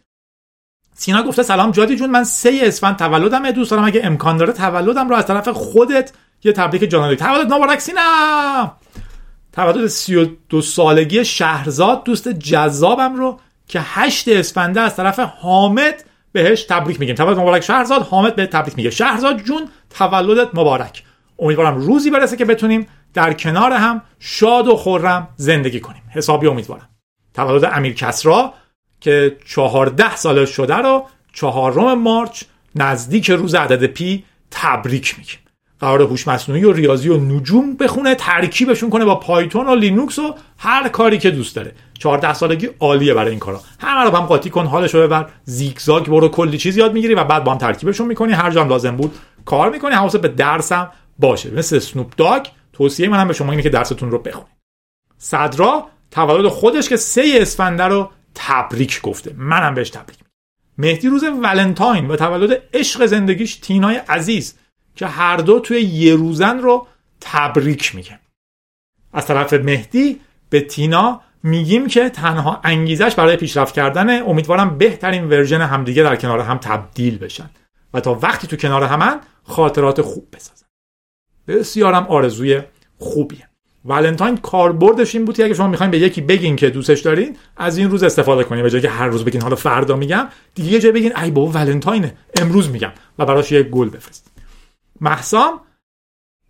سینا 0.93 1.23
گفته 1.23 1.43
سلام 1.43 1.71
جادی 1.71 1.95
جون 1.95 2.09
من 2.09 2.23
سه 2.23 2.59
اسفند 2.63 2.95
تولدم 2.95 3.51
دوست 3.51 3.71
دارم 3.71 3.83
اگه 3.83 4.01
امکان 4.03 4.37
داره 4.37 4.53
تولدم 4.53 5.09
رو 5.09 5.15
از 5.15 5.25
طرف 5.25 5.49
خودت 5.49 6.11
یه 6.43 6.51
تبریک 6.51 6.89
جانانه 6.89 7.15
تولد 7.15 7.53
مبارک 7.53 7.79
سینا! 7.79 8.71
تولد 9.53 9.87
32 9.87 10.61
سالگی 10.61 11.25
شهرزاد 11.25 12.03
دوست 12.03 12.29
جذابم 12.29 13.15
رو 13.15 13.39
که 13.67 13.79
8 13.83 14.27
اسفنده 14.27 14.81
از 14.81 14.95
طرف 14.95 15.19
حامد 15.19 16.03
بهش 16.31 16.63
تبریک 16.63 16.99
میگیم. 16.99 17.15
تولد 17.15 17.39
مبارک 17.39 17.61
شهرزاد 17.61 18.01
حامد 18.01 18.35
به 18.35 18.45
تبریک 18.45 18.77
میگه. 18.77 18.89
شهرزاد 18.89 19.41
جون 19.41 19.69
تولدت 19.89 20.49
مبارک. 20.53 21.03
امیدوارم 21.39 21.77
روزی 21.77 22.09
برسه 22.09 22.37
که 22.37 22.45
بتونیم 22.45 22.87
در 23.13 23.33
کنار 23.33 23.73
هم 23.73 24.01
شاد 24.19 24.67
و 24.67 24.75
خورم 24.75 25.27
زندگی 25.35 25.79
کنیم. 25.79 26.03
حسابی 26.09 26.47
امیدوارم. 26.47 26.89
تولد 27.33 27.65
امیر 27.73 27.93
کسرا 27.93 28.53
که 29.01 29.37
چهارده 29.45 30.15
سال 30.15 30.45
شده 30.45 30.75
رو 30.75 31.05
چهارم 31.33 32.01
مارچ 32.01 32.43
نزدیک 32.75 33.29
روز 33.29 33.55
عدد 33.55 33.85
پی 33.85 34.25
تبریک 34.51 35.17
میگیم 35.17 35.39
قرار 35.79 36.01
هوش 36.01 36.27
مصنوعی 36.27 36.63
و 36.63 36.71
ریاضی 36.71 37.09
و 37.09 37.17
نجوم 37.17 37.75
بخونه 37.75 38.15
ترکیبشون 38.15 38.89
کنه 38.89 39.05
با 39.05 39.15
پایتون 39.15 39.67
و 39.67 39.75
لینوکس 39.75 40.19
و 40.19 40.35
هر 40.57 40.89
کاری 40.89 41.17
که 41.17 41.31
دوست 41.31 41.55
داره. 41.55 41.71
14 41.99 42.33
سالگی 42.33 42.69
عالیه 42.79 43.13
برای 43.13 43.29
این 43.29 43.39
کارا. 43.39 43.61
همه 43.79 44.03
رو 44.03 44.17
هم 44.17 44.25
قاطی 44.25 44.49
کن 44.49 44.65
حالش 44.65 44.93
رو 44.93 45.01
ببر. 45.01 45.29
زیگزاگ 45.43 46.05
برو 46.05 46.29
کلی 46.29 46.57
چیز 46.57 46.77
یاد 46.77 46.93
می‌گیری 46.93 47.15
و 47.15 47.23
بعد 47.23 47.43
با 47.43 47.51
هم 47.51 47.57
ترکیبشون 47.57 48.07
می‌کنی. 48.07 48.33
هر 48.33 48.51
جا 48.51 48.63
لازم 48.63 48.95
بود 48.95 49.15
کار 49.45 49.69
می‌کنی. 49.69 49.95
حواست 49.95 50.17
به 50.17 50.27
درسم 50.27 50.91
باشه. 51.19 51.51
مثل 51.51 51.79
سنوپ 51.79 52.15
داگ 52.17 52.45
توصیه 52.73 53.09
منم 53.09 53.27
به 53.27 53.33
شما 53.33 53.51
اینه 53.51 53.63
که 53.63 53.69
درستون 53.69 54.11
رو 54.11 54.19
بخونید. 54.19 54.59
صدرا 55.17 55.85
تولد 56.11 56.47
خودش 56.47 56.89
که 56.89 56.97
سه 56.97 57.23
اسفنده 57.35 57.83
رو 57.83 58.09
تبریک 58.35 59.01
گفته. 59.01 59.33
منم 59.37 59.73
بهش 59.73 59.89
تبریک 59.89 60.19
مهدی 60.77 61.07
روز 61.07 61.23
ولنتاین 61.23 62.07
و 62.07 62.15
تولد 62.15 62.61
عشق 62.73 63.05
زندگیش 63.05 63.55
تینای 63.55 63.95
عزیز. 63.95 64.55
که 64.99 65.07
هر 65.07 65.37
دو 65.37 65.59
توی 65.59 65.81
یه 65.81 66.15
روزن 66.15 66.57
رو 66.57 66.87
تبریک 67.21 67.95
میگه. 67.95 68.19
از 69.13 69.25
طرف 69.25 69.53
مهدی 69.53 70.19
به 70.49 70.61
تینا 70.61 71.21
میگیم 71.43 71.87
که 71.87 72.09
تنها 72.09 72.61
انگیزش 72.63 73.15
برای 73.15 73.35
پیشرفت 73.35 73.73
کردن 73.73 74.21
امیدوارم 74.21 74.77
بهترین 74.77 75.29
ورژن 75.29 75.61
همدیگه 75.61 76.03
در 76.03 76.15
کنار 76.15 76.39
هم 76.39 76.57
تبدیل 76.57 77.17
بشن 77.17 77.49
و 77.93 77.99
تا 77.99 78.13
وقتی 78.13 78.47
تو 78.47 78.55
کنار 78.55 78.83
همن 78.83 79.19
خاطرات 79.43 80.01
خوب 80.01 80.27
بسازن. 80.33 80.65
بسیارم 81.47 82.03
آرزوی 82.07 82.61
خوبیه. 82.97 83.47
ولنتاین 83.85 84.37
کاربردش 84.37 85.15
این 85.15 85.25
بود 85.25 85.37
که 85.37 85.45
اگه 85.45 85.53
شما 85.53 85.67
می‌خواین 85.67 85.91
به 85.91 85.99
یکی 85.99 86.21
بگین 86.21 86.55
که 86.55 86.69
دوستش 86.69 86.99
دارین 86.99 87.37
از 87.57 87.77
این 87.77 87.89
روز 87.89 88.03
استفاده 88.03 88.43
کنین. 88.43 88.63
به 88.63 88.69
جای 88.69 88.81
که 88.81 88.89
هر 88.89 89.07
روز 89.07 89.25
بگین 89.25 89.41
حالا 89.41 89.55
فردا 89.55 89.95
میگم 89.95 90.27
دیگه 90.55 90.71
یه 90.71 90.79
جای 90.79 90.91
بگین 90.91 91.17
ای 91.17 91.31
بابا 91.31 91.51
ولنتاینه. 91.51 92.13
امروز 92.35 92.69
میگم 92.69 92.91
و 93.19 93.25
براش 93.25 93.51
یه 93.51 93.63
گل 93.63 93.89
بفرست 93.89 94.28
محسام 95.01 95.61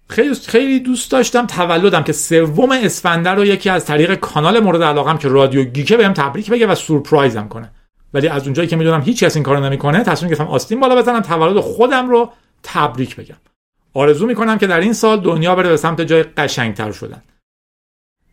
خیلی 0.10 0.36
خیلی 0.36 0.80
دوست 0.80 1.12
داشتم. 1.12 1.46
تولدم 1.46 2.04
که 2.04 2.14
سوم 2.14 2.72
اسفندر 2.72 3.36
رو 3.36 3.46
یکی 3.46 3.70
از 3.70 3.86
طریق 3.86 4.16
کانال 4.16 4.60
مورد 4.60 4.84
علاقم 4.84 5.18
که 5.18 5.28
رادیو 5.28 5.64
گیکه 5.64 5.98
بهم 5.98 6.14
تبریک 6.14 6.50
بگه 6.50 6.68
و 6.68 6.76
سورپرایزم 6.76 7.48
کنه. 7.48 7.72
ولی 8.14 8.28
از 8.28 8.44
اونجایی 8.44 8.68
که 8.68 8.76
می‌دونم 8.76 9.02
هیچ 9.02 9.24
کس 9.24 9.36
این 9.36 9.44
کارو 9.44 9.60
نمی‌کنه 9.60 10.04
تصمیم 10.04 10.30
گرفتم 10.30 10.48
آستین 10.48 10.80
بالا 10.80 10.96
بزنم 10.96 11.20
تولد 11.20 11.60
خودم 11.60 12.10
رو 12.10 12.32
تبریک 12.64 13.16
بگم. 13.16 13.38
آرزو 13.94 14.28
می‌کنم 14.28 14.58
که 14.58 14.68
در 14.68 14.80
این 14.80 14.94
سال 14.94 15.20
دنیا 15.20 15.56
بره 15.56 15.70
به 15.70 15.78
سمت 15.78 16.02
جای 16.02 16.24
قشنگتر 16.24 16.92
شدن. 16.92 17.22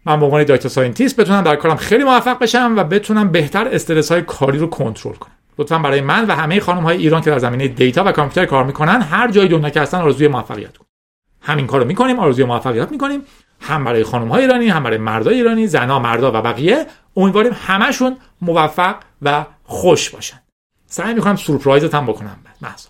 من 0.07 0.21
به 0.21 0.25
عنوان 0.25 0.45
data 0.45 0.69
scientist 0.69 1.17
بتونم 1.17 1.43
در 1.43 1.57
کارم 1.57 1.77
خیلی 1.77 2.05
موفق 2.05 2.39
بشم 2.39 2.75
و 2.77 2.85
بتونم 2.85 3.33
بهتر 3.33 3.69
استرس 3.69 4.13
های 4.13 4.23
کاری 4.23 4.59
رو 4.59 4.67
کنترل 4.67 5.15
کنم. 5.15 5.36
لطفا 5.59 5.79
برای 5.79 6.01
من 6.01 6.27
و 6.27 6.35
همه 6.35 6.61
خانم 6.61 6.83
های 6.83 6.97
ایران 6.97 7.23
که 7.23 7.31
در 7.31 7.39
زمینه 7.39 7.69
data 7.69 8.05
و 8.05 8.13
کامپیوتر 8.13 8.47
کار 8.47 8.65
می‌کنن 8.65 9.03
هر 9.03 9.31
جای 9.31 9.49
دنیا 9.49 9.71
که 9.71 9.81
هستن 9.81 9.99
آرزوی 9.99 10.29
موفقیت 10.29 10.77
کن. 10.77 10.87
همین 11.41 11.67
کارو 11.67 11.85
می‌کنیم 11.85 12.19
آرزوی 12.19 12.45
موفقیت 12.45 12.93
می‌کنیم. 12.93 13.23
هم 13.61 13.85
برای 13.85 14.05
خانم 14.05 14.29
های 14.29 14.43
ایرانی 14.43 14.69
هم 14.69 14.83
برای 14.83 14.99
مردای 14.99 15.35
ایرانی 15.35 15.67
زنا 15.67 15.99
مردا 15.99 16.33
و 16.33 16.43
بقیه. 16.43 16.87
امیدواریم 17.17 17.53
همشون 17.67 18.17
موفق 18.41 18.97
و 19.23 19.47
خوش 19.65 20.11
باشن. 20.11 20.43
سعی 20.87 21.15
می‌کنم 21.15 21.37
سورپرایزت 21.37 21.95
هم 21.95 22.07
بکنم 22.07 22.39
محض 22.63 22.87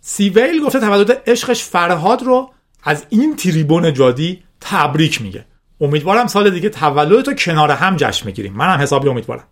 سیویل 0.00 0.64
گفته 0.64 0.80
تولد 0.80 1.22
عشقش 1.26 1.64
فرهاد 1.64 2.22
رو 2.22 2.50
از 2.82 3.06
این 3.08 3.36
تریبون 3.36 3.92
جادی 3.92 4.42
تبریک 4.60 5.22
میگه. 5.22 5.44
امیدوارم 5.80 6.26
سال 6.26 6.50
دیگه 6.50 6.68
تولدتو 6.68 7.34
کنار 7.34 7.70
هم 7.70 7.96
جشن 7.96 8.26
می‌گیریم. 8.26 8.52
منم 8.52 8.80
حسابی 8.80 9.08
امیدوارم. 9.08 9.48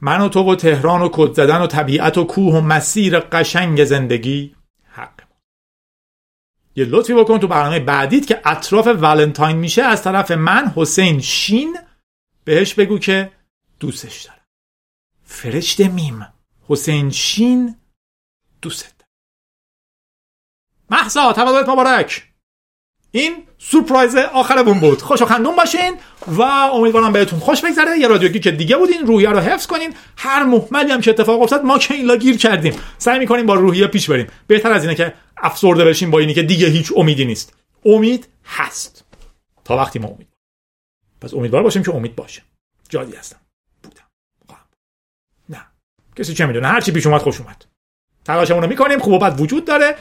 من 0.00 0.20
و 0.20 0.28
تو 0.28 0.42
و 0.42 0.54
تهران 0.54 1.02
و 1.02 1.08
کد 1.12 1.32
زدن 1.32 1.60
و 1.60 1.66
طبیعت 1.66 2.18
و 2.18 2.24
کوه 2.24 2.54
و 2.54 2.60
مسیر 2.60 3.20
قشنگ 3.20 3.84
زندگی 3.84 4.56
حق 4.84 5.22
یه 6.76 6.84
لطفی 6.84 7.14
بکن 7.14 7.38
تو 7.38 7.48
برنامه 7.48 7.80
بعدیت 7.80 8.26
که 8.26 8.40
اطراف 8.44 8.86
ولنتاین 8.86 9.56
میشه 9.56 9.82
از 9.82 10.02
طرف 10.02 10.30
من 10.30 10.72
حسین 10.76 11.20
شین 11.20 11.78
بهش 12.44 12.74
بگو 12.74 12.98
که 12.98 13.32
دوستش 13.80 14.22
دارم. 14.22 14.40
فرشته 15.24 15.88
میم. 15.88 16.26
حسین 16.68 17.10
شین 17.10 17.76
دوست 18.62 19.04
محسا 20.90 21.32
تولدت 21.32 21.68
مبارک. 21.68 22.32
این 23.10 23.46
سورپرایز 23.58 24.16
آخرمون 24.16 24.80
بود. 24.80 25.02
خوش 25.02 25.22
و 25.22 25.26
خندون 25.26 25.56
باشین. 25.56 26.00
و 26.26 26.42
امیدوارم 26.42 27.12
بهتون 27.12 27.38
خوش 27.38 27.64
بگذره. 27.64 27.98
یه 27.98 28.08
رادیو 28.08 28.32
که 28.32 28.50
دیگه 28.50 28.76
بودین. 28.76 29.06
روحیه 29.06 29.30
رو 29.30 29.38
حفظ 29.38 29.66
کنین. 29.66 29.94
هر 30.16 30.44
محملی 30.44 30.92
هم 30.92 31.00
که 31.00 31.10
اتفاق 31.10 31.42
افتاد 31.42 31.64
ما 31.64 31.78
که 31.78 31.94
این 31.94 32.16
گیر 32.16 32.36
کردیم. 32.36 32.74
سعی 32.98 33.18
می‌کنیم 33.18 33.46
با 33.46 33.54
روحیه 33.54 33.86
پیش 33.86 34.10
بریم. 34.10 34.26
بهتر 34.46 34.72
از 34.72 34.82
اینه 34.82 34.94
که 34.94 35.14
افسرده 35.36 35.84
بشیم 35.84 36.10
با 36.10 36.18
اینی 36.18 36.34
که 36.34 36.42
دیگه 36.42 36.66
هیچ 36.66 36.92
امیدی 36.96 37.24
نیست. 37.24 37.54
امید 37.84 38.28
هست. 38.44 39.04
تا 39.64 39.76
وقتی 39.76 39.98
ما 39.98 40.08
امید 40.08 40.28
پس 41.20 41.34
امیدوار 41.34 41.62
باشیم 41.62 41.82
که 41.82 41.94
امید 41.94 42.16
باشه. 42.16 42.42
جادی 42.88 43.16
هستم. 43.16 43.40
بودم. 43.82 44.04
نه. 45.48 45.66
کسی 46.16 46.34
چه 46.34 46.46
می‌دونه؟ 46.46 46.68
هر 46.68 46.80
چی 46.80 46.92
پیش 46.92 47.06
اومد 47.06 47.20
خوش 47.20 47.40
اومد. 47.40 47.64
تلاشمون 48.24 48.62
رو 48.62 48.68
می‌کنیم. 48.68 48.98
خوب 48.98 49.12
و 49.12 49.18
بد 49.18 49.40
وجود 49.40 49.64
داره. 49.64 49.96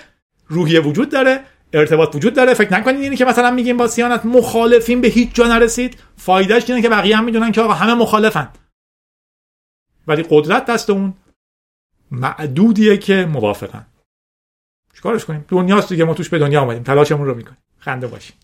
روحیه 0.48 0.80
وجود 0.80 1.10
داره. 1.10 1.44
ارتباط 1.74 2.16
وجود 2.16 2.34
داره. 2.34 2.54
فکر 2.54 2.74
نکنید 2.74 3.02
اینی 3.02 3.16
که 3.16 3.26
مثلا 3.26 3.52
میگیم 3.52 3.78
با 3.78 3.88
سیانت 3.88 4.26
مخالفین 4.26 5.02
به 5.02 5.08
هیچ 5.08 5.34
جا 5.34 5.48
نرسید. 5.48 6.04
فایدهش 6.18 6.70
اینه 6.70 6.82
که 6.82 6.90
بقیه 6.90 7.18
هم 7.18 7.24
می‌دونن 7.24 7.52
که 7.52 7.62
آقا 7.62 7.74
همه 7.74 7.94
مخالفن. 7.94 8.50
ولی 10.08 10.26
قدرت 10.30 10.66
دست 10.66 10.90
اون 10.90 11.14
معدودیه 12.12 12.98
که 12.98 13.26
موافقن. 13.26 13.86
چیکارش 14.96 15.26
کنیم؟ 15.26 15.46
دنیاست 15.48 15.90
دیگه. 15.90 16.04
ما 16.04 16.14
توش 16.14 16.30
به 16.30 16.40
دنیا 16.40 16.62
آمدیم 16.62 16.84
تلاشمون 16.84 17.28
رو 17.28 17.36
می‌کنیم. 17.36 17.58
خنده 17.80 18.08
باشیم 18.08 18.36